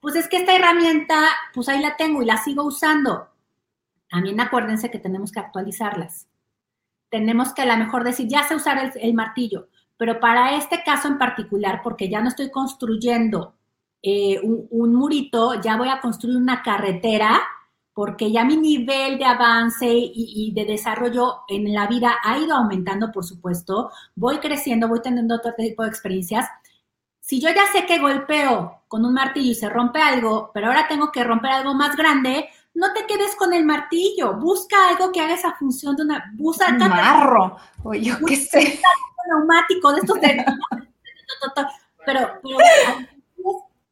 pues 0.00 0.16
es 0.16 0.28
que 0.28 0.38
esta 0.38 0.56
herramienta, 0.56 1.20
pues 1.54 1.68
ahí 1.68 1.80
la 1.80 1.96
tengo 1.96 2.20
y 2.20 2.26
la 2.26 2.36
sigo 2.38 2.64
usando. 2.64 3.28
También 4.14 4.38
acuérdense 4.40 4.92
que 4.92 5.00
tenemos 5.00 5.32
que 5.32 5.40
actualizarlas. 5.40 6.28
Tenemos 7.10 7.52
que 7.52 7.62
a 7.62 7.66
lo 7.66 7.76
mejor 7.76 8.04
decir, 8.04 8.28
ya 8.28 8.44
sé 8.44 8.54
usar 8.54 8.92
el, 8.94 9.12
martillo, 9.12 9.66
pero 9.96 10.20
para 10.20 10.56
este 10.56 10.84
caso 10.84 11.08
en 11.08 11.18
particular, 11.18 11.80
porque 11.82 12.08
ya 12.08 12.20
no 12.20 12.28
estoy 12.28 12.48
construyendo 12.48 13.56
eh, 14.02 14.40
un 14.40 14.94
murito, 14.94 15.60
ya 15.60 15.76
voy 15.76 15.88
a 15.88 16.00
construir 16.00 16.36
una 16.36 16.62
carretera, 16.62 17.42
porque 17.92 18.30
ya 18.30 18.44
mi 18.44 18.56
nivel 18.56 19.18
de 19.18 19.24
avance 19.24 19.88
y, 19.90 20.52
de 20.54 20.64
desarrollo 20.64 21.40
en 21.48 21.74
la 21.74 21.88
vida 21.88 22.14
ha 22.22 22.38
ido 22.38 22.54
aumentando, 22.54 23.10
por 23.10 23.24
supuesto, 23.24 23.90
voy 24.14 24.38
creciendo, 24.38 24.86
voy 24.86 25.02
teniendo 25.02 25.34
otro 25.34 25.54
tipo 25.56 25.82
de 25.82 25.88
experiencias. 25.88 26.48
Si 27.18 27.40
yo 27.40 27.48
ya 27.48 27.66
sé 27.72 27.84
que 27.84 27.98
golpeo 27.98 28.82
con 28.86 29.04
un 29.04 29.12
martillo 29.12 29.50
y 29.50 29.56
se 29.56 29.68
rompe 29.68 30.00
algo, 30.00 30.52
pero 30.54 30.68
ahora 30.68 30.86
tengo 30.86 31.10
que 31.10 31.24
romper 31.24 31.50
algo 31.50 31.74
más 31.74 31.96
grande, 31.96 32.48
no 32.74 32.92
te 32.92 33.06
quedes 33.06 33.36
con 33.36 33.52
el 33.52 33.64
martillo, 33.64 34.34
busca 34.34 34.88
algo 34.88 35.12
que 35.12 35.20
haga 35.20 35.34
esa 35.34 35.54
función 35.54 35.96
de 35.96 36.02
una... 36.02 36.32
Busca, 36.34 36.68
un 36.70 36.78
marro, 36.78 37.56
o 37.82 37.94
yo 37.94 38.16
qué 38.26 38.36
sé. 38.36 38.80
Un 39.24 39.38
neumático 39.38 39.92
de 39.92 40.00
estos 40.00 40.20
de... 40.20 40.44
pero, 42.04 42.40
pero 42.42 42.58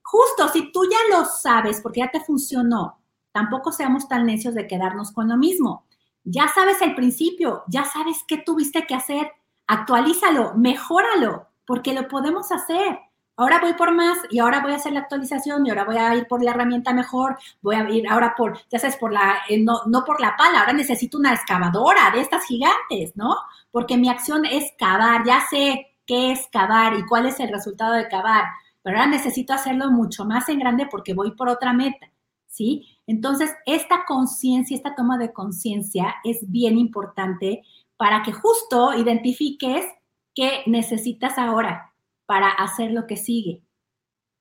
justo, 0.02 0.48
si 0.48 0.72
tú 0.72 0.82
ya 0.90 1.16
lo 1.16 1.24
sabes, 1.24 1.80
porque 1.80 2.00
ya 2.00 2.10
te 2.10 2.20
funcionó, 2.20 2.98
tampoco 3.32 3.72
seamos 3.72 4.08
tan 4.08 4.26
necios 4.26 4.54
de 4.54 4.66
quedarnos 4.66 5.12
con 5.12 5.28
lo 5.28 5.36
mismo. 5.36 5.86
Ya 6.24 6.48
sabes 6.48 6.82
el 6.82 6.94
principio, 6.94 7.64
ya 7.68 7.84
sabes 7.84 8.18
qué 8.28 8.36
tuviste 8.36 8.86
que 8.86 8.94
hacer, 8.94 9.32
actualízalo, 9.66 10.54
mejóralo, 10.54 11.48
porque 11.66 11.94
lo 11.94 12.08
podemos 12.08 12.52
hacer. 12.52 12.98
Ahora 13.36 13.60
voy 13.60 13.72
por 13.74 13.94
más 13.94 14.18
y 14.30 14.40
ahora 14.40 14.60
voy 14.60 14.72
a 14.72 14.76
hacer 14.76 14.92
la 14.92 15.00
actualización 15.00 15.66
y 15.66 15.70
ahora 15.70 15.84
voy 15.84 15.96
a 15.96 16.14
ir 16.14 16.26
por 16.26 16.44
la 16.44 16.50
herramienta 16.50 16.92
mejor, 16.92 17.38
voy 17.62 17.76
a 17.76 17.88
ir 17.88 18.06
ahora 18.06 18.34
por, 18.36 18.58
ya 18.70 18.78
sabes, 18.78 18.96
por 18.96 19.10
la, 19.12 19.38
eh, 19.48 19.58
no, 19.58 19.80
no 19.86 20.04
por 20.04 20.20
la 20.20 20.36
pala, 20.36 20.60
ahora 20.60 20.74
necesito 20.74 21.16
una 21.16 21.32
excavadora 21.32 22.10
de 22.12 22.20
estas 22.20 22.44
gigantes, 22.44 23.16
¿no? 23.16 23.34
Porque 23.70 23.96
mi 23.96 24.10
acción 24.10 24.44
es 24.44 24.72
cavar, 24.78 25.24
ya 25.26 25.44
sé 25.48 25.94
qué 26.06 26.32
es 26.32 26.46
cavar 26.52 26.98
y 26.98 27.06
cuál 27.06 27.26
es 27.26 27.40
el 27.40 27.48
resultado 27.50 27.94
de 27.94 28.08
cavar, 28.08 28.44
pero 28.82 28.98
ahora 28.98 29.10
necesito 29.10 29.54
hacerlo 29.54 29.90
mucho 29.90 30.26
más 30.26 30.48
en 30.50 30.58
grande 30.58 30.86
porque 30.90 31.14
voy 31.14 31.30
por 31.30 31.48
otra 31.48 31.72
meta, 31.72 32.12
¿sí? 32.46 32.86
Entonces, 33.06 33.50
esta 33.64 34.04
conciencia, 34.06 34.76
esta 34.76 34.94
toma 34.94 35.16
de 35.16 35.32
conciencia 35.32 36.16
es 36.22 36.50
bien 36.50 36.76
importante 36.76 37.62
para 37.96 38.22
que 38.22 38.32
justo 38.32 38.92
identifiques 38.92 39.86
qué 40.34 40.64
necesitas 40.66 41.38
ahora 41.38 41.91
para 42.26 42.48
hacer 42.48 42.92
lo 42.92 43.06
que 43.06 43.16
sigue. 43.16 43.62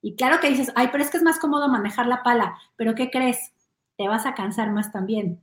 Y 0.02 0.16
claro 0.16 0.40
que 0.40 0.50
dices, 0.50 0.72
ay, 0.76 0.90
pero 0.92 1.04
es 1.04 1.12
que 1.12 1.18
es 1.18 1.24
más 1.24 1.40
cómodo 1.40 1.68
manejar 1.68 2.08
la 2.08 2.24
pala, 2.24 2.58
pero 2.76 2.96
¿qué 2.96 3.10
crees? 3.10 3.52
Te 3.98 4.08
vas 4.08 4.26
a 4.26 4.34
cansar 4.34 4.72
más 4.72 4.92
también. 4.92 5.42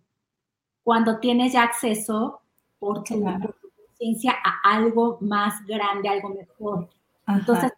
Cuando 0.82 1.18
tienes 1.18 1.52
ya 1.52 1.62
acceso 1.62 2.40
por 2.78 3.04
tu, 3.04 3.22
conciencia 3.22 4.34
a 4.44 4.74
algo 4.74 5.18
más 5.20 5.64
grande, 5.66 6.08
algo 6.08 6.30
mejor. 6.30 6.88
Entonces, 7.26 7.72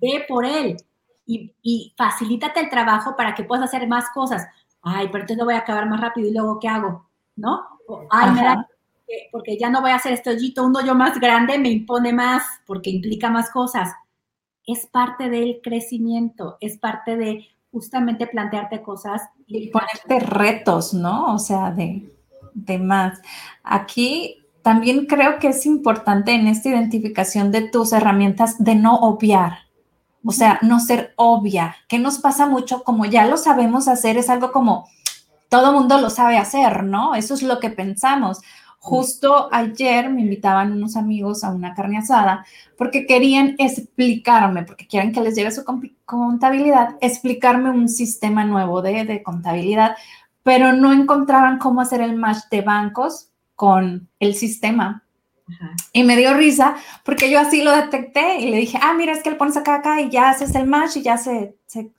ve 0.00 0.24
por 0.28 0.44
él 0.44 0.76
y, 1.26 1.52
y 1.62 1.92
facilítate 1.96 2.60
el 2.60 2.70
trabajo 2.70 3.16
para 3.16 3.34
que 3.34 3.44
puedas 3.44 3.64
hacer 3.64 3.86
más 3.88 4.08
cosas. 4.10 4.46
Ay, 4.82 5.08
pero 5.08 5.24
entonces 5.24 5.38
lo 5.38 5.44
voy 5.44 5.54
a 5.54 5.58
acabar 5.58 5.88
más 5.88 6.00
rápido 6.00 6.28
y 6.28 6.32
luego 6.32 6.58
¿qué 6.58 6.68
hago? 6.68 7.06
¿No? 7.36 7.68
ay, 8.10 8.30
me 8.30 8.42
da 8.42 8.66
porque 9.30 9.58
ya 9.58 9.70
no 9.70 9.80
voy 9.80 9.90
a 9.90 9.96
hacer 9.96 10.12
este 10.12 10.30
hoyito, 10.30 10.64
un 10.64 10.76
hoyo 10.76 10.94
más 10.94 11.18
grande 11.18 11.58
me 11.58 11.70
impone 11.70 12.12
más 12.12 12.44
porque 12.66 12.90
implica 12.90 13.30
más 13.30 13.50
cosas. 13.50 13.92
Es 14.66 14.86
parte 14.86 15.28
del 15.28 15.60
crecimiento, 15.62 16.56
es 16.60 16.78
parte 16.78 17.16
de 17.16 17.46
justamente 17.70 18.26
plantearte 18.26 18.82
cosas. 18.82 19.22
Y 19.46 19.68
ponerte 19.68 20.20
retos, 20.20 20.94
¿no? 20.94 21.34
O 21.34 21.38
sea, 21.38 21.70
de, 21.70 22.12
de 22.54 22.78
más. 22.78 23.20
Aquí 23.62 24.42
también 24.62 25.06
creo 25.06 25.38
que 25.38 25.48
es 25.48 25.66
importante 25.66 26.32
en 26.32 26.46
esta 26.46 26.68
identificación 26.68 27.50
de 27.50 27.68
tus 27.68 27.92
herramientas 27.92 28.62
de 28.62 28.74
no 28.74 28.96
obviar. 28.96 29.58
O 30.24 30.30
sea, 30.30 30.60
no 30.62 30.78
ser 30.78 31.14
obvia. 31.16 31.74
¿Qué 31.88 31.98
nos 31.98 32.18
pasa 32.18 32.46
mucho? 32.46 32.84
Como 32.84 33.04
ya 33.06 33.26
lo 33.26 33.36
sabemos 33.36 33.88
hacer, 33.88 34.16
es 34.16 34.30
algo 34.30 34.52
como 34.52 34.86
todo 35.48 35.72
mundo 35.72 35.98
lo 35.98 36.08
sabe 36.08 36.38
hacer, 36.38 36.84
¿no? 36.84 37.14
Eso 37.14 37.34
es 37.34 37.42
lo 37.42 37.60
que 37.60 37.70
pensamos. 37.70 38.40
Justo 38.84 39.48
ayer 39.52 40.10
me 40.10 40.22
invitaban 40.22 40.72
unos 40.72 40.96
amigos 40.96 41.44
a 41.44 41.50
una 41.50 41.72
carne 41.72 41.98
asada 41.98 42.44
porque 42.76 43.06
querían 43.06 43.54
explicarme, 43.58 44.64
porque 44.64 44.88
quieren 44.88 45.12
que 45.12 45.20
les 45.20 45.36
lleve 45.36 45.52
su 45.52 45.62
contabilidad, 46.04 46.96
explicarme 47.00 47.70
un 47.70 47.88
sistema 47.88 48.44
nuevo 48.44 48.82
de, 48.82 49.22
contabilidad, 49.22 49.94
pero 50.42 50.72
no 50.72 50.92
encontraban 50.92 51.58
cómo 51.58 51.80
hacer 51.80 52.00
el 52.00 52.16
match 52.16 52.48
de 52.50 52.62
bancos 52.62 53.28
con 53.54 54.08
el 54.18 54.34
sistema. 54.34 55.04
Y 55.92 56.02
me 56.02 56.16
dio 56.16 56.34
risa 56.34 56.74
porque 57.04 57.30
yo 57.30 57.38
así 57.38 57.62
lo 57.62 57.70
detecté 57.70 58.40
y 58.40 58.50
le 58.50 58.56
dije, 58.56 58.80
ah, 58.82 58.94
mira, 58.94 59.12
es 59.12 59.22
que 59.22 59.30
le 59.30 59.36
pones 59.36 59.56
acá, 59.56 59.76
acá 59.76 60.00
y 60.00 60.10
ya 60.10 60.30
haces 60.30 60.56
el 60.56 60.66
match 60.66 60.96
y 60.96 61.02
ya 61.02 61.18
se... 61.18 61.54
se... 61.66 61.92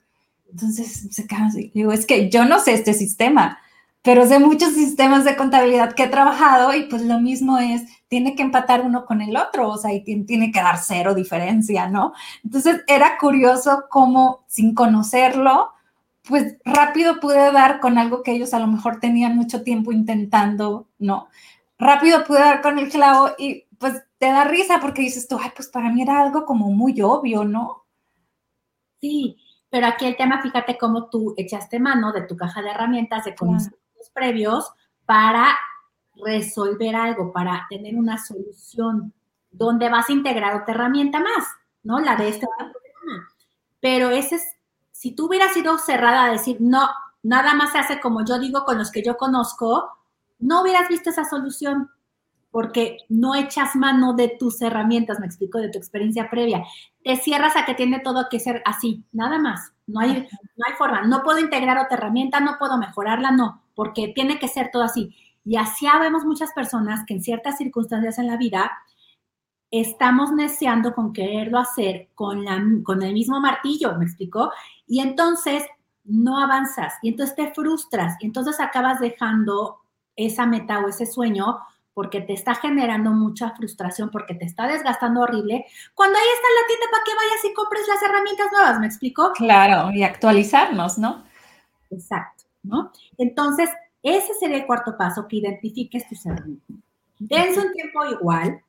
Entonces 0.50 1.08
se 1.10 1.26
queda 1.26 1.46
así. 1.46 1.72
Digo, 1.74 1.92
es 1.92 2.04
que 2.04 2.28
yo 2.28 2.44
no 2.44 2.60
sé 2.60 2.74
este 2.74 2.92
sistema 2.92 3.58
pero 4.04 4.26
sé 4.26 4.38
muchos 4.38 4.74
sistemas 4.74 5.24
de 5.24 5.34
contabilidad 5.34 5.94
que 5.94 6.02
he 6.02 6.08
trabajado 6.08 6.74
y 6.74 6.82
pues 6.82 7.00
lo 7.06 7.20
mismo 7.20 7.56
es, 7.56 7.84
tiene 8.06 8.36
que 8.36 8.42
empatar 8.42 8.82
uno 8.82 9.06
con 9.06 9.22
el 9.22 9.34
otro, 9.34 9.70
o 9.70 9.78
sea, 9.78 9.94
y 9.94 10.02
tiene 10.26 10.52
que 10.52 10.60
dar 10.60 10.76
cero 10.76 11.14
diferencia, 11.14 11.88
¿no? 11.88 12.12
Entonces 12.44 12.84
era 12.86 13.16
curioso 13.16 13.84
cómo 13.88 14.44
sin 14.46 14.74
conocerlo, 14.74 15.70
pues 16.28 16.58
rápido 16.66 17.18
pude 17.18 17.50
dar 17.50 17.80
con 17.80 17.96
algo 17.96 18.22
que 18.22 18.32
ellos 18.32 18.52
a 18.52 18.58
lo 18.58 18.66
mejor 18.66 19.00
tenían 19.00 19.36
mucho 19.36 19.62
tiempo 19.62 19.90
intentando, 19.90 20.86
¿no? 20.98 21.28
Rápido 21.78 22.24
pude 22.24 22.40
dar 22.40 22.60
con 22.60 22.78
el 22.78 22.90
clavo 22.90 23.30
y 23.38 23.64
pues 23.78 24.02
te 24.18 24.26
da 24.26 24.44
risa 24.44 24.80
porque 24.82 25.00
dices 25.00 25.26
tú, 25.26 25.38
ay, 25.40 25.50
pues 25.56 25.68
para 25.68 25.90
mí 25.90 26.02
era 26.02 26.20
algo 26.20 26.44
como 26.44 26.70
muy 26.70 27.00
obvio, 27.00 27.46
¿no? 27.46 27.86
Sí, 29.00 29.38
pero 29.70 29.86
aquí 29.86 30.04
el 30.04 30.18
tema, 30.18 30.42
fíjate 30.42 30.76
cómo 30.76 31.08
tú 31.08 31.32
echaste 31.38 31.80
mano 31.80 32.12
de 32.12 32.20
tu 32.26 32.36
caja 32.36 32.60
de 32.60 32.68
herramientas 32.68 33.24
de 33.24 33.34
previos 34.10 34.72
para 35.06 35.56
resolver 36.16 36.96
algo, 36.96 37.32
para 37.32 37.66
tener 37.68 37.96
una 37.96 38.18
solución 38.18 39.12
donde 39.50 39.88
vas 39.88 40.08
a 40.08 40.12
integrar 40.12 40.56
otra 40.56 40.74
herramienta 40.74 41.20
más, 41.20 41.46
¿no? 41.82 42.00
La 42.00 42.16
de 42.16 42.28
este 42.28 42.46
programa. 42.46 43.28
Pero 43.80 44.10
ese 44.10 44.36
es, 44.36 44.56
si 44.92 45.12
tú 45.12 45.26
hubieras 45.26 45.52
sido 45.52 45.78
cerrada 45.78 46.24
a 46.24 46.32
decir, 46.32 46.56
no, 46.60 46.88
nada 47.22 47.54
más 47.54 47.72
se 47.72 47.78
hace 47.78 48.00
como 48.00 48.24
yo 48.24 48.38
digo 48.38 48.64
con 48.64 48.78
los 48.78 48.90
que 48.90 49.02
yo 49.02 49.16
conozco, 49.16 49.90
no 50.38 50.62
hubieras 50.62 50.88
visto 50.88 51.10
esa 51.10 51.24
solución 51.24 51.90
porque 52.50 52.98
no 53.08 53.34
echas 53.34 53.74
mano 53.74 54.12
de 54.12 54.28
tus 54.28 54.62
herramientas, 54.62 55.18
me 55.18 55.26
explico, 55.26 55.58
de 55.58 55.70
tu 55.70 55.78
experiencia 55.78 56.30
previa. 56.30 56.62
Te 57.02 57.16
cierras 57.16 57.56
a 57.56 57.64
que 57.64 57.74
tiene 57.74 57.98
todo 57.98 58.28
que 58.30 58.38
ser 58.38 58.62
así, 58.64 59.04
nada 59.10 59.38
más. 59.38 59.72
No 59.88 59.98
hay, 60.00 60.28
no 60.56 60.66
hay 60.66 60.74
forma. 60.78 61.02
No 61.02 61.24
puedo 61.24 61.40
integrar 61.40 61.78
otra 61.78 61.96
herramienta, 61.96 62.38
no 62.38 62.56
puedo 62.58 62.78
mejorarla, 62.78 63.32
no 63.32 63.63
porque 63.74 64.12
tiene 64.14 64.38
que 64.38 64.48
ser 64.48 64.70
todo 64.72 64.82
así. 64.82 65.14
Y 65.44 65.56
así 65.56 65.86
vemos 66.00 66.24
muchas 66.24 66.52
personas 66.52 67.04
que 67.06 67.14
en 67.14 67.22
ciertas 67.22 67.58
circunstancias 67.58 68.18
en 68.18 68.26
la 68.26 68.36
vida 68.36 68.72
estamos 69.70 70.32
neceando 70.32 70.94
con 70.94 71.12
quererlo 71.12 71.58
hacer 71.58 72.08
con, 72.14 72.44
la, 72.44 72.62
con 72.84 73.02
el 73.02 73.12
mismo 73.12 73.40
martillo, 73.40 73.96
¿me 73.98 74.04
explicó? 74.04 74.52
Y 74.86 75.00
entonces 75.00 75.64
no 76.04 76.38
avanzas 76.38 76.94
y 77.02 77.08
entonces 77.08 77.34
te 77.34 77.52
frustras 77.52 78.16
y 78.20 78.26
entonces 78.26 78.60
acabas 78.60 79.00
dejando 79.00 79.80
esa 80.16 80.46
meta 80.46 80.80
o 80.80 80.88
ese 80.88 81.06
sueño 81.06 81.58
porque 81.92 82.20
te 82.20 82.32
está 82.32 82.56
generando 82.56 83.10
mucha 83.10 83.54
frustración, 83.54 84.10
porque 84.10 84.34
te 84.34 84.44
está 84.44 84.66
desgastando 84.66 85.20
horrible, 85.20 85.64
cuando 85.94 86.18
ahí 86.18 86.24
está 86.34 86.48
la 86.60 86.66
tienda 86.66 86.86
para 86.90 87.04
que 87.04 87.14
vayas 87.14 87.44
y 87.44 87.54
compres 87.54 87.88
las 87.88 88.02
herramientas 88.02 88.52
nuevas, 88.52 88.80
¿me 88.80 88.86
explico? 88.86 89.32
Claro, 89.34 89.92
y 89.92 90.02
actualizarnos, 90.02 90.98
¿no? 90.98 91.22
Exacto. 91.90 92.43
¿No? 92.64 92.90
Entonces, 93.18 93.70
ese 94.02 94.34
sería 94.34 94.58
el 94.58 94.66
cuarto 94.66 94.96
paso, 94.96 95.28
que 95.28 95.36
identifiques 95.36 96.08
tus 96.08 96.26
herramientas. 96.26 96.76
Dense 97.18 97.60
un 97.60 97.72
tiempo 97.72 98.04
igual, 98.04 98.60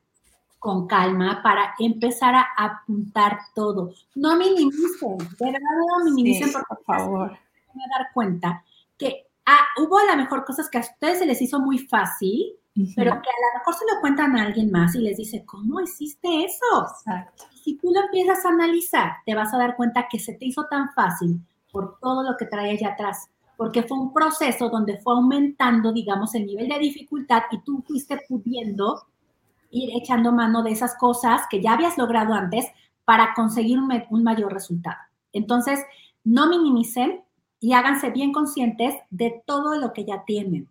con 0.58 0.86
calma, 0.86 1.42
para 1.42 1.74
empezar 1.78 2.34
a 2.34 2.46
apuntar 2.56 3.38
todo. 3.54 3.92
No 4.14 4.36
minimicen, 4.36 5.18
de 5.18 5.46
verdad 5.46 5.60
no 5.88 6.04
minimicen, 6.04 6.52
por 6.68 6.82
favor. 6.84 7.38
Me 7.74 7.82
a 7.82 7.98
dar 7.98 8.12
cuenta 8.14 8.64
que 8.96 9.26
ah, 9.44 9.60
hubo 9.78 9.98
a 9.98 10.06
lo 10.06 10.16
mejor 10.16 10.44
cosas 10.44 10.70
que 10.70 10.78
a 10.78 10.80
ustedes 10.80 11.18
se 11.18 11.26
les 11.26 11.42
hizo 11.42 11.60
muy 11.60 11.78
fácil, 11.78 12.54
pero 12.94 13.10
que 13.10 13.28
a 13.28 13.42
lo 13.52 13.58
mejor 13.58 13.74
se 13.74 13.84
lo 13.92 14.00
cuentan 14.00 14.36
a 14.36 14.42
alguien 14.44 14.70
más 14.70 14.94
y 14.94 15.00
les 15.00 15.16
dice, 15.16 15.44
¿cómo 15.44 15.80
hiciste 15.80 16.44
eso? 16.44 16.86
Exacto. 16.90 17.44
Si 17.62 17.74
tú 17.76 17.90
lo 17.92 18.00
empiezas 18.00 18.44
a 18.44 18.50
analizar, 18.50 19.12
te 19.24 19.34
vas 19.34 19.52
a 19.52 19.58
dar 19.58 19.76
cuenta 19.76 20.08
que 20.10 20.18
se 20.18 20.34
te 20.34 20.46
hizo 20.46 20.66
tan 20.66 20.92
fácil 20.92 21.40
por 21.70 21.98
todo 22.00 22.22
lo 22.22 22.36
que 22.36 22.46
traía 22.46 22.72
allá 22.72 22.88
atrás 22.94 23.28
porque 23.56 23.82
fue 23.82 23.98
un 23.98 24.12
proceso 24.12 24.68
donde 24.68 24.98
fue 24.98 25.14
aumentando, 25.14 25.92
digamos, 25.92 26.34
el 26.34 26.46
nivel 26.46 26.68
de 26.68 26.78
dificultad 26.78 27.42
y 27.50 27.58
tú 27.60 27.82
fuiste 27.86 28.20
pudiendo 28.28 29.06
ir 29.70 29.90
echando 29.94 30.32
mano 30.32 30.62
de 30.62 30.70
esas 30.70 30.96
cosas 30.96 31.42
que 31.50 31.60
ya 31.60 31.72
habías 31.72 31.98
logrado 31.98 32.34
antes 32.34 32.66
para 33.04 33.34
conseguir 33.34 33.78
un, 33.78 34.22
mayor 34.22 34.52
resultado. 34.52 34.98
Entonces, 35.32 35.80
no 36.24 36.48
minimicen 36.48 37.22
y 37.60 37.72
háganse 37.72 38.10
bien 38.10 38.32
conscientes 38.32 38.94
de 39.10 39.42
todo 39.46 39.78
lo 39.78 39.92
que 39.92 40.04
ya 40.04 40.24
tienen. 40.24 40.68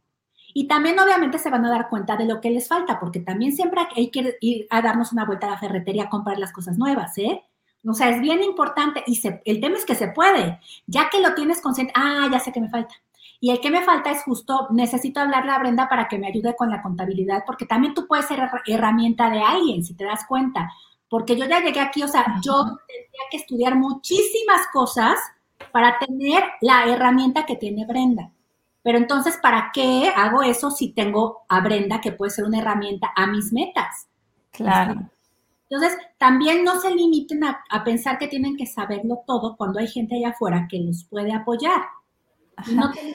Y 0.54 0.68
también 0.68 1.00
obviamente 1.00 1.40
se 1.40 1.50
van 1.50 1.66
a 1.66 1.70
dar 1.70 1.90
cuenta 1.90 2.16
de 2.16 2.26
lo 2.26 2.40
que 2.40 2.50
les 2.50 2.68
falta, 2.68 3.00
porque 3.00 3.20
también 3.20 3.54
siempre 3.54 3.82
hay 3.96 4.10
que 4.10 4.38
ir 4.42 4.68
a 4.70 4.82
darnos 4.82 5.12
una 5.12 5.26
vuelta 5.26 5.48
a 5.48 5.52
la 5.52 5.58
ferretería 5.58 6.04
a 6.04 6.10
comprar 6.10 6.38
las 6.38 6.54
cosas 6.54 6.78
nuevas, 6.78 7.18
¿eh? 7.18 7.44
O 7.88 7.94
sea, 7.94 8.10
es 8.10 8.22
bien 8.22 8.44
importante 8.44 9.04
y 9.06 9.22
el 9.46 9.62
tema 9.62 9.78
es 9.78 9.86
que 9.86 9.96
se 9.96 10.08
puede, 10.08 10.60
ya 10.88 11.10
que 11.10 11.22
lo 11.22 11.36
tienes 11.36 11.62
consciente, 11.62 11.94
ah, 11.96 12.28
ya 12.32 12.40
sé 12.40 12.52
que 12.52 12.62
me 12.62 12.70
falta. 12.70 12.96
Y 13.40 13.52
el 13.52 13.60
que 13.60 13.70
me 13.70 13.84
falta 13.84 14.12
es 14.12 14.24
justo, 14.24 14.68
necesito 14.72 15.20
hablarle 15.20 15.52
a 15.52 15.60
Brenda 15.60 15.88
para 15.88 16.08
que 16.08 16.18
me 16.18 16.28
ayude 16.28 16.56
con 16.56 16.70
la 16.70 16.82
contabilidad, 16.82 17.44
porque 17.46 17.66
también 17.66 17.94
tú 17.94 18.08
puedes 18.08 18.26
ser 18.26 18.40
herramienta 18.66 19.30
de 19.30 19.42
alguien, 19.42 19.84
si 19.84 19.94
te 19.94 20.06
das 20.06 20.26
cuenta. 20.28 20.72
Porque 21.10 21.36
yo 21.36 21.46
ya 21.46 21.62
llegué 21.62 21.80
aquí, 21.80 22.02
o 22.02 22.08
sea, 22.08 22.26
yo 22.42 22.64
tendría 22.64 23.24
que 23.30 23.38
estudiar 23.38 23.76
muchísimas 23.76 24.66
cosas 24.74 25.20
para 25.72 26.00
tener 26.00 26.44
la 26.62 26.86
herramienta 26.86 27.46
que 27.46 27.56
tiene 27.56 27.86
Brenda. 27.86 28.32
Pero 28.82 28.98
entonces, 28.98 29.38
¿para 29.42 29.72
qué 29.74 30.12
hago 30.16 30.42
eso 30.44 30.72
si 30.72 30.94
tengo 30.94 31.44
a 31.50 31.60
Brenda, 31.60 32.02
que 32.02 32.12
puede 32.12 32.32
ser 32.32 32.46
una 32.46 32.60
herramienta 32.60 33.12
a 33.16 33.28
mis 33.28 33.52
metas? 33.52 34.08
Claro. 34.52 35.10
Entonces, 35.70 35.98
también 36.18 36.64
no 36.64 36.80
se 36.80 36.94
limiten 36.94 37.44
a, 37.44 37.84
pensar 37.84 38.18
que 38.18 38.28
tienen 38.28 38.56
que 38.56 38.66
saberlo 38.66 39.24
todo 39.26 39.56
cuando 39.58 39.80
hay 39.80 39.88
gente 39.88 40.16
allá 40.16 40.30
afuera 40.30 40.68
que 40.70 40.80
los 40.80 41.06
puede 41.06 41.34
apoyar. 41.34 41.82
Y 42.68 42.76
no 42.76 42.92
tienen 42.92 43.14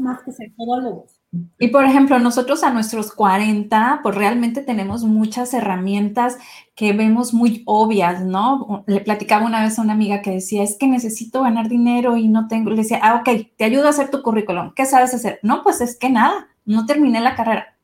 más 0.00 0.22
que 0.22 0.32
ser 0.32 0.52
todólogos. 0.56 1.22
Y 1.58 1.68
por 1.68 1.84
ejemplo, 1.84 2.18
nosotros 2.18 2.62
a 2.62 2.70
nuestros 2.70 3.10
40, 3.12 4.00
pues 4.02 4.14
realmente 4.14 4.60
tenemos 4.60 5.04
muchas 5.04 5.54
herramientas 5.54 6.36
que 6.74 6.92
vemos 6.92 7.32
muy 7.32 7.62
obvias, 7.64 8.22
¿no? 8.22 8.84
Le 8.86 9.00
platicaba 9.00 9.46
una 9.46 9.62
vez 9.62 9.78
a 9.78 9.82
una 9.82 9.94
amiga 9.94 10.20
que 10.20 10.32
decía, 10.32 10.62
es 10.62 10.76
que 10.78 10.86
necesito 10.86 11.42
ganar 11.42 11.70
dinero 11.70 12.18
y 12.18 12.28
no 12.28 12.48
tengo, 12.48 12.68
le 12.68 12.76
decía, 12.76 13.00
ah, 13.02 13.14
ok, 13.20 13.46
te 13.56 13.64
ayudo 13.64 13.86
a 13.86 13.90
hacer 13.90 14.10
tu 14.10 14.20
currículum, 14.22 14.74
¿qué 14.74 14.84
sabes 14.84 15.14
hacer? 15.14 15.40
No, 15.42 15.62
pues 15.62 15.80
es 15.80 15.98
que 15.98 16.10
nada, 16.10 16.48
no 16.66 16.84
terminé 16.84 17.20
la 17.20 17.34
carrera. 17.34 17.78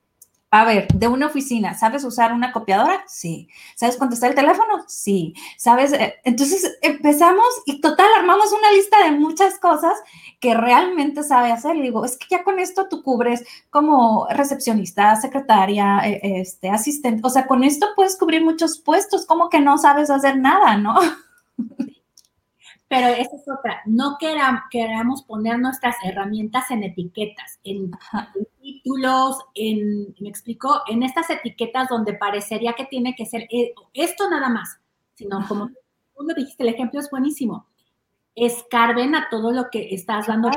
A 0.51 0.65
ver, 0.65 0.89
de 0.95 1.09
una 1.09 1.27
oficina, 1.27 1.75
¿sabes 1.75 2.05
usar 2.05 2.33
una 2.33 2.53
copiadora? 2.53 3.05
Sí. 3.07 3.49
¿Sabes 3.75 3.97
contestar 3.99 4.31
el 4.31 4.35
teléfono? 4.35 4.83
Sí. 4.87 5.35
¿Sabes? 5.59 5.93
Eh, 5.93 6.15
entonces 6.25 6.79
empezamos 6.81 7.45
y 7.67 7.83
total, 7.83 8.07
armamos 8.17 8.51
una 8.53 8.73
lista 8.73 9.05
de 9.05 9.11
muchas 9.13 9.59
cosas 9.59 9.93
que 10.41 10.55
realmente 10.55 11.23
sabe 11.23 11.53
hacer. 11.53 11.77
Y 11.77 11.83
digo, 11.83 12.03
es 12.03 12.17
que 12.17 12.29
ya 12.31 12.45
con 12.45 12.59
esto 12.61 12.89
tú 12.89 13.03
cubres 13.03 13.45
como 13.69 14.27
recepcionista, 14.31 15.17
secretaria, 15.17 16.01
eh, 16.09 16.41
este, 16.41 16.71
asistente. 16.71 17.21
O 17.25 17.31
sea, 17.31 17.47
con 17.47 17.63
esto 17.63 17.87
puedes 17.95 18.17
cubrir 18.17 18.43
muchos 18.43 18.79
puestos, 18.79 19.27
como 19.27 19.51
que 19.51 19.61
no 19.61 19.77
sabes 19.77 20.09
hacer 20.09 20.39
nada, 20.39 20.79
¿no? 20.79 20.97
Pero 22.89 23.09
esa 23.09 23.37
es 23.37 23.45
otra, 23.47 23.83
no 23.85 24.17
queramos 24.19 25.23
poner 25.25 25.59
nuestras 25.59 25.97
herramientas 26.05 26.71
en 26.71 26.85
etiquetas, 26.85 27.61
en, 27.63 27.91
títulos, 28.63 29.37
en, 29.55 30.15
me 30.21 30.31
explico, 30.31 30.83
en 30.89 31.03
estas 31.03 31.29
etiquetas 31.29 31.89
donde 31.89 32.15
parecería 32.15 32.73
que 32.73 32.87
tiene 32.87 33.15
que 33.15 33.27
ser 33.27 33.43
eh, 33.51 33.75
esto 33.93 34.31
nada 34.31 34.49
más, 34.49 34.81
sino 35.15 35.47
como 35.47 35.69
tú 35.69 36.25
lo 36.25 36.35
dijiste, 36.35 36.63
el 36.63 36.71
ejemplo 36.71 36.99
es 36.99 37.11
buenísimo. 37.11 37.67
Escarben 38.35 39.15
a 39.15 39.29
todo 39.31 39.53
lo 39.53 39.69
que 39.71 39.95
estás 39.95 40.27
dando 40.27 40.51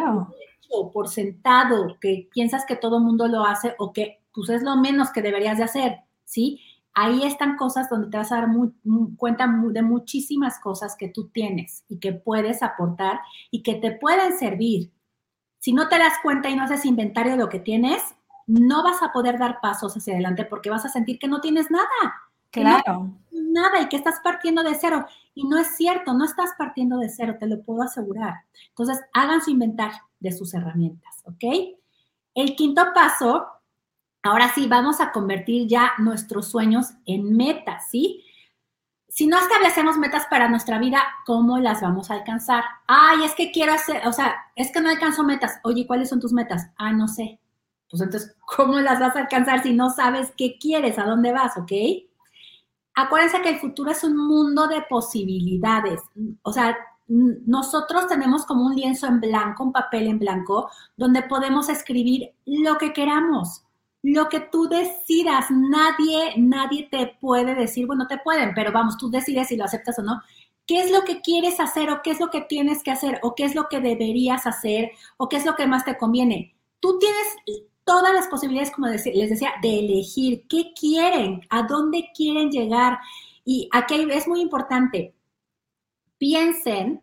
por, 0.69 0.91
por 0.91 1.09
sentado, 1.09 1.97
que 1.99 2.29
piensas 2.32 2.65
que 2.65 2.77
todo 2.77 2.97
el 2.97 3.03
mundo 3.03 3.27
lo 3.27 3.43
hace 3.43 3.75
o 3.77 3.91
que 3.91 4.21
pues 4.34 4.49
es 4.49 4.63
lo 4.63 4.77
menos 4.77 5.11
que 5.11 5.21
deberías 5.21 5.57
de 5.57 5.65
hacer, 5.65 5.99
¿sí? 6.23 6.61
Ahí 6.94 7.24
están 7.24 7.56
cosas 7.58 7.89
donde 7.89 8.10
te 8.10 8.18
vas 8.18 8.32
a 8.32 8.42
dar 8.42 8.48
cuenta 9.18 9.48
de 9.48 9.82
muchísimas 9.82 10.60
cosas 10.60 10.96
que 10.98 11.10
tú 11.10 11.30
tienes 11.30 11.84
y 11.88 12.00
que 12.00 12.14
puedes 12.14 12.64
aportar 12.64 13.20
y 13.50 13.64
que 13.64 13.76
te 13.76 13.92
pueden 13.92 14.38
servir. 14.38 14.92
Si 15.60 15.74
no 15.74 15.89
te 15.89 15.98
das 15.98 16.14
cuenta 16.24 16.50
y 16.50 16.56
no 16.56 16.64
haces 16.64 16.86
inventario 16.86 17.34
de 17.34 17.38
lo 17.38 17.50
que 17.50 17.60
tienes, 17.60 18.02
no 18.48 18.84
vas 18.84 19.02
a 19.02 19.14
poder 19.14 19.38
dar 19.38 19.62
pasos 19.62 19.96
hacia 19.96 20.14
adelante 20.14 20.46
porque 20.46 20.70
vas 20.70 20.86
a 20.86 20.89
sentir 20.89 21.20
que 21.20 21.28
no 21.28 21.42
tienes 21.42 21.70
nada. 21.72 21.88
Claro. 22.52 23.16
nada 23.32 23.80
y 23.82 23.88
que 23.88 23.96
estás 23.96 24.20
partiendo 24.22 24.62
de 24.62 24.76
cero. 24.76 25.06
Y 25.34 25.48
no 25.48 25.58
es 25.58 25.76
cierto, 25.78 26.14
no 26.14 26.26
estás 26.26 26.52
partiendo 26.58 26.98
de 26.98 27.08
cero, 27.08 27.38
te 27.39 27.48
lo 27.48 27.62
puedo 27.64 27.82
asegurar. 27.82 28.42
Entonces, 28.70 29.00
hagan 29.14 29.42
su 29.42 29.52
inventario 29.52 30.00
de 30.20 30.34
sus 30.34 30.54
herramientas, 30.54 31.24
¿ok? 31.24 31.44
El 32.36 32.56
quinto 32.56 32.84
paso 32.94 33.48
Ahora 34.24 34.53
sí, 34.53 34.67
vamos 34.67 35.01
a 35.01 35.11
convertir 35.11 35.67
ya 35.67 35.93
nuestros 35.97 36.47
sueños 36.47 36.91
en 37.05 37.36
metas, 37.36 37.89
¿sí? 37.89 38.24
Si 39.07 39.28
no 39.28 39.38
establecemos 39.39 39.97
metas 39.97 40.28
para 40.30 40.47
nuestra 40.47 40.78
vida, 40.78 41.01
¿cómo 41.26 41.57
las 41.57 41.82
vamos 41.82 42.11
a 42.11 42.13
alcanzar? 42.13 42.63
Ay, 42.88 43.24
es 43.24 43.34
que 43.34 43.51
quiero 43.51 43.74
hacer, 43.74 44.07
o 44.07 44.13
sea, 44.13 44.36
es 44.55 44.72
que 44.72 44.80
no 44.80 44.89
alcanzo 44.89 45.24
metas. 45.24 45.59
Oye, 45.63 45.88
¿cuáles 45.88 46.09
son 46.09 46.19
tus 46.19 46.34
metas? 46.34 46.69
Ah, 46.78 46.93
no 46.93 47.07
sé. 47.07 47.39
Pues 47.89 48.01
entonces, 48.01 48.36
¿cómo 48.55 48.80
las 48.80 48.99
vas 48.99 49.15
a 49.15 49.22
alcanzar 49.22 49.63
si 49.63 49.74
no 49.74 49.89
sabes 49.89 50.32
qué 50.38 50.57
quieres, 50.59 50.99
a 50.99 51.05
dónde 51.05 51.34
vas, 51.34 51.57
ok? 51.57 51.72
Acuérdense 52.93 53.41
que 53.41 53.49
el 53.49 53.59
futuro 53.59 53.89
es 53.91 54.03
un 54.03 54.15
mundo 54.15 54.67
de 54.67 54.84
posibilidades. 54.84 56.01
O 56.43 56.53
sea, 56.53 56.78
nosotros 57.07 58.07
tenemos 58.07 58.45
como 58.45 58.65
un 58.65 58.76
lienzo 58.76 59.07
en 59.07 59.19
blanco, 59.19 59.63
un 59.63 59.74
papel 59.74 60.07
en 60.07 60.19
blanco, 60.19 60.69
donde 60.95 61.24
podemos 61.24 61.69
escribir 61.69 62.34
lo 62.45 62.78
que 62.78 62.93
queramos 62.93 63.65
lo 64.04 64.30
que 64.30 64.39
tú 64.39 64.68
decidas, 64.68 65.45
nadie, 65.52 66.34
nadie 66.38 66.88
te 66.89 67.18
puede 67.20 67.54
decir, 67.54 67.86
bueno, 67.86 68.08
te 68.08 68.18
pueden, 68.18 68.54
pero 68.56 68.72
vamos, 68.72 68.97
tú 68.97 69.10
decides 69.10 69.47
si 69.47 69.56
lo 69.56 69.66
aceptas 69.66 69.99
o 69.99 70.04
no. 70.04 70.22
¿Qué 70.66 70.82
es 70.82 70.91
lo 70.91 71.04
que 71.04 71.22
quieres 71.22 71.60
hacer 71.60 71.89
o 71.89 72.02
qué 72.02 72.12
es 72.12 72.20
lo 72.20 72.30
que 72.30 72.41
tienes 72.41 72.84
que 72.84 72.91
hacer 72.91 73.20
o 73.24 73.36
qué 73.36 73.45
es 73.45 73.56
lo 73.56 73.68
que 73.68 73.80
deberías 73.80 74.47
hacer 74.47 74.91
o 75.18 75.28
qué 75.28 75.38
es 75.38 75.45
lo 75.45 75.56
que 75.56 75.68
más 75.68 75.86
te 75.86 75.97
conviene? 75.97 76.56
Tú 76.80 76.97
tienes 76.97 77.64
todas 77.84 78.14
las 78.14 78.28
posibilidades, 78.28 78.72
como 78.72 78.88
les 78.88 79.04
decía, 79.04 79.52
de 79.62 79.80
elegir 79.80 80.47
qué 80.47 80.74
quieren, 80.80 81.41
a 81.49 81.64
dónde 81.64 82.10
quieren 82.16 82.49
llegar. 82.49 82.99
Y 83.43 83.70
aquí 83.72 84.08
es 84.12 84.28
muy 84.28 84.41
importante, 84.41 85.14
piensen 86.18 87.02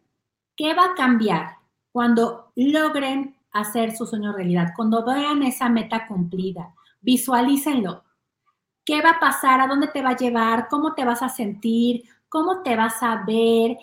qué 0.57 0.75
va 0.75 0.87
a 0.87 0.95
cambiar 0.95 1.59
cuando 1.93 2.53
logren 2.57 3.37
hacer 3.53 3.97
su 3.97 4.07
sueño 4.07 4.33
realidad, 4.33 4.73
cuando 4.77 5.05
vean 5.05 5.43
esa 5.43 5.69
meta 5.69 6.07
cumplida 6.07 6.75
visualícenlo. 7.01 8.05
¿Qué 8.85 9.03
va 9.03 9.11
a 9.11 9.21
pasar? 9.21 9.61
¿A 9.61 9.67
dónde 9.67 9.89
te 9.89 10.03
va 10.03 10.11
a 10.11 10.17
llevar? 10.17 10.69
¿Cómo 10.69 10.95
te 10.95 11.05
vas 11.05 11.23
a 11.23 11.29
sentir? 11.29 12.05
¿Cómo 12.29 12.63
te 12.63 12.77
vas 12.77 13.03
a 13.03 13.25
ver? 13.27 13.77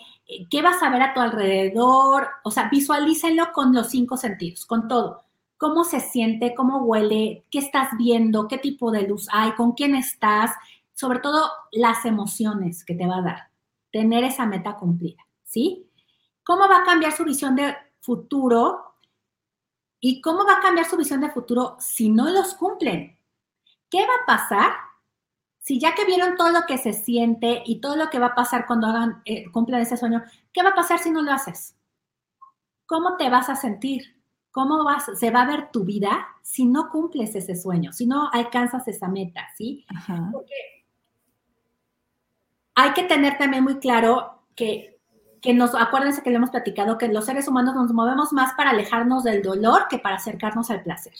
¿Qué 0.50 0.62
vas 0.62 0.82
a 0.82 0.90
ver 0.90 1.02
a 1.02 1.14
tu 1.14 1.20
alrededor? 1.20 2.28
O 2.44 2.50
sea, 2.50 2.68
visualícenlo 2.68 3.52
con 3.52 3.72
los 3.72 3.88
cinco 3.88 4.16
sentidos, 4.16 4.66
con 4.66 4.88
todo. 4.88 5.22
¿Cómo 5.58 5.84
se 5.84 6.00
siente? 6.00 6.54
¿Cómo 6.54 6.78
huele? 6.78 7.44
¿Qué 7.50 7.58
estás 7.58 7.90
viendo? 7.96 8.46
¿Qué 8.46 8.58
tipo 8.58 8.90
de 8.90 9.06
luz 9.06 9.28
hay? 9.32 9.52
¿Con 9.52 9.72
quién 9.72 9.94
estás? 9.94 10.50
Sobre 10.92 11.20
todo 11.20 11.50
las 11.72 12.04
emociones 12.04 12.84
que 12.84 12.94
te 12.94 13.06
va 13.06 13.18
a 13.18 13.22
dar. 13.22 13.48
Tener 13.90 14.24
esa 14.24 14.44
meta 14.44 14.76
cumplida, 14.76 15.24
¿sí? 15.44 15.88
¿Cómo 16.44 16.68
va 16.68 16.78
a 16.78 16.84
cambiar 16.84 17.12
su 17.12 17.24
visión 17.24 17.56
de 17.56 17.74
futuro 18.00 18.95
¿Y 20.00 20.20
cómo 20.20 20.44
va 20.44 20.54
a 20.54 20.60
cambiar 20.60 20.86
su 20.86 20.96
visión 20.96 21.20
de 21.20 21.30
futuro 21.30 21.76
si 21.78 22.10
no 22.10 22.30
los 22.30 22.54
cumplen? 22.54 23.18
¿Qué 23.88 24.00
va 24.00 24.14
a 24.22 24.26
pasar 24.26 24.72
si 25.66 25.80
ya 25.80 25.96
que 25.96 26.04
vieron 26.04 26.36
todo 26.36 26.50
lo 26.50 26.60
que 26.64 26.78
se 26.78 26.92
siente 26.92 27.64
y 27.66 27.80
todo 27.80 27.96
lo 27.96 28.08
que 28.08 28.20
va 28.20 28.26
a 28.26 28.34
pasar 28.36 28.66
cuando 28.68 28.86
hagan, 28.86 29.20
eh, 29.24 29.50
cumplan 29.50 29.80
ese 29.80 29.96
sueño, 29.96 30.22
¿qué 30.52 30.62
va 30.62 30.68
a 30.68 30.74
pasar 30.76 31.00
si 31.00 31.10
no 31.10 31.22
lo 31.22 31.32
haces? 31.32 31.74
¿Cómo 32.86 33.16
te 33.16 33.28
vas 33.28 33.48
a 33.48 33.56
sentir? 33.56 34.16
¿Cómo 34.52 34.84
vas, 34.84 35.06
se 35.18 35.32
va 35.32 35.42
a 35.42 35.46
ver 35.46 35.72
tu 35.72 35.82
vida 35.82 36.28
si 36.40 36.66
no 36.66 36.88
cumples 36.88 37.34
ese 37.34 37.56
sueño, 37.56 37.92
si 37.92 38.06
no 38.06 38.30
alcanzas 38.32 38.86
esa 38.86 39.08
meta, 39.08 39.48
¿sí? 39.56 39.84
Porque 40.32 40.84
hay 42.76 42.92
que 42.92 43.02
tener 43.02 43.36
también 43.36 43.64
muy 43.64 43.80
claro 43.80 44.44
que 44.54 44.95
que 45.46 45.54
nos, 45.54 45.76
acuérdense 45.76 46.24
que 46.24 46.30
le 46.30 46.36
hemos 46.36 46.50
platicado 46.50 46.98
que 46.98 47.06
los 47.06 47.24
seres 47.24 47.46
humanos 47.46 47.76
nos 47.76 47.92
movemos 47.92 48.32
más 48.32 48.54
para 48.54 48.70
alejarnos 48.70 49.22
del 49.22 49.44
dolor 49.44 49.86
que 49.88 50.00
para 50.00 50.16
acercarnos 50.16 50.72
al 50.72 50.82
placer. 50.82 51.12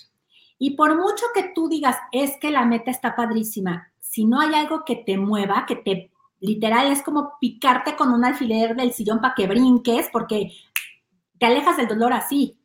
Y 0.59 0.73
por 0.73 0.97
mucho 0.97 1.27
que 1.33 1.53
tú 1.55 1.69
digas, 1.69 1.97
es 2.11 2.37
que 2.41 2.51
la 2.51 2.65
meta 2.65 2.91
está 2.91 3.15
padrísima, 3.15 3.93
si 4.01 4.25
no 4.25 4.41
hay 4.41 4.53
algo 4.53 4.85
que 4.85 4.97
te 4.97 5.17
mueva, 5.17 5.65
que 5.65 5.77
te, 5.77 6.11
literal, 6.41 6.91
es 6.91 7.05
como 7.05 7.35
picarte 7.41 7.95
con 7.95 8.13
un 8.13 8.25
alfiler 8.25 8.75
del 8.75 8.93
sillón 8.93 9.21
para 9.21 9.35
que 9.35 9.47
brinques, 9.47 10.09
porque 10.13 10.51
te 11.39 11.47
alejas 11.47 11.77
del 11.77 11.87
dolor 11.87 12.13
así, 12.13 12.59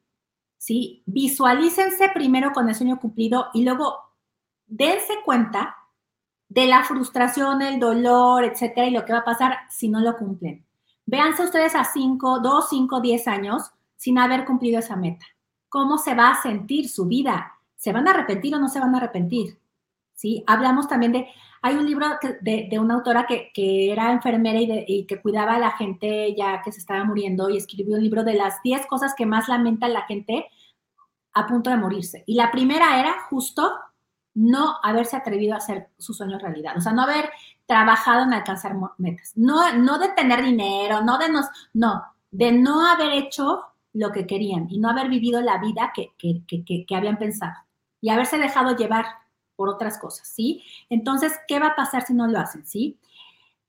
¿sí? 0.57 1.03
Visualícense 1.05 2.09
primero 2.09 2.53
con 2.53 2.69
el 2.69 2.73
sueño 2.73 2.99
cumplido 2.99 3.49
y 3.53 3.63
luego 3.63 3.99
dense 4.65 5.13
cuenta 5.23 5.77
de 6.49 6.65
la 6.65 6.83
frustración, 6.85 7.61
el 7.61 7.79
dolor, 7.79 8.45
etcétera, 8.45 8.87
y 8.87 8.91
lo 8.91 9.05
que 9.05 9.13
va 9.13 9.19
a 9.19 9.25
pasar 9.25 9.59
si 9.69 9.89
no 9.89 9.99
lo 9.99 10.17
cumplen. 10.17 10.65
Véanse 11.11 11.43
ustedes 11.43 11.75
a 11.75 11.83
5, 11.83 12.39
2, 12.39 12.69
5, 12.69 13.01
10 13.01 13.27
años 13.27 13.69
sin 13.97 14.17
haber 14.17 14.45
cumplido 14.45 14.79
esa 14.79 14.95
meta. 14.95 15.25
¿Cómo 15.67 15.97
se 15.97 16.15
va 16.15 16.29
a 16.29 16.41
sentir 16.41 16.87
su 16.87 17.05
vida? 17.05 17.51
¿Se 17.75 17.91
van 17.91 18.07
a 18.07 18.11
arrepentir 18.11 18.55
o 18.55 18.59
no 18.59 18.69
se 18.69 18.79
van 18.79 18.95
a 18.95 18.97
arrepentir? 18.97 19.59
¿Sí? 20.13 20.41
Hablamos 20.47 20.87
también 20.87 21.11
de, 21.11 21.27
hay 21.61 21.75
un 21.75 21.85
libro 21.85 22.07
de, 22.39 22.69
de 22.71 22.79
una 22.79 22.93
autora 22.93 23.25
que, 23.27 23.51
que 23.53 23.91
era 23.91 24.13
enfermera 24.13 24.61
y, 24.61 24.85
y, 24.87 25.05
que 25.05 25.21
cuidaba 25.21 25.55
a 25.55 25.59
la 25.59 25.71
gente 25.71 26.33
ya 26.33 26.61
que 26.61 26.71
se 26.71 26.79
estaba 26.79 27.03
muriendo 27.03 27.49
y 27.49 27.57
escribió 27.57 27.97
un 27.97 28.03
libro 28.03 28.23
de 28.23 28.35
las 28.35 28.61
10 28.63 28.87
cosas 28.87 29.13
que 29.13 29.25
más 29.25 29.49
lamenta 29.49 29.89
la 29.89 30.03
gente 30.03 30.45
a 31.33 31.45
punto 31.45 31.69
de 31.71 31.75
morirse. 31.75 32.23
Y 32.25 32.35
la 32.35 32.51
primera 32.51 33.01
era 33.01 33.23
justo 33.29 33.69
no 34.33 34.77
haberse 34.83 35.17
atrevido 35.17 35.53
a 35.53 35.57
hacer 35.57 35.89
su 35.97 36.13
sueño 36.13 36.39
realidad, 36.39 36.77
o 36.77 36.81
sea, 36.81 36.93
no 36.93 37.03
haber 37.03 37.29
trabajado 37.65 38.23
en 38.23 38.33
alcanzar 38.33 38.75
metas, 38.97 39.33
no, 39.35 39.73
no 39.73 39.97
de 39.99 40.09
tener 40.09 40.43
dinero, 40.43 41.01
no 41.01 41.17
de 41.17 41.29
nos, 41.29 41.45
no, 41.73 42.03
de 42.29 42.51
no 42.51 42.85
haber 42.87 43.11
hecho 43.11 43.61
lo 43.93 44.11
que 44.11 44.25
querían 44.25 44.67
y 44.69 44.79
no 44.79 44.89
haber 44.89 45.09
vivido 45.09 45.41
la 45.41 45.57
vida 45.57 45.91
que, 45.93 46.13
que, 46.17 46.43
que, 46.47 46.85
que 46.85 46.95
habían 46.95 47.17
pensado 47.17 47.55
y 47.99 48.09
haberse 48.09 48.37
dejado 48.37 48.75
llevar 48.75 49.05
por 49.55 49.69
otras 49.69 49.99
cosas, 49.99 50.27
¿sí? 50.27 50.63
Entonces, 50.89 51.33
¿qué 51.47 51.59
va 51.59 51.67
a 51.67 51.75
pasar 51.75 52.03
si 52.03 52.13
no 52.13 52.27
lo 52.27 52.39
hacen, 52.39 52.65
sí? 52.65 52.99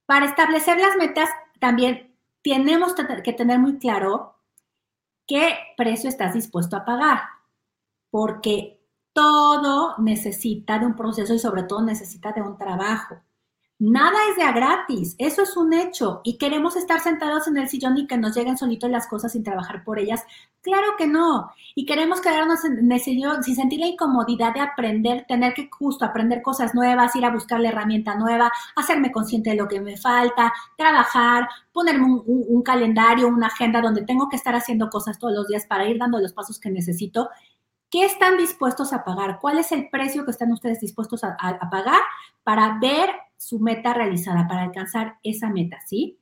Para 0.06 0.26
establecer 0.26 0.78
las 0.78 0.96
metas, 0.96 1.28
también 1.58 2.14
tenemos 2.42 2.94
que 2.94 3.32
tener 3.32 3.58
muy 3.58 3.78
claro 3.78 4.36
qué 5.26 5.54
precio 5.76 6.08
estás 6.08 6.34
dispuesto 6.34 6.76
a 6.76 6.84
pagar, 6.84 7.20
porque 8.10 8.81
todo 9.12 9.96
necesita 9.98 10.78
de 10.78 10.86
un 10.86 10.96
proceso 10.96 11.34
y 11.34 11.38
sobre 11.38 11.64
todo 11.64 11.82
necesita 11.82 12.32
de 12.32 12.42
un 12.42 12.56
trabajo. 12.56 13.16
Nada 13.84 14.16
es 14.30 14.36
de 14.36 14.44
a 14.44 14.52
gratis, 14.52 15.16
eso 15.18 15.42
es 15.42 15.56
un 15.56 15.72
hecho. 15.72 16.20
Y 16.22 16.38
queremos 16.38 16.76
estar 16.76 17.00
sentados 17.00 17.48
en 17.48 17.56
el 17.56 17.68
sillón 17.68 17.98
y 17.98 18.06
que 18.06 18.16
nos 18.16 18.36
lleguen 18.36 18.56
solitos 18.56 18.88
las 18.88 19.08
cosas 19.08 19.32
sin 19.32 19.42
trabajar 19.42 19.82
por 19.82 19.98
ellas. 19.98 20.22
Claro 20.60 20.92
que 20.96 21.08
no. 21.08 21.50
Y 21.74 21.84
queremos 21.84 22.20
quedarnos 22.20 22.64
en 22.64 22.88
sin 23.00 23.56
sentir 23.56 23.80
la 23.80 23.88
incomodidad 23.88 24.54
de 24.54 24.60
aprender, 24.60 25.24
tener 25.26 25.52
que 25.52 25.68
justo 25.68 26.04
aprender 26.04 26.42
cosas 26.42 26.76
nuevas, 26.76 27.16
ir 27.16 27.24
a 27.24 27.32
buscar 27.32 27.58
la 27.58 27.70
herramienta 27.70 28.14
nueva, 28.14 28.52
hacerme 28.76 29.10
consciente 29.10 29.50
de 29.50 29.56
lo 29.56 29.66
que 29.66 29.80
me 29.80 29.96
falta, 29.96 30.52
trabajar, 30.76 31.48
ponerme 31.72 32.06
un 32.24 32.62
calendario, 32.62 33.26
una 33.26 33.48
agenda 33.48 33.80
donde 33.80 34.04
tengo 34.04 34.28
que 34.28 34.36
estar 34.36 34.54
haciendo 34.54 34.90
cosas 34.90 35.18
todos 35.18 35.34
los 35.34 35.48
días 35.48 35.66
para 35.66 35.88
ir 35.88 35.98
dando 35.98 36.20
los 36.20 36.32
pasos 36.32 36.60
que 36.60 36.70
necesito 36.70 37.30
¿Qué 37.92 38.06
están 38.06 38.38
dispuestos 38.38 38.94
a 38.94 39.04
pagar? 39.04 39.38
¿Cuál 39.38 39.58
es 39.58 39.70
el 39.70 39.90
precio 39.90 40.24
que 40.24 40.30
están 40.30 40.50
ustedes 40.50 40.80
dispuestos 40.80 41.22
a, 41.24 41.36
pagar 41.70 42.00
para 42.42 42.78
ver 42.80 43.10
su 43.36 43.58
meta 43.58 43.92
realizada, 43.92 44.48
para 44.48 44.62
alcanzar 44.62 45.18
esa 45.22 45.50
meta, 45.50 45.78
¿sí? 45.86 46.18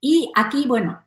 Y 0.00 0.32
aquí, 0.34 0.66
bueno, 0.66 1.06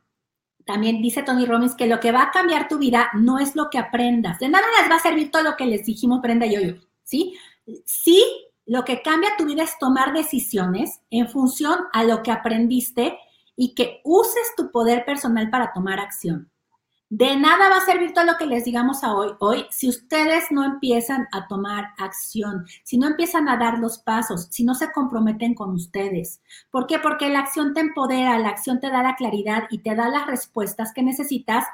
también 0.64 1.02
dice 1.02 1.22
Tony 1.22 1.44
Robbins 1.44 1.74
que 1.74 1.86
lo 1.86 2.00
que 2.00 2.12
va 2.12 2.22
a 2.22 2.30
cambiar 2.30 2.66
tu 2.66 2.78
vida 2.78 3.10
no 3.12 3.38
es 3.38 3.56
lo 3.56 3.68
que 3.68 3.76
aprendas. 3.76 4.38
De 4.38 4.48
nada 4.48 4.64
les 4.80 4.90
va 4.90 4.96
a 4.96 5.00
servir 5.00 5.30
todo 5.30 5.42
lo 5.42 5.54
que 5.54 5.66
les 5.66 5.84
dijimos, 5.84 6.22
Brenda 6.22 6.46
y 6.46 6.54
yo, 6.54 6.74
¿sí? 7.04 7.36
Sí, 7.84 8.24
lo 8.64 8.86
que 8.86 9.02
cambia 9.02 9.36
tu 9.36 9.44
vida 9.44 9.64
es 9.64 9.78
tomar 9.78 10.14
decisiones 10.14 11.02
en 11.10 11.28
función 11.28 11.78
a 11.92 12.04
lo 12.04 12.22
que 12.22 12.32
aprendiste 12.32 13.18
y 13.54 13.74
que 13.74 14.00
uses 14.02 14.54
tu 14.56 14.70
poder 14.70 15.04
personal 15.04 15.50
para 15.50 15.74
tomar 15.74 16.00
acción. 16.00 16.50
De 17.10 17.36
nada 17.36 17.70
va 17.70 17.78
a 17.78 17.86
servir 17.86 18.12
todo 18.12 18.26
lo 18.26 18.36
que 18.36 18.44
les 18.44 18.66
digamos 18.66 19.02
hoy, 19.02 19.30
hoy 19.40 19.64
si 19.70 19.88
ustedes 19.88 20.50
no 20.50 20.62
empiezan 20.62 21.26
a 21.32 21.48
tomar 21.48 21.94
acción, 21.96 22.66
si 22.84 22.98
no 22.98 23.06
empiezan 23.06 23.48
a 23.48 23.56
dar 23.56 23.78
los 23.78 23.98
pasos, 23.98 24.48
si 24.50 24.62
no 24.62 24.74
se 24.74 24.92
comprometen 24.92 25.54
con 25.54 25.70
ustedes. 25.70 26.42
¿Por 26.70 26.86
qué? 26.86 26.98
Porque 26.98 27.30
la 27.30 27.38
acción 27.38 27.72
te 27.72 27.80
empodera, 27.80 28.38
la 28.38 28.50
acción 28.50 28.78
te 28.78 28.90
da 28.90 29.02
la 29.02 29.16
claridad 29.16 29.64
y 29.70 29.78
te 29.78 29.94
da 29.94 30.10
las 30.10 30.26
respuestas 30.26 30.92
que 30.92 31.02
necesitas 31.02 31.64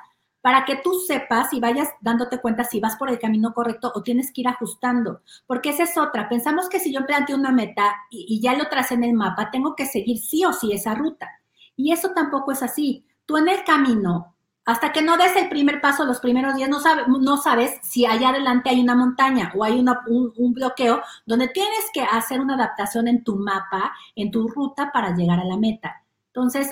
para 0.40 0.64
que 0.64 0.76
tú 0.76 0.94
sepas 1.00 1.52
y 1.52 1.58
vayas 1.58 1.88
dándote 2.00 2.38
cuenta 2.38 2.62
si 2.62 2.78
vas 2.78 2.94
por 2.94 3.10
el 3.10 3.18
camino 3.18 3.54
correcto 3.54 3.90
o 3.92 4.04
tienes 4.04 4.32
que 4.32 4.42
ir 4.42 4.48
ajustando. 4.48 5.22
Porque 5.48 5.70
esa 5.70 5.82
es 5.82 5.98
otra. 5.98 6.28
Pensamos 6.28 6.68
que 6.68 6.78
si 6.78 6.92
yo 6.92 7.06
planteo 7.06 7.36
una 7.36 7.50
meta 7.50 7.92
y, 8.08 8.24
y 8.28 8.40
ya 8.40 8.54
lo 8.56 8.68
tracé 8.68 8.94
en 8.94 9.02
el 9.02 9.14
mapa, 9.14 9.50
tengo 9.50 9.74
que 9.74 9.86
seguir 9.86 10.18
sí 10.18 10.44
o 10.44 10.52
sí 10.52 10.72
esa 10.72 10.94
ruta. 10.94 11.28
Y 11.74 11.90
eso 11.90 12.10
tampoco 12.14 12.52
es 12.52 12.62
así. 12.62 13.04
Tú 13.26 13.36
en 13.36 13.48
el 13.48 13.64
camino 13.64 14.33
hasta 14.64 14.92
que 14.92 15.02
no 15.02 15.16
des 15.16 15.36
el 15.36 15.48
primer 15.48 15.80
paso 15.80 16.04
los 16.04 16.20
primeros 16.20 16.56
días, 16.56 16.70
no, 16.70 17.36
sabes 17.36 17.78
si 17.82 18.06
allá 18.06 18.30
adelante 18.30 18.70
hay 18.70 18.80
una 18.80 18.94
montaña 18.94 19.52
o 19.54 19.62
hay 19.62 19.78
un, 19.78 20.54
bloqueo 20.54 21.02
donde 21.26 21.48
tienes 21.48 21.90
que 21.92 22.02
hacer 22.02 22.40
una 22.40 22.54
adaptación 22.54 23.06
en 23.08 23.22
tu 23.22 23.36
mapa, 23.36 23.92
en 24.16 24.30
tu 24.30 24.48
ruta 24.48 24.90
para 24.90 25.14
llegar 25.14 25.38
a 25.38 25.44
la 25.44 25.58
meta. 25.58 26.02
Entonces, 26.28 26.70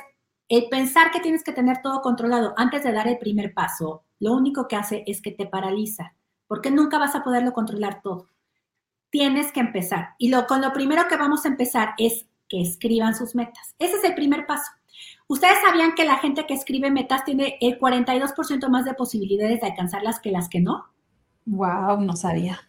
el 0.49 0.69
pensar 0.71 1.11
que 1.11 1.21
tienes 1.21 1.45
que 1.45 1.53
tener 1.53 1.83
todo 1.83 2.01
controlado 2.01 2.55
antes 2.57 2.83
de 2.83 2.93
dar 2.93 3.09
el 3.09 3.19
primer 3.19 3.53
paso, 3.53 4.05
lo 4.21 4.33
único 4.33 4.69
que 4.69 4.77
hace 4.77 5.05
es 5.07 5.21
que 5.21 5.31
te 5.31 5.47
paraliza, 5.47 6.15
porque 6.47 6.71
nunca 6.71 6.99
vas 6.99 7.15
a 7.15 7.23
poderlo 7.23 7.53
controlar 7.53 8.01
todo. 8.03 8.29
Tienes 9.11 9.53
que 9.53 9.61
empezar. 9.61 10.15
Y 10.17 10.31
lo, 10.31 10.47
con 10.47 10.63
lo 10.63 10.73
primero 10.73 11.07
que 11.09 11.19
vamos 11.19 11.45
a 11.45 11.49
empezar 11.49 11.95
es 11.99 12.27
que 12.49 12.63
escriban 12.63 13.15
sus 13.15 13.35
metas. 13.35 13.75
Ese 13.79 13.97
es 13.97 14.05
el 14.05 14.15
primer 14.15 14.47
paso. 14.47 14.71
¿Ustedes 15.33 15.63
sabían 15.65 15.95
que 15.95 16.05
la 16.05 16.19
gente 16.19 16.45
que 16.45 16.53
escribe 16.53 16.91
metas 16.91 17.25
tiene 17.25 17.57
el 17.63 17.79
42% 17.79 18.69
más 18.69 18.85
de 18.85 18.93
posibilidades 18.93 19.63
de 19.63 19.67
alcanzarlas 19.67 20.21
que 20.21 20.31
las 20.31 20.51
que 20.51 20.61
no? 20.61 20.85
Wow, 21.47 22.03
no 22.03 22.15
sabía. 22.17 22.61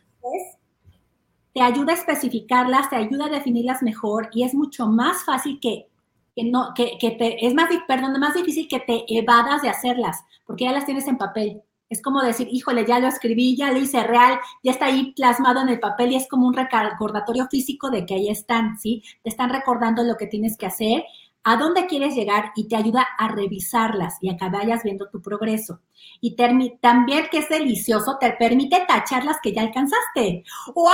Te 1.53 1.61
ayuda 1.61 1.91
a 1.91 1.95
especificarlas, 1.97 2.89
te 2.89 2.95
ayuda 2.95 3.25
a 3.25 3.29
definirlas 3.29 3.83
mejor 3.83 4.29
y 4.31 4.43
es 4.43 4.55
mucho 4.55 4.87
más 4.87 5.25
fácil 5.25 5.59
que, 5.59 5.89
no, 6.37 6.73
que, 6.73 6.97
te, 7.01 7.45
es 7.45 7.53
más, 7.53 7.69
perdón, 7.85 8.17
más 8.17 8.33
difícil 8.33 8.69
que 8.69 8.79
te 8.79 9.03
evadas 9.09 9.61
de 9.61 9.67
hacerlas, 9.67 10.23
porque 10.45 10.63
ya 10.63 10.71
las 10.71 10.85
tienes 10.85 11.05
en 11.09 11.17
papel. 11.17 11.61
Es 11.89 12.01
como 12.01 12.21
decir, 12.21 12.47
híjole, 12.49 12.85
ya 12.85 12.97
lo 12.97 13.09
escribí, 13.09 13.57
ya 13.57 13.73
lo 13.73 13.77
hice 13.79 14.01
real, 14.03 14.39
ya 14.63 14.71
está 14.71 14.85
ahí 14.85 15.11
plasmado 15.11 15.59
en 15.59 15.67
el 15.67 15.81
papel 15.81 16.13
y 16.13 16.15
es 16.15 16.29
como 16.29 16.47
un 16.47 16.53
recordatorio 16.53 17.45
físico 17.51 17.89
de 17.89 18.05
que 18.05 18.15
ahí 18.15 18.29
están, 18.29 18.79
¿sí? 18.79 19.03
Te 19.21 19.29
están 19.29 19.49
recordando 19.49 20.01
lo 20.03 20.15
que 20.15 20.27
tienes 20.27 20.55
que 20.55 20.65
hacer 20.65 21.03
a 21.43 21.57
dónde 21.57 21.87
quieres 21.87 22.15
llegar 22.15 22.51
y 22.55 22.67
te 22.67 22.75
ayuda 22.75 23.07
a 23.17 23.27
revisarlas 23.27 24.17
y 24.21 24.29
a 24.29 24.37
que 24.37 24.49
vayas 24.49 24.83
viendo 24.83 25.09
tu 25.09 25.21
progreso. 25.21 25.79
Y 26.21 26.35
también, 26.35 27.27
que 27.29 27.39
es 27.39 27.49
delicioso, 27.49 28.17
te 28.19 28.31
permite 28.31 28.83
tachar 28.87 29.25
las 29.25 29.37
que 29.41 29.51
ya 29.51 29.61
alcanzaste. 29.61 30.43
¡Wow! 30.73 30.85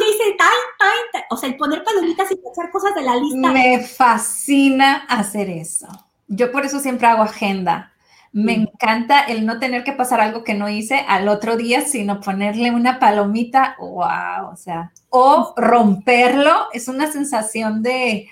Ya 0.00 0.06
hice 0.06 0.36
time, 0.36 1.10
time, 1.12 1.24
O 1.30 1.36
sea, 1.36 1.48
el 1.48 1.56
poner 1.56 1.84
palomitas 1.84 2.30
y 2.30 2.36
tachar 2.36 2.70
cosas 2.70 2.94
de 2.94 3.02
la 3.02 3.16
lista. 3.16 3.52
Me 3.52 3.80
fascina 3.80 5.04
hacer 5.08 5.50
eso. 5.50 5.88
Yo 6.26 6.50
por 6.52 6.64
eso 6.64 6.80
siempre 6.80 7.06
hago 7.06 7.22
agenda. 7.22 7.92
Me 8.30 8.52
encanta 8.52 9.20
el 9.20 9.46
no 9.46 9.58
tener 9.58 9.84
que 9.84 9.92
pasar 9.92 10.20
algo 10.20 10.44
que 10.44 10.54
no 10.54 10.68
hice 10.68 11.04
al 11.08 11.28
otro 11.28 11.56
día, 11.56 11.80
sino 11.80 12.20
ponerle 12.20 12.70
una 12.70 12.98
palomita, 12.98 13.74
wow, 13.78 14.52
o 14.52 14.56
sea, 14.56 14.92
o 15.08 15.54
romperlo, 15.56 16.68
es 16.74 16.88
una 16.88 17.10
sensación 17.10 17.82
de, 17.82 18.28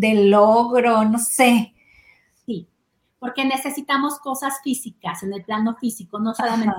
de 0.00 0.14
logro, 0.24 1.04
no 1.04 1.18
sé. 1.18 1.74
Sí, 2.46 2.66
porque 3.18 3.44
necesitamos 3.44 4.18
cosas 4.18 4.60
físicas 4.64 5.22
en 5.22 5.34
el 5.34 5.44
plano 5.44 5.76
físico, 5.76 6.18
no 6.18 6.34
solamente, 6.34 6.74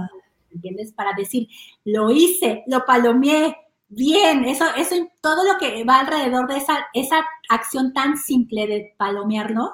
¿entiendes? 0.50 0.92
Para 0.92 1.14
decir, 1.14 1.48
lo 1.86 2.10
hice, 2.10 2.64
lo 2.66 2.84
palomeé, 2.84 3.56
bien, 3.90 4.46
eso, 4.46 4.66
eso, 4.76 4.96
todo 5.22 5.44
lo 5.44 5.60
que 5.60 5.84
va 5.84 6.00
alrededor 6.00 6.48
de 6.48 6.58
esa, 6.58 6.88
esa 6.94 7.24
acción 7.48 7.94
tan 7.94 8.18
simple 8.18 8.66
de 8.66 8.96
palomearlo, 8.98 9.72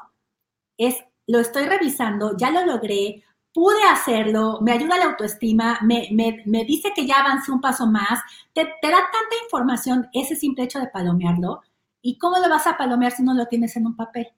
es, 0.78 0.98
lo 1.26 1.40
estoy 1.40 1.64
revisando, 1.64 2.36
ya 2.36 2.52
lo 2.52 2.66
logré, 2.66 3.24
pude 3.54 3.82
hacerlo, 3.90 4.60
me 4.62 4.74
ayuda 4.74 4.98
la 4.98 5.06
autoestima, 5.06 5.80
me, 5.82 6.10
me, 6.12 6.66
dice 6.66 6.92
que 6.94 7.08
ya 7.08 7.22
avancé 7.22 7.52
un 7.52 7.62
paso 7.62 7.88
más, 7.88 8.20
te, 8.54 8.66
te, 8.82 8.90
da 8.90 8.98
tanta 8.98 9.44
información 9.44 10.10
ese 10.14 10.36
simple 10.36 10.66
hecho 10.66 10.80
de 10.80 10.88
palomearlo, 10.88 11.62
¿Y 12.08 12.18
cómo 12.18 12.38
lo 12.38 12.48
vas 12.48 12.66
a 12.68 12.78
palomear 12.78 13.12
si 13.12 13.22
no 13.22 13.34
lo 13.34 13.48
tienes 13.48 13.76
en 13.76 13.86
un 13.86 13.98
papel? 13.98 14.30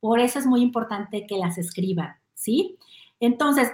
Por 0.00 0.20
eso 0.20 0.38
es 0.38 0.44
muy 0.44 0.60
importante 0.60 1.26
que 1.26 1.38
las 1.38 1.56
escriban, 1.56 2.14
¿sí? 2.34 2.76
Entonces, 3.20 3.72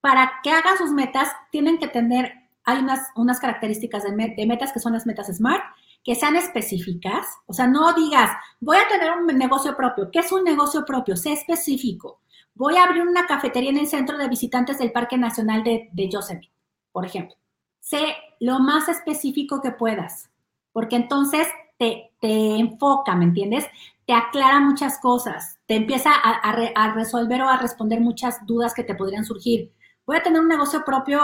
para 0.00 0.40
que 0.42 0.50
hagan 0.50 0.76
sus 0.76 0.90
metas, 0.90 1.28
tienen 1.52 1.78
que 1.78 1.86
tener, 1.86 2.32
hay 2.64 2.80
unas, 2.80 3.06
unas 3.14 3.38
características 3.38 4.02
de, 4.02 4.46
metas 4.48 4.72
que 4.72 4.80
son 4.80 4.94
las 4.94 5.06
metas 5.06 5.28
SMART, 5.28 5.62
que 6.02 6.16
sean 6.16 6.34
específicas, 6.34 7.24
o 7.46 7.52
sea, 7.52 7.68
no 7.68 7.92
digas, 7.92 8.32
voy 8.58 8.78
a 8.78 8.88
tener 8.88 9.12
un 9.12 9.28
negocio 9.38 9.76
propio. 9.76 10.10
¿Qué 10.10 10.18
es 10.18 10.32
un 10.32 10.42
negocio 10.42 10.84
propio? 10.84 11.14
Sé 11.14 11.34
específico. 11.34 12.22
Voy 12.52 12.74
a 12.74 12.82
abrir 12.82 13.02
una 13.02 13.26
cafetería 13.26 13.70
en 13.70 13.78
el 13.78 13.86
centro 13.86 14.18
de 14.18 14.28
visitantes 14.28 14.78
del 14.78 14.90
Parque 14.90 15.16
Nacional 15.16 15.62
de, 15.62 15.88
de 15.92 16.10
Yosemite, 16.10 16.52
por 16.90 17.06
ejemplo. 17.06 17.36
Sé 17.78 18.16
lo 18.40 18.58
más 18.58 18.88
específico 18.88 19.60
que 19.62 19.70
puedas, 19.70 20.30
porque 20.72 20.96
entonces 20.96 21.46
te, 21.78 22.12
enfoca, 22.20 23.14
¿me 23.14 23.24
entiendes? 23.24 23.66
Te 24.06 24.12
aclara 24.12 24.60
muchas 24.60 24.98
cosas, 24.98 25.58
te 25.66 25.76
empieza 25.76 26.12
a, 26.12 26.92
resolver 26.94 27.42
o 27.42 27.48
a 27.48 27.58
responder 27.58 28.00
muchas 28.00 28.46
dudas 28.46 28.74
que 28.74 28.84
te 28.84 28.94
podrían 28.94 29.24
surgir. 29.24 29.72
Voy 30.06 30.16
a 30.16 30.22
tener 30.22 30.40
un 30.40 30.48
negocio 30.48 30.84
propio, 30.84 31.20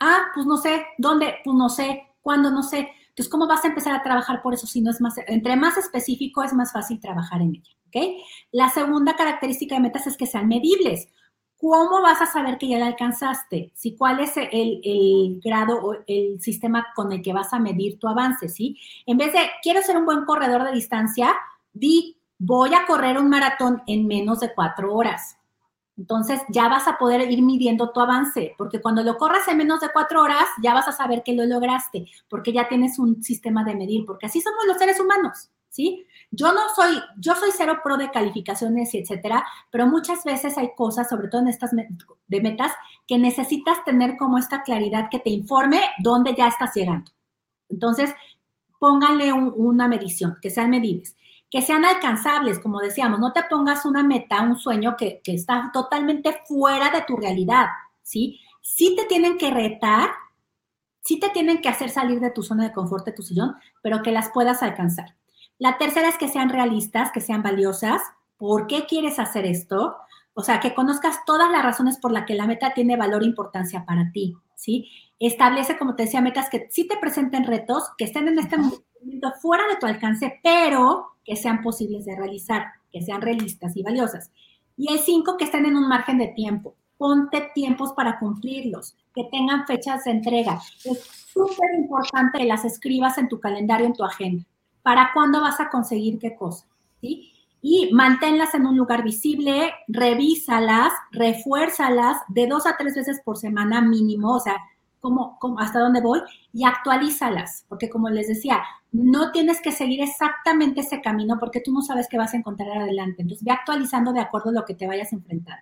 ah, 0.00 0.22
pues 0.34 0.46
no 0.46 0.56
sé, 0.56 0.86
¿dónde? 0.98 1.36
Pues 1.44 1.56
no 1.56 1.68
sé, 1.68 2.08
¿cuándo? 2.22 2.50
No 2.50 2.62
sé. 2.62 2.90
Entonces, 3.08 3.28
¿cómo 3.28 3.48
vas 3.48 3.64
a 3.64 3.68
empezar 3.68 3.94
a 3.94 4.02
trabajar 4.02 4.42
por 4.42 4.54
eso 4.54 4.66
si 4.66 4.80
no 4.80 4.90
es 4.90 5.00
más, 5.00 5.14
entre 5.26 5.56
más 5.56 5.76
específico 5.76 6.44
es 6.44 6.52
más 6.52 6.72
fácil 6.72 7.00
trabajar 7.00 7.42
en 7.42 7.56
ella, 7.56 7.72
¿ok? 7.88 8.22
La 8.52 8.68
segunda 8.70 9.16
característica 9.16 9.74
de 9.74 9.80
metas 9.80 10.06
es 10.06 10.16
que 10.16 10.26
sean 10.26 10.46
medibles. 10.46 11.08
¿Cómo 11.60 12.00
vas 12.02 12.22
a 12.22 12.26
saber 12.26 12.56
que 12.56 12.68
ya 12.68 12.78
la 12.78 12.86
alcanzaste? 12.86 13.72
Si 13.74 13.96
cuál 13.96 14.20
es 14.20 14.34
el, 14.36 15.40
grado 15.44 15.80
o 15.82 15.96
el 16.06 16.40
sistema 16.40 16.86
con 16.94 17.12
el 17.12 17.20
que 17.20 17.32
vas 17.32 17.52
a 17.52 17.58
medir 17.58 17.98
tu 17.98 18.06
avance, 18.06 18.48
¿sí? 18.48 18.78
En 19.06 19.18
vez 19.18 19.32
de, 19.32 19.40
quiero 19.60 19.82
ser 19.82 19.96
un 19.96 20.06
buen 20.06 20.24
corredor 20.24 20.62
de 20.62 20.72
distancia, 20.72 21.34
di, 21.72 22.16
voy 22.38 22.74
a 22.74 22.86
correr 22.86 23.18
un 23.18 23.28
maratón 23.28 23.82
en 23.88 24.06
menos 24.06 24.38
de 24.38 24.54
cuatro 24.54 24.94
horas. 24.94 25.36
Entonces 25.96 26.40
ya 26.48 26.68
vas 26.68 26.86
a 26.86 26.96
poder 26.96 27.28
ir 27.28 27.42
midiendo 27.42 27.90
tu 27.90 28.00
avance, 28.00 28.54
porque 28.56 28.80
cuando 28.80 29.02
lo 29.02 29.18
corras 29.18 29.48
en 29.48 29.56
menos 29.56 29.80
de 29.80 29.90
cuatro 29.92 30.22
horas, 30.22 30.46
ya 30.62 30.74
vas 30.74 30.86
a 30.86 30.92
saber 30.92 31.24
que 31.24 31.34
lo 31.34 31.44
lograste, 31.44 32.06
porque 32.28 32.52
ya 32.52 32.68
tienes 32.68 33.00
un 33.00 33.20
sistema 33.24 33.64
de 33.64 33.74
medir, 33.74 34.06
porque 34.06 34.26
así 34.26 34.40
somos 34.40 34.64
los 34.64 34.78
seres 34.78 35.00
humanos, 35.00 35.50
Yo 36.30 36.52
no 36.52 36.60
soy, 36.74 37.00
yo 37.18 37.34
soy 37.34 37.50
cero 37.56 37.80
pro 37.82 37.96
de 37.96 38.10
calificaciones 38.10 38.92
y 38.94 38.98
etcétera, 38.98 39.44
pero 39.70 39.86
muchas 39.86 40.24
veces 40.24 40.58
hay 40.58 40.70
cosas, 40.76 41.08
sobre 41.08 41.28
todo 41.28 41.40
en 41.40 41.48
estas 41.48 41.70
de 41.72 42.40
metas, 42.40 42.72
que 43.06 43.18
necesitas 43.18 43.84
tener 43.84 44.16
como 44.16 44.38
esta 44.38 44.62
claridad 44.62 45.08
que 45.10 45.20
te 45.20 45.30
informe 45.30 45.80
dónde 46.02 46.34
ya 46.36 46.48
estás 46.48 46.74
llegando. 46.74 47.10
Entonces, 47.68 48.14
pónganle 48.78 49.32
una 49.32 49.88
medición, 49.88 50.36
que 50.40 50.50
sean 50.50 50.70
medibles, 50.70 51.16
que 51.50 51.62
sean 51.62 51.84
alcanzables, 51.84 52.58
como 52.58 52.80
decíamos, 52.80 53.20
no 53.20 53.32
te 53.32 53.42
pongas 53.44 53.84
una 53.86 54.02
meta, 54.02 54.42
un 54.42 54.58
sueño 54.58 54.96
que, 54.96 55.20
que 55.24 55.34
está 55.34 55.70
totalmente 55.72 56.42
fuera 56.46 56.90
de 56.90 57.02
tu 57.02 57.16
realidad, 57.16 57.66
¿sí? 58.02 58.40
Sí 58.60 58.94
te 58.96 59.06
tienen 59.06 59.38
que 59.38 59.50
retar, 59.50 60.10
sí 61.02 61.18
te 61.18 61.30
tienen 61.30 61.62
que 61.62 61.70
hacer 61.70 61.88
salir 61.88 62.20
de 62.20 62.30
tu 62.30 62.42
zona 62.42 62.64
de 62.64 62.72
confort, 62.72 63.06
de 63.06 63.12
tu 63.12 63.22
sillón, 63.22 63.56
pero 63.82 64.02
que 64.02 64.12
las 64.12 64.28
puedas 64.30 64.62
alcanzar. 64.62 65.16
La 65.58 65.76
tercera 65.76 66.08
es 66.08 66.18
que 66.18 66.28
sean 66.28 66.50
realistas, 66.50 67.10
que 67.10 67.20
sean 67.20 67.42
valiosas. 67.42 68.00
¿Por 68.36 68.68
qué 68.68 68.86
quieres 68.86 69.18
hacer 69.18 69.44
esto? 69.44 69.96
O 70.34 70.42
sea, 70.42 70.60
que 70.60 70.72
conozcas 70.72 71.24
todas 71.26 71.50
las 71.50 71.64
razones 71.64 71.98
por 71.98 72.12
las 72.12 72.24
que 72.24 72.34
la 72.34 72.46
meta 72.46 72.72
tiene 72.74 72.96
valor 72.96 73.24
e 73.24 73.26
importancia 73.26 73.84
para 73.84 74.12
ti, 74.12 74.36
¿sí? 74.54 74.88
Establece, 75.18 75.76
como 75.76 75.96
te 75.96 76.04
decía, 76.04 76.20
metas 76.20 76.48
que 76.48 76.68
sí 76.70 76.86
te 76.86 76.96
presenten 76.96 77.44
retos, 77.44 77.82
que 77.98 78.04
estén 78.04 78.28
en 78.28 78.38
este 78.38 78.56
momento 78.56 79.32
fuera 79.42 79.64
de 79.66 79.76
tu 79.80 79.86
alcance, 79.86 80.38
pero 80.44 81.16
que 81.24 81.34
sean 81.34 81.60
posibles 81.60 82.04
de 82.04 82.14
realizar, 82.14 82.66
que 82.92 83.02
sean 83.02 83.20
realistas 83.20 83.76
y 83.76 83.82
valiosas. 83.82 84.30
Y 84.76 84.92
el 84.92 85.00
cinco, 85.00 85.36
que 85.36 85.44
estén 85.44 85.66
en 85.66 85.76
un 85.76 85.88
margen 85.88 86.18
de 86.18 86.28
tiempo. 86.28 86.76
Ponte 86.96 87.50
tiempos 87.52 87.92
para 87.94 88.20
cumplirlos, 88.20 88.96
que 89.12 89.24
tengan 89.32 89.66
fechas 89.66 90.04
de 90.04 90.12
entrega. 90.12 90.60
Es 90.84 91.02
súper 91.32 91.74
importante 91.74 92.38
que 92.38 92.44
las 92.44 92.64
escribas 92.64 93.18
en 93.18 93.28
tu 93.28 93.40
calendario, 93.40 93.86
en 93.86 93.94
tu 93.94 94.04
agenda. 94.04 94.44
¿Para 94.88 95.10
cuándo 95.12 95.42
vas 95.42 95.60
a 95.60 95.68
conseguir 95.68 96.18
qué 96.18 96.34
cosa? 96.34 96.64
¿Sí? 97.02 97.30
y 97.60 97.90
manténlas 97.92 98.54
en 98.54 98.66
un 98.66 98.74
lugar 98.74 99.02
visible, 99.02 99.70
revísalas, 99.86 100.94
refuérzalas 101.12 102.16
de 102.28 102.46
dos 102.46 102.66
a 102.66 102.78
tres 102.78 102.94
veces 102.94 103.20
por 103.22 103.36
semana 103.36 103.82
mínimo, 103.82 104.36
o 104.36 104.40
sea, 104.40 104.56
como, 104.98 105.36
hasta 105.58 105.80
dónde 105.80 106.00
voy, 106.00 106.22
y 106.54 106.64
actualízalas, 106.64 107.66
porque 107.68 107.90
como 107.90 108.08
les 108.08 108.28
decía, 108.28 108.62
no 108.90 109.30
tienes 109.30 109.60
que 109.60 109.72
seguir 109.72 110.00
exactamente 110.00 110.80
ese 110.80 111.02
camino 111.02 111.36
porque 111.38 111.60
tú 111.60 111.70
no 111.70 111.82
sabes 111.82 112.08
qué 112.08 112.16
vas 112.16 112.32
a 112.32 112.38
encontrar 112.38 112.78
adelante. 112.78 113.20
Entonces, 113.20 113.44
ve 113.44 113.52
actualizando 113.52 114.14
de 114.14 114.20
acuerdo 114.20 114.48
a 114.48 114.54
lo 114.54 114.64
que 114.64 114.74
te 114.74 114.86
vayas 114.86 115.12
a 115.12 115.16
enfrentar. 115.16 115.58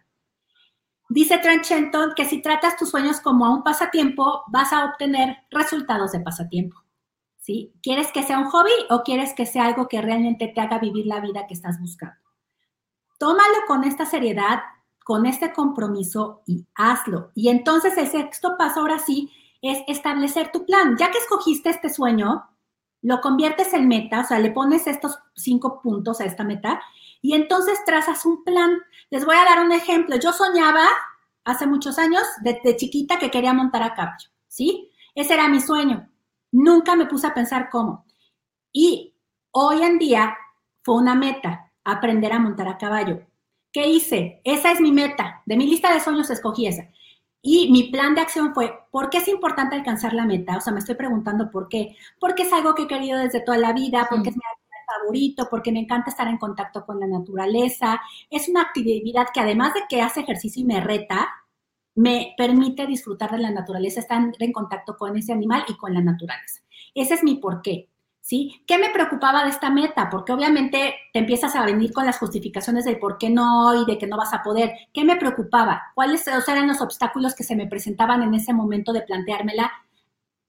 Dice 1.09 1.39
Tranchenton 1.39 2.12
que 2.14 2.27
si 2.27 2.41
tratas 2.43 2.77
tus 2.77 2.91
sueños 2.91 3.20
como 3.20 3.45
a 3.45 3.51
un 3.51 3.64
pasatiempo, 3.64 4.45
vas 4.47 4.72
a 4.72 4.85
obtener 4.85 5.39
resultados 5.51 6.12
de 6.12 6.20
pasatiempo. 6.20 6.86
¿Sí? 7.47 7.72
¿Quieres 7.80 8.11
que 8.11 8.24
sea 8.24 8.40
un 8.40 8.47
hobby 8.47 8.72
o 8.90 9.05
quieres 9.05 9.32
que 9.32 9.47
sea 9.47 9.66
algo 9.66 9.86
que 9.86 10.03
realmente 10.03 10.49
te 10.49 10.61
haga 10.61 10.80
vivir 10.80 11.07
la 11.07 11.20
vida 11.20 11.47
que 11.47 11.55
estás 11.55 11.80
buscando? 11.80 12.16
Tómalo 13.18 13.59
con 13.68 13.84
esta 13.84 14.05
seriedad, 14.05 14.62
con 15.05 15.26
este 15.26 15.53
compromiso 15.53 16.42
y 16.44 16.66
hazlo. 16.74 17.30
Y 17.36 17.49
entonces 17.49 17.97
el 17.99 18.09
sexto 18.09 18.57
paso 18.59 18.80
ahora 18.80 18.99
sí 18.99 19.30
es 19.62 19.78
establecer 19.86 20.51
tu 20.51 20.66
plan. 20.66 20.97
Ya 20.99 21.12
que 21.12 21.18
escogiste 21.18 21.70
este 21.70 21.88
sueño, 21.88 22.49
lo 23.01 23.20
conviertes 23.20 23.72
en 23.74 23.86
meta, 23.86 24.22
o 24.22 24.24
sea, 24.24 24.40
le 24.40 24.51
pones 24.51 24.88
estos 24.88 25.16
cinco 25.36 25.80
puntos 25.80 26.20
a 26.20 26.24
esta 26.24 26.42
meta 26.42 26.82
y 27.22 27.34
entonces 27.34 27.78
trazas 27.86 28.26
un 28.26 28.42
plan. 28.42 28.76
Les 29.11 29.24
voy 29.24 29.36
a 29.36 29.44
dar 29.44 29.64
un 29.64 29.70
ejemplo. 29.70 30.16
Yo 30.16 30.32
soñaba 30.32 30.84
hace 31.44 31.68
muchos 31.68 31.97
años, 32.01 32.24
desde 32.42 32.76
chiquita, 32.76 33.20
que 33.20 33.30
quería 33.30 33.53
montar 33.53 33.84
a 33.84 33.94
caballo, 33.94 34.30
¿sí? 34.49 34.90
Ese 35.14 35.34
era 35.34 35.49
mi 35.49 35.61
sueño. 35.61 36.11
Nunca 36.57 36.96
me 36.96 37.04
puse 37.04 37.26
a 37.26 37.34
pensar 37.34 37.68
cómo. 37.68 38.07
Y 38.72 39.14
hoy 39.50 39.82
en 39.82 39.98
día 39.98 40.34
fue 40.82 40.96
una 40.96 41.14
meta, 41.14 41.70
aprender 41.84 42.32
a 42.32 42.38
montar 42.38 42.66
a 42.66 42.78
caballo. 42.78 43.26
¿Qué 43.70 43.86
hice? 43.86 44.40
Esa 44.42 44.72
es 44.72 44.80
mi 44.80 44.90
meta. 44.90 45.42
De 45.44 45.54
mi 45.59 45.66
lista 45.66 45.92
de 45.92 46.00
sueños 46.00 46.30
escogí 46.30 46.66
esa. 46.66 46.88
Y 47.42 47.70
mi 47.70 47.90
plan 47.90 48.14
de 48.14 48.22
acción 48.22 48.54
fue, 48.54 48.72
¿por 48.90 49.11
qué 49.11 49.18
es 49.18 49.28
importante 49.28 49.76
alcanzar 49.76 50.14
la 50.14 50.24
meta? 50.24 50.57
O 50.57 50.61
sea, 50.62 50.72
me 50.72 50.78
estoy 50.78 50.94
preguntando 50.94 51.50
por 51.50 51.68
qué. 51.68 51.94
Porque 52.18 52.44
es 52.44 52.52
algo 52.54 52.74
que 52.74 52.84
he 52.84 52.88
querido 52.88 53.18
desde 53.18 53.42
toda 53.42 53.59
la 53.59 53.74
vida, 53.74 54.07
porque 54.09 54.30
es 54.30 54.36
mi 54.36 54.42
favorito, 54.86 55.48
porque 55.50 55.72
me 55.72 55.80
encanta 55.80 56.09
estar 56.09 56.26
en 56.26 56.38
contacto 56.38 56.86
con 56.86 56.98
la 56.98 57.07
naturaleza. 57.07 58.00
Es 58.30 58.48
una 58.48 58.62
actividad 58.62 59.26
que 59.34 59.40
además 59.40 59.74
de 59.74 59.82
que 59.90 60.00
hace 60.00 60.20
ejercicio 60.20 60.62
y 60.62 60.64
me 60.64 60.80
reta, 60.80 61.28
me 61.97 62.34
permite 62.36 62.86
disfrutar 62.86 63.32
de 63.32 63.38
la 63.38 63.51
naturaleza, 63.51 64.01
estar 64.01 64.22
en 64.38 64.53
contacto 64.53 64.97
con 64.97 65.16
ese 65.16 65.32
animal 65.32 65.64
y 65.66 65.76
con 65.76 65.92
la 65.92 66.03
naturaleza. 66.03 66.61
Ese 66.94 67.14
es 67.14 67.24
mi 67.24 67.36
porqué. 67.36 67.88
¿Sí? 68.20 68.61
¿Qué 68.66 68.76
me 68.76 68.90
preocupaba 68.90 69.44
de 69.44 69.51
esta 69.51 69.70
meta? 69.70 70.11
Porque 70.11 70.32
obviamente 70.32 70.97
te 71.12 71.20
empiezas 71.20 71.55
a 71.55 71.64
venir 71.64 71.92
con 71.92 72.05
las 72.05 72.18
justificaciones 72.18 72.84
del 72.84 72.99
por 72.99 73.18
qué 73.18 73.30
no 73.30 73.80
y 73.80 73.86
de 73.86 73.99
que 73.99 74.09
no 74.09 74.16
vas 74.16 74.34
a 74.34 74.42
poder. 74.42 74.72
¿Qué 74.92 75.05
me 75.05 75.14
preocupaba? 75.14 75.80
¿Cuáles 75.94 76.26
eran 76.26 76.66
los 76.66 76.80
obstáculos 76.80 77.36
que 77.36 77.44
se 77.44 77.55
me 77.55 77.68
presentaban 77.68 78.22
en 78.22 78.34
ese 78.34 78.53
momento 78.53 78.92
de 78.92 79.03
planteármela, 79.03 79.70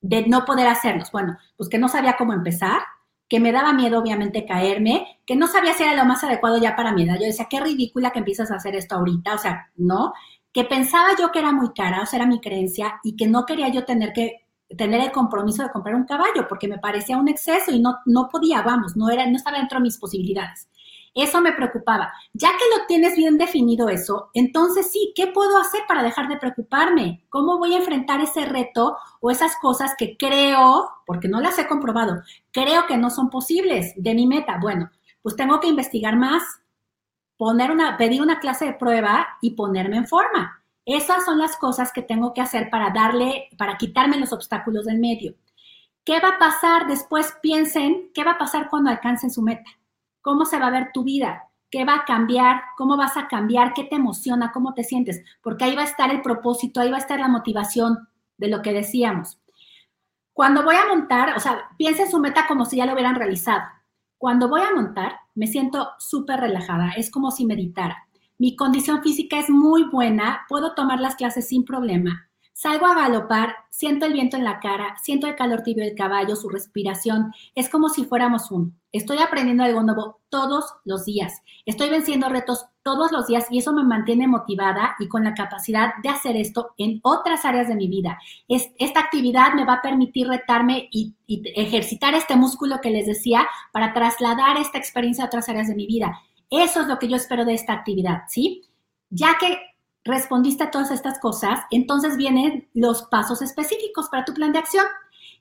de 0.02 0.26
no 0.26 0.44
poder 0.44 0.66
hacerlos? 0.66 1.12
Bueno, 1.12 1.38
pues 1.56 1.70
que 1.70 1.78
no 1.78 1.88
sabía 1.88 2.18
cómo 2.18 2.34
empezar, 2.34 2.82
que 3.30 3.40
me 3.40 3.52
daba 3.52 3.74
miedo 3.74 4.00
obviamente 4.00 4.48
caerme, 4.48 5.20
que 5.28 5.36
no 5.36 5.46
sabía 5.46 5.76
si 5.76 5.84
era 5.84 5.94
lo 5.94 6.06
más 6.06 6.24
adecuado 6.24 6.58
ya 6.58 6.76
para 6.76 6.94
mi 6.94 7.04
edad. 7.04 7.20
Yo 7.20 7.28
decía, 7.28 7.48
qué 7.48 7.60
ridícula 7.60 8.10
que 8.10 8.20
empiezas 8.20 8.50
a 8.50 8.56
hacer 8.56 8.76
esto 8.76 8.96
ahorita, 8.96 9.36
o 9.36 9.38
sea, 9.38 9.70
no 9.76 10.14
que 10.54 10.64
pensaba 10.64 11.10
yo 11.20 11.32
que 11.32 11.40
era 11.40 11.52
muy 11.52 11.74
cara, 11.74 12.02
o 12.02 12.06
sea, 12.06 12.18
era 12.20 12.28
mi 12.28 12.40
creencia, 12.40 13.00
y 13.04 13.16
que 13.16 13.28
no 13.28 13.46
quería 13.46 13.70
yo 13.70 13.86
tener 13.86 14.14
que 14.14 14.48
tener 14.76 15.02
el 15.02 15.12
compromiso 15.12 15.64
de 15.64 15.72
comprar 15.72 15.96
un 15.96 16.06
caballo, 16.06 16.48
porque 16.50 16.68
me 16.68 16.80
parecía 16.80 17.18
un 17.18 17.28
exceso 17.28 17.72
y 17.72 17.80
no, 17.80 17.98
no 18.06 18.28
podía, 18.30 18.62
vamos, 18.62 18.98
no, 18.98 19.10
era, 19.10 19.26
no 19.26 19.38
estaba 19.38 19.60
dentro 19.60 19.80
de 19.80 19.84
mis 19.84 19.98
posibilidades. 19.98 20.68
Eso 21.14 21.42
me 21.42 21.54
preocupaba. 21.54 22.12
Ya 22.34 22.50
que 22.50 22.78
lo 22.78 22.86
tienes 22.86 23.16
bien 23.16 23.38
definido 23.38 23.90
eso, 23.90 24.30
entonces 24.34 24.92
sí, 24.92 25.14
¿qué 25.16 25.28
puedo 25.28 25.58
hacer 25.58 25.82
para 25.88 26.04
dejar 26.04 26.28
de 26.28 26.38
preocuparme? 26.38 27.26
¿Cómo 27.30 27.58
voy 27.58 27.74
a 27.74 27.78
enfrentar 27.78 28.22
ese 28.22 28.46
reto 28.46 28.98
o 29.20 29.32
esas 29.32 29.56
cosas 29.56 29.96
que 29.98 30.16
creo, 30.18 30.90
porque 31.06 31.28
no 31.28 31.42
las 31.42 31.58
he 31.58 31.68
comprobado, 31.68 32.22
creo 32.52 32.86
que 32.88 32.98
no 32.98 33.10
son 33.10 33.30
posibles 33.30 33.94
de 33.96 34.14
mi 34.14 34.28
meta? 34.28 34.60
Bueno, 34.62 34.92
pues 35.24 35.36
tengo 35.36 35.60
que 35.60 35.68
investigar 35.68 36.16
más, 36.18 36.44
poner 37.38 37.72
una, 37.72 37.98
pedir 37.98 38.22
una 38.22 38.40
clase 38.40 38.66
de 38.66 38.74
prueba 38.74 39.28
y 39.42 39.52
ponerme 39.52 39.98
en 39.98 40.08
forma. 40.08 40.64
Esas 40.86 41.26
son 41.26 41.38
las 41.38 41.58
cosas 41.58 41.92
que 41.92 42.02
tengo 42.02 42.34
que 42.34 42.42
hacer 42.42 42.70
para 42.70 42.92
darle, 42.92 43.50
para 43.58 43.78
quitarme 43.78 44.18
los 44.18 44.34
obstáculos 44.34 44.86
del 44.86 45.00
medio. 45.00 45.36
¿Qué 46.04 46.20
va 46.20 46.30
a 46.30 46.40
pasar 46.40 46.88
después? 46.88 47.36
Piensen, 47.42 48.12
¿qué 48.14 48.24
va 48.24 48.32
a 48.32 48.38
pasar 48.38 48.70
cuando 48.70 48.90
alcancen 48.90 49.30
su 49.30 49.42
meta? 49.42 49.70
¿Cómo 50.22 50.46
se 50.46 50.58
va 50.58 50.68
a 50.68 50.72
ver 50.72 50.92
tu 50.94 51.04
vida? 51.04 51.44
¿Qué 51.70 51.84
va 51.84 51.96
a 51.96 52.06
cambiar? 52.06 52.62
¿Cómo 52.78 52.96
vas 52.96 53.18
a 53.18 53.28
cambiar? 53.28 53.74
¿Qué 53.74 53.84
te 53.84 53.96
emociona? 53.96 54.54
¿Cómo 54.54 54.74
te 54.74 54.86
sientes? 54.86 55.22
Porque 55.42 55.66
ahí 55.66 55.76
va 55.76 55.82
a 55.82 55.86
estar 55.86 56.10
el 56.10 56.22
propósito, 56.22 56.80
ahí 56.80 56.90
va 56.90 56.96
a 56.96 57.02
estar 57.02 57.20
la 57.20 57.28
motivación 57.28 58.08
de 58.38 58.48
lo 58.48 58.62
que 58.62 58.72
decíamos. 58.72 59.42
Cuando 60.32 60.64
voy 60.64 60.76
a 60.76 60.88
montar, 60.88 61.36
o 61.36 61.40
sea, 61.42 61.70
piensen 61.78 62.10
su 62.10 62.20
meta 62.20 62.48
como 62.48 62.64
si 62.64 62.78
ya 62.78 62.86
lo 62.86 62.94
hubieran 62.94 63.16
realizado. 63.16 63.64
Cuando 64.18 64.50
voy 64.50 64.62
a 64.62 64.74
montar, 64.74 65.20
me 65.36 65.46
siento 65.46 65.90
súper 66.00 66.40
relajada, 66.40 66.92
es 66.98 67.12
como 67.12 67.30
si 67.30 67.46
meditara. 67.46 68.08
Mi 68.40 68.56
condición 68.56 69.04
física 69.04 69.40
es 69.40 69.50
muy 69.50 69.84
buena, 69.84 70.46
puedo 70.50 70.74
tomar 70.74 71.00
las 71.00 71.16
clases 71.16 71.48
sin 71.48 71.64
problema. 71.64 72.28
Salgo 72.54 72.88
a 72.88 72.96
galopar, 72.96 73.56
siento 73.70 74.08
el 74.08 74.14
viento 74.14 74.36
en 74.36 74.44
la 74.44 74.60
cara, 74.60 74.96
siento 75.04 75.28
el 75.28 75.36
calor 75.36 75.62
tibio 75.62 75.86
del 75.86 75.94
caballo, 75.94 76.36
su 76.36 76.50
respiración. 76.50 77.32
Es 77.54 77.70
como 77.70 77.90
si 77.90 78.06
fuéramos 78.06 78.50
uno. 78.50 78.72
Estoy 78.92 79.20
aprendiendo 79.20 79.64
algo 79.64 79.84
nuevo 79.84 80.22
todos 80.30 80.74
los 80.84 81.06
días. 81.06 81.44
Estoy 81.68 81.92
venciendo 81.92 82.30
retos 82.30 82.66
todos 82.88 83.12
los 83.12 83.28
días 83.28 83.48
y 83.52 83.58
eso 83.58 83.74
me 83.74 83.84
mantiene 83.84 84.30
motivada 84.30 84.96
y 84.98 85.10
con 85.10 85.26
la 85.26 85.34
capacidad 85.34 85.96
de 86.02 86.08
hacer 86.08 86.38
esto 86.38 86.70
en 86.78 87.02
otras 87.04 87.44
áreas 87.44 87.68
de 87.68 87.76
mi 87.76 87.90
vida. 87.90 88.18
esta 88.48 89.02
actividad 89.02 89.54
me 89.56 89.66
va 89.66 89.74
a 89.74 89.82
permitir 89.82 90.26
retarme 90.26 90.88
y, 90.90 91.14
y 91.26 91.44
ejercitar 91.54 92.14
este 92.14 92.38
músculo 92.38 92.80
que 92.80 92.90
les 92.90 93.06
decía 93.06 93.46
para 93.74 93.94
trasladar 93.94 94.56
esta 94.56 94.78
experiencia 94.78 95.26
a 95.26 95.28
otras 95.28 95.50
áreas 95.50 95.68
de 95.68 95.76
mi 95.76 95.86
vida. 95.86 96.18
Eso 96.50 96.80
es 96.80 96.88
lo 96.88 96.98
que 96.98 97.10
yo 97.10 97.18
espero 97.18 97.44
de 97.44 97.56
esta 97.56 97.74
actividad, 97.74 98.22
¿sí? 98.30 98.64
Ya 99.10 99.36
que 99.38 99.60
respondiste 100.06 100.64
a 100.64 100.72
todas 100.72 100.90
estas 100.92 101.20
cosas, 101.20 101.60
entonces 101.70 102.16
vienen 102.16 102.70
los 102.74 103.04
pasos 103.04 103.42
específicos 103.42 104.08
para 104.08 104.24
tu 104.24 104.34
plan 104.34 104.54
de 104.54 104.60
acción. 104.60 104.86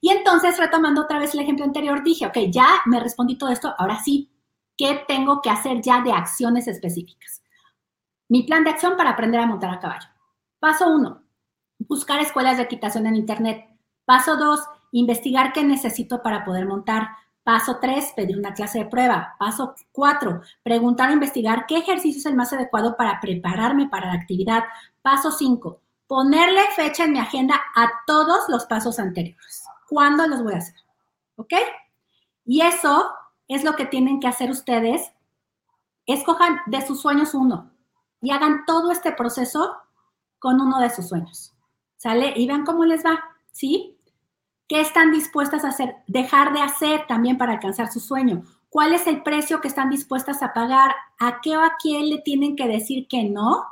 Y 0.00 0.10
entonces, 0.10 0.58
retomando 0.58 1.02
otra 1.02 1.20
vez 1.20 1.32
el 1.32 1.40
ejemplo 1.42 1.64
anterior, 1.64 2.02
dije, 2.02 2.26
ok, 2.26 2.38
ya 2.50 2.66
me 2.86 2.98
respondí 2.98 3.38
todo 3.38 3.50
esto, 3.50 3.72
ahora 3.78 4.00
sí, 4.02 4.32
¿qué 4.76 5.04
tengo 5.06 5.40
que 5.42 5.50
hacer 5.50 5.80
ya 5.82 6.00
de 6.02 6.12
acciones 6.12 6.68
específicas? 6.68 7.42
Mi 8.28 8.42
plan 8.42 8.64
de 8.64 8.70
acción 8.70 8.96
para 8.96 9.10
aprender 9.10 9.40
a 9.40 9.46
montar 9.46 9.70
a 9.70 9.78
caballo. 9.78 10.08
Paso 10.58 10.88
uno, 10.88 11.22
buscar 11.78 12.20
escuelas 12.20 12.56
de 12.56 12.64
equitación 12.64 13.06
en 13.06 13.16
Internet. 13.16 13.68
Paso 14.04 14.36
dos, 14.36 14.60
investigar 14.92 15.52
qué 15.52 15.64
necesito 15.64 16.22
para 16.22 16.44
poder 16.44 16.66
montar. 16.66 17.08
Paso 17.46 17.78
3, 17.80 18.14
pedir 18.16 18.36
una 18.36 18.54
clase 18.54 18.80
de 18.80 18.86
prueba. 18.86 19.36
Paso 19.38 19.76
4, 19.92 20.40
preguntar 20.64 21.10
o 21.10 21.12
investigar 21.12 21.66
qué 21.66 21.76
ejercicio 21.76 22.18
es 22.18 22.26
el 22.26 22.34
más 22.34 22.52
adecuado 22.52 22.96
para 22.96 23.20
prepararme 23.20 23.88
para 23.88 24.08
la 24.08 24.14
actividad. 24.14 24.64
Paso 25.00 25.30
5, 25.30 25.80
ponerle 26.08 26.62
fecha 26.74 27.04
en 27.04 27.12
mi 27.12 27.20
agenda 27.20 27.62
a 27.76 27.88
todos 28.04 28.48
los 28.48 28.66
pasos 28.66 28.98
anteriores. 28.98 29.64
¿Cuándo 29.88 30.26
los 30.26 30.42
voy 30.42 30.54
a 30.54 30.58
hacer? 30.58 30.74
¿Ok? 31.36 31.52
Y 32.46 32.62
eso 32.62 33.12
es 33.48 33.64
lo 33.64 33.74
que 33.76 33.86
tienen 33.86 34.20
que 34.20 34.28
hacer 34.28 34.50
ustedes. 34.50 35.12
Escojan 36.06 36.60
de 36.66 36.86
sus 36.86 37.00
sueños 37.00 37.34
uno 37.34 37.70
y 38.20 38.30
hagan 38.30 38.64
todo 38.66 38.90
este 38.90 39.12
proceso 39.12 39.76
con 40.38 40.60
uno 40.60 40.78
de 40.80 40.90
sus 40.90 41.08
sueños. 41.08 41.54
¿Sale? 41.96 42.32
Y 42.36 42.46
vean 42.46 42.64
cómo 42.64 42.84
les 42.84 43.04
va. 43.04 43.22
¿Sí? 43.52 43.98
¿Qué 44.68 44.80
están 44.80 45.12
dispuestas 45.12 45.64
a 45.64 45.68
hacer, 45.68 45.96
dejar 46.06 46.52
de 46.52 46.60
hacer 46.60 47.06
también 47.06 47.38
para 47.38 47.52
alcanzar 47.52 47.90
su 47.90 48.00
sueño? 48.00 48.44
¿Cuál 48.68 48.92
es 48.92 49.06
el 49.06 49.22
precio 49.22 49.60
que 49.60 49.68
están 49.68 49.90
dispuestas 49.90 50.42
a 50.42 50.52
pagar? 50.52 50.94
¿A 51.18 51.40
qué 51.40 51.56
o 51.56 51.60
a 51.60 51.76
quién 51.80 52.10
le 52.10 52.18
tienen 52.18 52.56
que 52.56 52.66
decir 52.66 53.06
que 53.08 53.24
no 53.24 53.64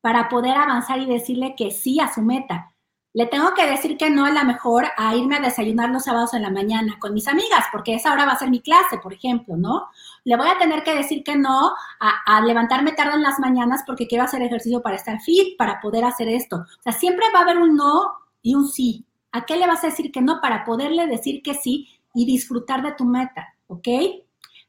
para 0.00 0.28
poder 0.28 0.56
avanzar 0.56 1.00
y 1.00 1.06
decirle 1.06 1.54
que 1.56 1.70
sí 1.70 2.00
a 2.00 2.12
su 2.12 2.22
meta? 2.22 2.75
Le 3.16 3.24
tengo 3.24 3.54
que 3.54 3.64
decir 3.64 3.96
que 3.96 4.10
no 4.10 4.26
a 4.26 4.30
lo 4.30 4.44
mejor 4.44 4.84
a 4.94 5.16
irme 5.16 5.36
a 5.36 5.40
desayunar 5.40 5.88
los 5.88 6.04
sábados 6.04 6.34
en 6.34 6.42
la 6.42 6.50
mañana 6.50 6.98
con 6.98 7.14
mis 7.14 7.26
amigas, 7.26 7.64
porque 7.72 7.94
esa 7.94 8.12
hora 8.12 8.26
va 8.26 8.32
a 8.32 8.38
ser 8.38 8.50
mi 8.50 8.60
clase, 8.60 8.98
por 9.02 9.14
ejemplo, 9.14 9.56
¿no? 9.56 9.88
Le 10.24 10.36
voy 10.36 10.46
a 10.48 10.58
tener 10.58 10.82
que 10.82 10.94
decir 10.94 11.24
que 11.24 11.34
no 11.34 11.72
a, 11.98 12.40
levantarme 12.42 12.92
tarde 12.92 13.14
en 13.14 13.22
las 13.22 13.38
mañanas 13.38 13.84
porque 13.86 14.06
quiero 14.06 14.24
hacer 14.24 14.42
ejercicio 14.42 14.82
para 14.82 14.96
estar 14.96 15.18
fit, 15.22 15.56
para 15.56 15.80
poder 15.80 16.04
hacer 16.04 16.28
esto. 16.28 16.56
O 16.56 16.82
sea, 16.82 16.92
siempre 16.92 17.24
va 17.34 17.38
a 17.38 17.42
haber 17.44 17.56
un 17.56 17.74
no 17.74 18.02
y 18.42 18.54
un 18.54 18.68
sí. 18.68 19.06
¿A 19.32 19.46
qué 19.46 19.56
le 19.56 19.66
vas 19.66 19.82
a 19.82 19.86
decir 19.86 20.12
que 20.12 20.20
no 20.20 20.42
para 20.42 20.66
poderle 20.66 21.06
decir 21.06 21.42
que 21.42 21.54
sí 21.54 21.88
y 22.12 22.26
disfrutar 22.26 22.82
de 22.82 22.92
tu 22.92 23.06
meta, 23.06 23.54
¿ok? 23.68 23.88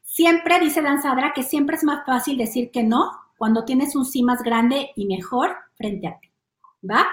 Siempre 0.02 0.58
dice 0.58 0.80
Dan 0.80 1.02
Sadra 1.02 1.34
que 1.34 1.42
siempre 1.42 1.76
es 1.76 1.84
más 1.84 2.06
fácil 2.06 2.38
decir 2.38 2.70
que 2.70 2.82
no 2.82 3.10
cuando 3.36 3.66
tienes 3.66 3.94
un 3.94 4.06
sí 4.06 4.22
más 4.22 4.42
grande 4.42 4.92
y 4.96 5.04
mejor 5.04 5.54
frente 5.76 6.08
a 6.08 6.18
ti, 6.18 6.30
¿va? 6.90 7.06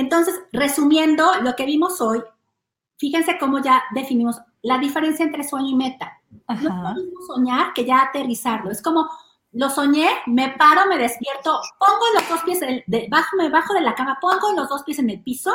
Entonces, 0.00 0.40
resumiendo 0.50 1.30
lo 1.42 1.54
que 1.54 1.66
vimos 1.66 2.00
hoy, 2.00 2.22
fíjense 2.96 3.36
cómo 3.38 3.58
ya 3.58 3.82
definimos 3.94 4.40
la 4.62 4.78
diferencia 4.78 5.26
entre 5.26 5.44
sueño 5.44 5.68
y 5.68 5.74
meta. 5.74 6.18
No 6.48 6.54
es 6.54 6.62
lo 6.62 6.94
mismo 6.94 7.20
soñar 7.26 7.74
que 7.74 7.84
ya 7.84 8.00
aterrizarlo. 8.00 8.70
Es 8.70 8.80
como, 8.80 9.10
lo 9.52 9.68
soñé, 9.68 10.08
me 10.26 10.48
paro, 10.50 10.88
me 10.88 10.96
despierto, 10.96 11.60
pongo 11.78 12.04
los 12.14 12.28
dos 12.30 12.42
pies, 12.44 12.60
debajo, 12.86 13.36
me 13.36 13.50
bajo 13.50 13.74
de 13.74 13.82
la 13.82 13.94
cama, 13.94 14.16
pongo 14.22 14.52
los 14.52 14.70
dos 14.70 14.84
pies 14.84 15.00
en 15.00 15.10
el 15.10 15.22
piso 15.22 15.52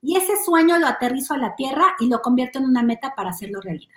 y 0.00 0.16
ese 0.16 0.42
sueño 0.42 0.78
lo 0.78 0.86
aterrizo 0.86 1.34
a 1.34 1.38
la 1.38 1.54
tierra 1.54 1.94
y 2.00 2.08
lo 2.08 2.22
convierto 2.22 2.58
en 2.58 2.64
una 2.64 2.82
meta 2.82 3.14
para 3.14 3.30
hacerlo 3.30 3.60
realidad. 3.60 3.94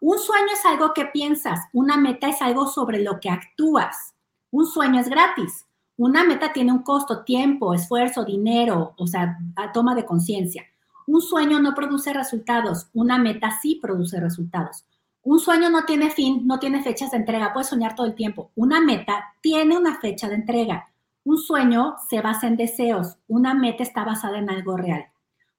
Un 0.00 0.20
sueño 0.20 0.52
es 0.52 0.64
algo 0.64 0.94
que 0.94 1.06
piensas, 1.06 1.58
una 1.72 1.96
meta 1.96 2.28
es 2.28 2.40
algo 2.40 2.68
sobre 2.68 3.02
lo 3.02 3.18
que 3.18 3.30
actúas. 3.30 4.14
Un 4.52 4.64
sueño 4.64 5.00
es 5.00 5.08
gratis, 5.08 5.66
una 5.98 6.22
meta 6.22 6.52
tiene 6.52 6.72
un 6.72 6.82
costo, 6.82 7.24
tiempo, 7.24 7.74
esfuerzo, 7.74 8.24
dinero, 8.24 8.94
o 8.96 9.06
sea, 9.08 9.36
toma 9.74 9.96
de 9.96 10.06
conciencia. 10.06 10.64
Un 11.08 11.20
sueño 11.20 11.58
no 11.58 11.74
produce 11.74 12.12
resultados, 12.12 12.88
una 12.94 13.18
meta 13.18 13.58
sí 13.60 13.80
produce 13.82 14.20
resultados. 14.20 14.84
Un 15.24 15.40
sueño 15.40 15.70
no 15.70 15.84
tiene 15.84 16.10
fin, 16.10 16.46
no 16.46 16.60
tiene 16.60 16.84
fechas 16.84 17.10
de 17.10 17.16
entrega, 17.16 17.52
puedes 17.52 17.68
soñar 17.68 17.96
todo 17.96 18.06
el 18.06 18.14
tiempo. 18.14 18.52
Una 18.54 18.80
meta 18.80 19.34
tiene 19.40 19.76
una 19.76 19.98
fecha 19.98 20.28
de 20.28 20.36
entrega. 20.36 20.88
Un 21.24 21.36
sueño 21.36 21.96
se 22.08 22.20
basa 22.22 22.46
en 22.46 22.56
deseos, 22.56 23.16
una 23.26 23.54
meta 23.54 23.82
está 23.82 24.04
basada 24.04 24.38
en 24.38 24.50
algo 24.50 24.76
real. 24.76 25.06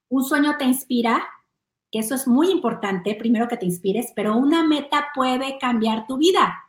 Un 0.08 0.24
sueño 0.24 0.56
te 0.58 0.64
inspira, 0.64 1.22
eso 1.92 2.16
es 2.16 2.30
muy 2.30 2.50
importante, 2.50 3.14
primero 3.16 3.50
que 3.50 3.58
te 3.58 3.66
inspires, 3.66 4.14
pero 4.16 4.38
una 4.38 4.64
meta 4.64 5.08
puede 5.14 5.58
cambiar 5.60 6.08
tu 6.08 6.18
vida. 6.18 6.64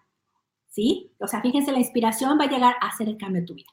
¿Sí? 0.70 1.12
O 1.18 1.26
sea, 1.26 1.42
fíjense, 1.42 1.72
la 1.72 1.78
inspiración 1.78 2.38
va 2.38 2.44
a 2.44 2.50
llegar 2.50 2.76
a 2.80 2.88
hacer 2.88 3.08
el 3.08 3.18
cambio 3.18 3.42
de 3.42 3.46
tu 3.46 3.54
vida. 3.54 3.68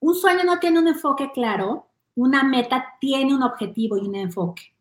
Un 0.00 0.14
sueño 0.14 0.44
no 0.44 0.58
tiene 0.58 0.78
un 0.78 0.88
enfoque 0.88 1.30
claro, 1.32 1.86
una 2.14 2.42
meta 2.42 2.96
tiene 3.00 3.34
un 3.34 3.42
objetivo 3.42 3.96
y 3.96 4.00
un 4.00 4.16
enfoque. 4.16 4.74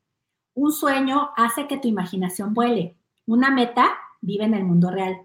Un 0.54 0.72
sueño 0.72 1.30
hace 1.38 1.68
que 1.68 1.78
tu 1.78 1.88
imaginación 1.88 2.54
vuele. 2.54 2.98
Una 3.26 3.52
meta 3.52 3.88
vive 4.20 4.46
en 4.46 4.54
el 4.54 4.66
mundo 4.66 4.92
real. 4.92 5.22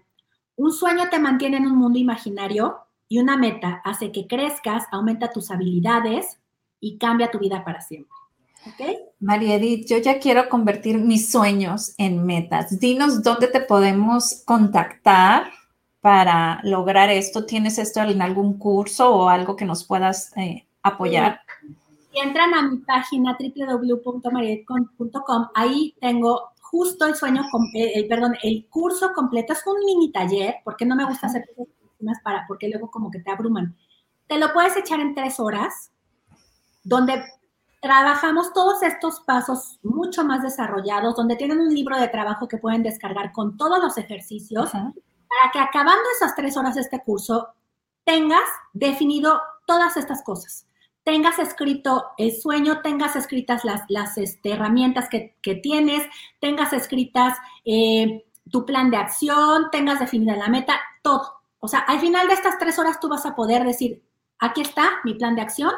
Un 0.55 0.71
sueño 0.71 1.09
te 1.09 1.19
mantiene 1.19 1.57
en 1.57 1.65
un 1.65 1.77
mundo 1.77 1.99
imaginario 1.99 2.77
y 3.09 3.19
una 3.19 3.37
meta 3.37 3.81
hace 3.83 4.11
que 4.11 4.27
crezcas, 4.27 4.85
aumenta 4.91 5.31
tus 5.31 5.51
habilidades 5.51 6.39
y 6.79 6.97
cambia 6.97 7.31
tu 7.31 7.39
vida 7.39 7.63
para 7.65 7.81
siempre. 7.81 8.11
¿Okay? 8.73 8.97
María 9.19 9.55
Edith, 9.55 9.87
yo 9.87 9.97
ya 9.97 10.19
quiero 10.19 10.49
convertir 10.49 10.97
mis 10.97 11.31
sueños 11.31 11.93
en 11.97 12.25
metas. 12.25 12.79
Dinos 12.79 13.23
dónde 13.23 13.47
te 13.47 13.61
podemos 13.61 14.43
contactar 14.45 15.51
para 16.01 16.59
lograr 16.63 17.09
esto? 17.09 17.45
¿Tienes 17.45 17.77
esto 17.77 18.01
en 18.01 18.21
algún 18.21 18.57
curso 18.57 19.13
o 19.13 19.29
algo 19.29 19.55
que 19.55 19.65
nos 19.65 19.83
puedas 19.83 20.35
eh, 20.37 20.67
apoyar? 20.83 21.41
Si 22.11 22.19
entran 22.19 22.53
a 22.53 22.61
mi 22.63 22.77
página 22.77 23.37
www.marietcon.com, 23.39 25.47
ahí 25.55 25.95
tengo 25.99 26.51
justo 26.61 27.05
el 27.05 27.15
sueño, 27.15 27.43
el, 27.73 28.07
perdón, 28.07 28.35
el 28.43 28.67
curso 28.69 29.13
completo. 29.13 29.53
Es 29.53 29.63
un 29.65 29.83
mini 29.85 30.11
taller, 30.11 30.57
porque 30.63 30.85
no 30.85 30.95
me 30.95 31.05
gusta 31.05 31.27
hacer 31.27 31.45
cosas 31.55 32.21
para, 32.23 32.45
porque 32.47 32.69
luego 32.69 32.91
como 32.91 33.11
que 33.11 33.19
te 33.19 33.31
abruman. 33.31 33.75
Te 34.27 34.37
lo 34.37 34.53
puedes 34.53 34.75
echar 34.75 34.99
en 34.99 35.15
tres 35.15 35.39
horas, 35.39 35.91
donde 36.83 37.23
trabajamos 37.81 38.53
todos 38.53 38.83
estos 38.83 39.21
pasos 39.21 39.79
mucho 39.83 40.23
más 40.23 40.41
desarrollados, 40.41 41.15
donde 41.15 41.35
tienen 41.35 41.59
un 41.59 41.73
libro 41.73 41.99
de 41.99 42.07
trabajo 42.07 42.47
que 42.47 42.57
pueden 42.57 42.83
descargar 42.83 43.31
con 43.31 43.57
todos 43.57 43.79
los 43.79 43.97
ejercicios 43.97 44.71
para 45.27 45.51
que 45.51 45.59
acabando 45.59 46.03
esas 46.15 46.35
tres 46.35 46.57
horas 46.57 46.75
de 46.75 46.81
este 46.81 47.01
curso 47.03 47.49
tengas 48.03 48.47
definido 48.73 49.41
todas 49.65 49.97
estas 49.97 50.23
cosas. 50.23 50.65
Tengas 51.03 51.39
escrito 51.39 52.05
el 52.17 52.35
sueño, 52.35 52.81
tengas 52.81 53.15
escritas 53.15 53.63
las, 53.63 54.17
este, 54.17 54.53
herramientas 54.53 55.09
que, 55.09 55.55
tienes, 55.61 56.03
tengas 56.39 56.73
escritas 56.73 57.37
eh, 57.65 58.25
tu 58.49 58.65
plan 58.65 58.89
de 58.91 58.97
acción, 58.97 59.69
tengas 59.71 59.99
definida 59.99 60.35
la 60.35 60.47
meta, 60.47 60.79
todo. 61.01 61.37
O 61.59 61.67
sea, 61.67 61.79
al 61.79 61.99
final 61.99 62.27
de 62.27 62.33
estas 62.33 62.57
tres 62.59 62.77
horas 62.79 62.99
tú 62.99 63.09
vas 63.09 63.25
a 63.25 63.35
poder 63.35 63.63
decir, 63.63 64.01
aquí 64.39 64.61
está 64.61 64.99
mi 65.03 65.13
plan 65.15 65.35
de 65.35 65.41
acción 65.41 65.71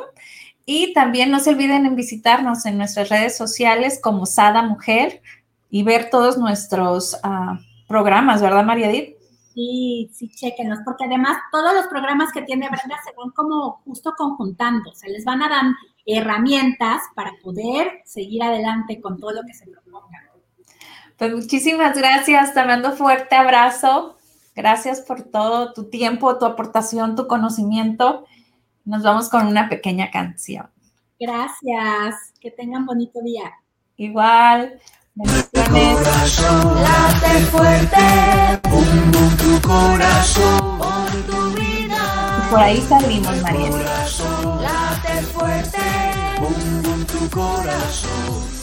y 0.66 0.94
también 0.94 1.30
no 1.30 1.40
se 1.40 1.52
olviden 1.52 1.86
en 1.86 1.96
visitarnos 1.96 2.66
en 2.66 2.80
nuestras 2.80 3.10
redes 3.10 3.38
sociales 3.38 4.00
como 4.02 4.26
Sada 4.26 4.64
Mujer 4.64 5.22
y 5.70 5.84
ver 5.84 6.10
todos 6.10 6.40
nuestros 6.40 7.14
uh, 7.14 7.60
programas, 7.88 8.42
¿verdad, 8.42 8.66
Mariedith? 8.66 9.18
Sí, 9.54 10.10
sí, 10.14 10.30
chequenlos, 10.30 10.80
porque 10.84 11.06
además 11.06 11.38
todos 11.52 11.76
los 11.76 11.86
programas 11.88 12.32
que 12.32 12.42
tiene 12.42 12.70
Brenda 12.70 12.98
se 13.06 13.12
van 13.16 13.30
como 13.36 13.84
justo 13.86 14.16
conjuntando, 14.18 14.92
se 14.94 15.10
les 15.10 15.24
van 15.26 15.44
a 15.44 15.50
dar 15.50 15.66
herramientas 16.08 17.04
para 17.16 17.34
poder 17.44 18.02
seguir 18.04 18.42
adelante 18.42 19.00
con 19.00 19.20
todo 19.20 19.34
lo 19.34 19.44
que 19.44 19.54
se 19.54 19.68
proponga. 19.68 20.27
Pues 21.18 21.34
muchísimas 21.34 21.98
gracias, 21.98 22.54
te 22.54 22.64
mando 22.64 22.96
fuerte 22.96 23.36
abrazo. 23.36 24.18
Gracias 24.56 25.02
por 25.02 25.24
todo 25.24 25.74
tu 25.74 25.90
tiempo, 25.90 26.38
tu 26.38 26.46
aportación, 26.46 27.16
tu 27.16 27.28
conocimiento. 27.28 28.26
Nos 28.86 29.02
vamos 29.02 29.30
con 29.30 29.48
una 29.48 29.68
pequeña 29.68 30.12
canción. 30.12 30.70
Gracias, 31.20 32.34
que 32.40 32.52
tengan 32.52 32.86
bonito 32.86 33.20
día. 33.22 33.52
Igual. 33.96 34.80
Corazón, 35.16 36.84
late 36.84 37.40
fuerte, 37.50 38.60
pum, 38.62 39.12
pum, 39.12 39.38
tu 39.38 39.68
corazón, 39.68 40.78
por 40.78 41.12
tu 41.26 41.60
vida. 41.60 42.46
Y 42.46 42.52
por 42.52 42.60
ahí 42.60 42.82
salimos, 42.82 43.42
María. 43.42 43.72
Late 44.62 45.24
fuerte, 45.34 45.80
pum, 46.38 46.84
pum, 46.84 47.06
tu 47.06 47.30
corazón 47.32 48.58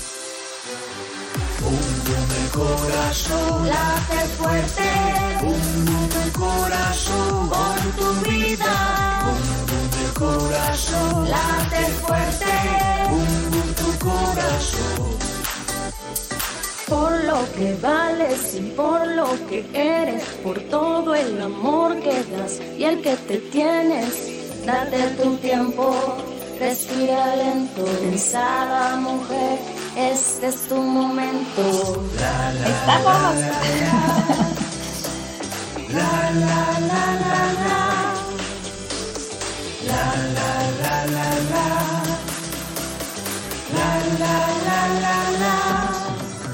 corazón. 2.55 3.69
Late 3.69 4.21
fuerte, 4.39 4.89
un 5.43 6.09
de 6.15 6.33
corazón. 6.33 7.51
Por 7.51 7.79
tu 7.99 8.31
vida, 8.31 8.77
un 9.33 9.91
de 9.97 10.07
corazón. 10.15 11.31
Late 11.31 11.85
fuerte, 12.03 12.55
tu 13.81 13.89
corazón. 14.07 15.15
Por 16.89 17.25
lo 17.25 17.41
que 17.57 17.75
vales 17.83 18.55
y 18.55 18.61
por 18.71 19.07
lo 19.07 19.29
que 19.49 19.67
eres, 19.75 20.23
por 20.45 20.61
todo 20.61 21.15
el 21.15 21.41
amor 21.43 21.99
que 21.99 22.23
das 22.33 22.61
y 22.79 22.85
el 22.85 23.01
que 23.03 23.17
te 23.17 23.39
tienes, 23.39 24.65
date 24.65 24.99
tu 25.21 25.37
tiempo, 25.37 25.95
respira 26.59 27.37
lento, 27.37 27.85
pensada 28.01 28.97
mujer 28.97 29.59
este 29.97 30.49
es 30.49 30.69
tu 30.69 30.77
momento. 30.77 31.63
La, 32.19 32.53
la, 32.53 32.69
Estamos. 32.69 33.37
La, 35.93 36.31
la, 36.33 36.81
la, 36.81 37.05
la, 37.21 37.43
la. 37.63 37.79
La, 39.87 40.03
la, 40.35 40.51
la, 40.83 40.97
la, 41.07 41.27
la. 41.51 41.65
La, 43.75 43.89
la, 44.19 44.35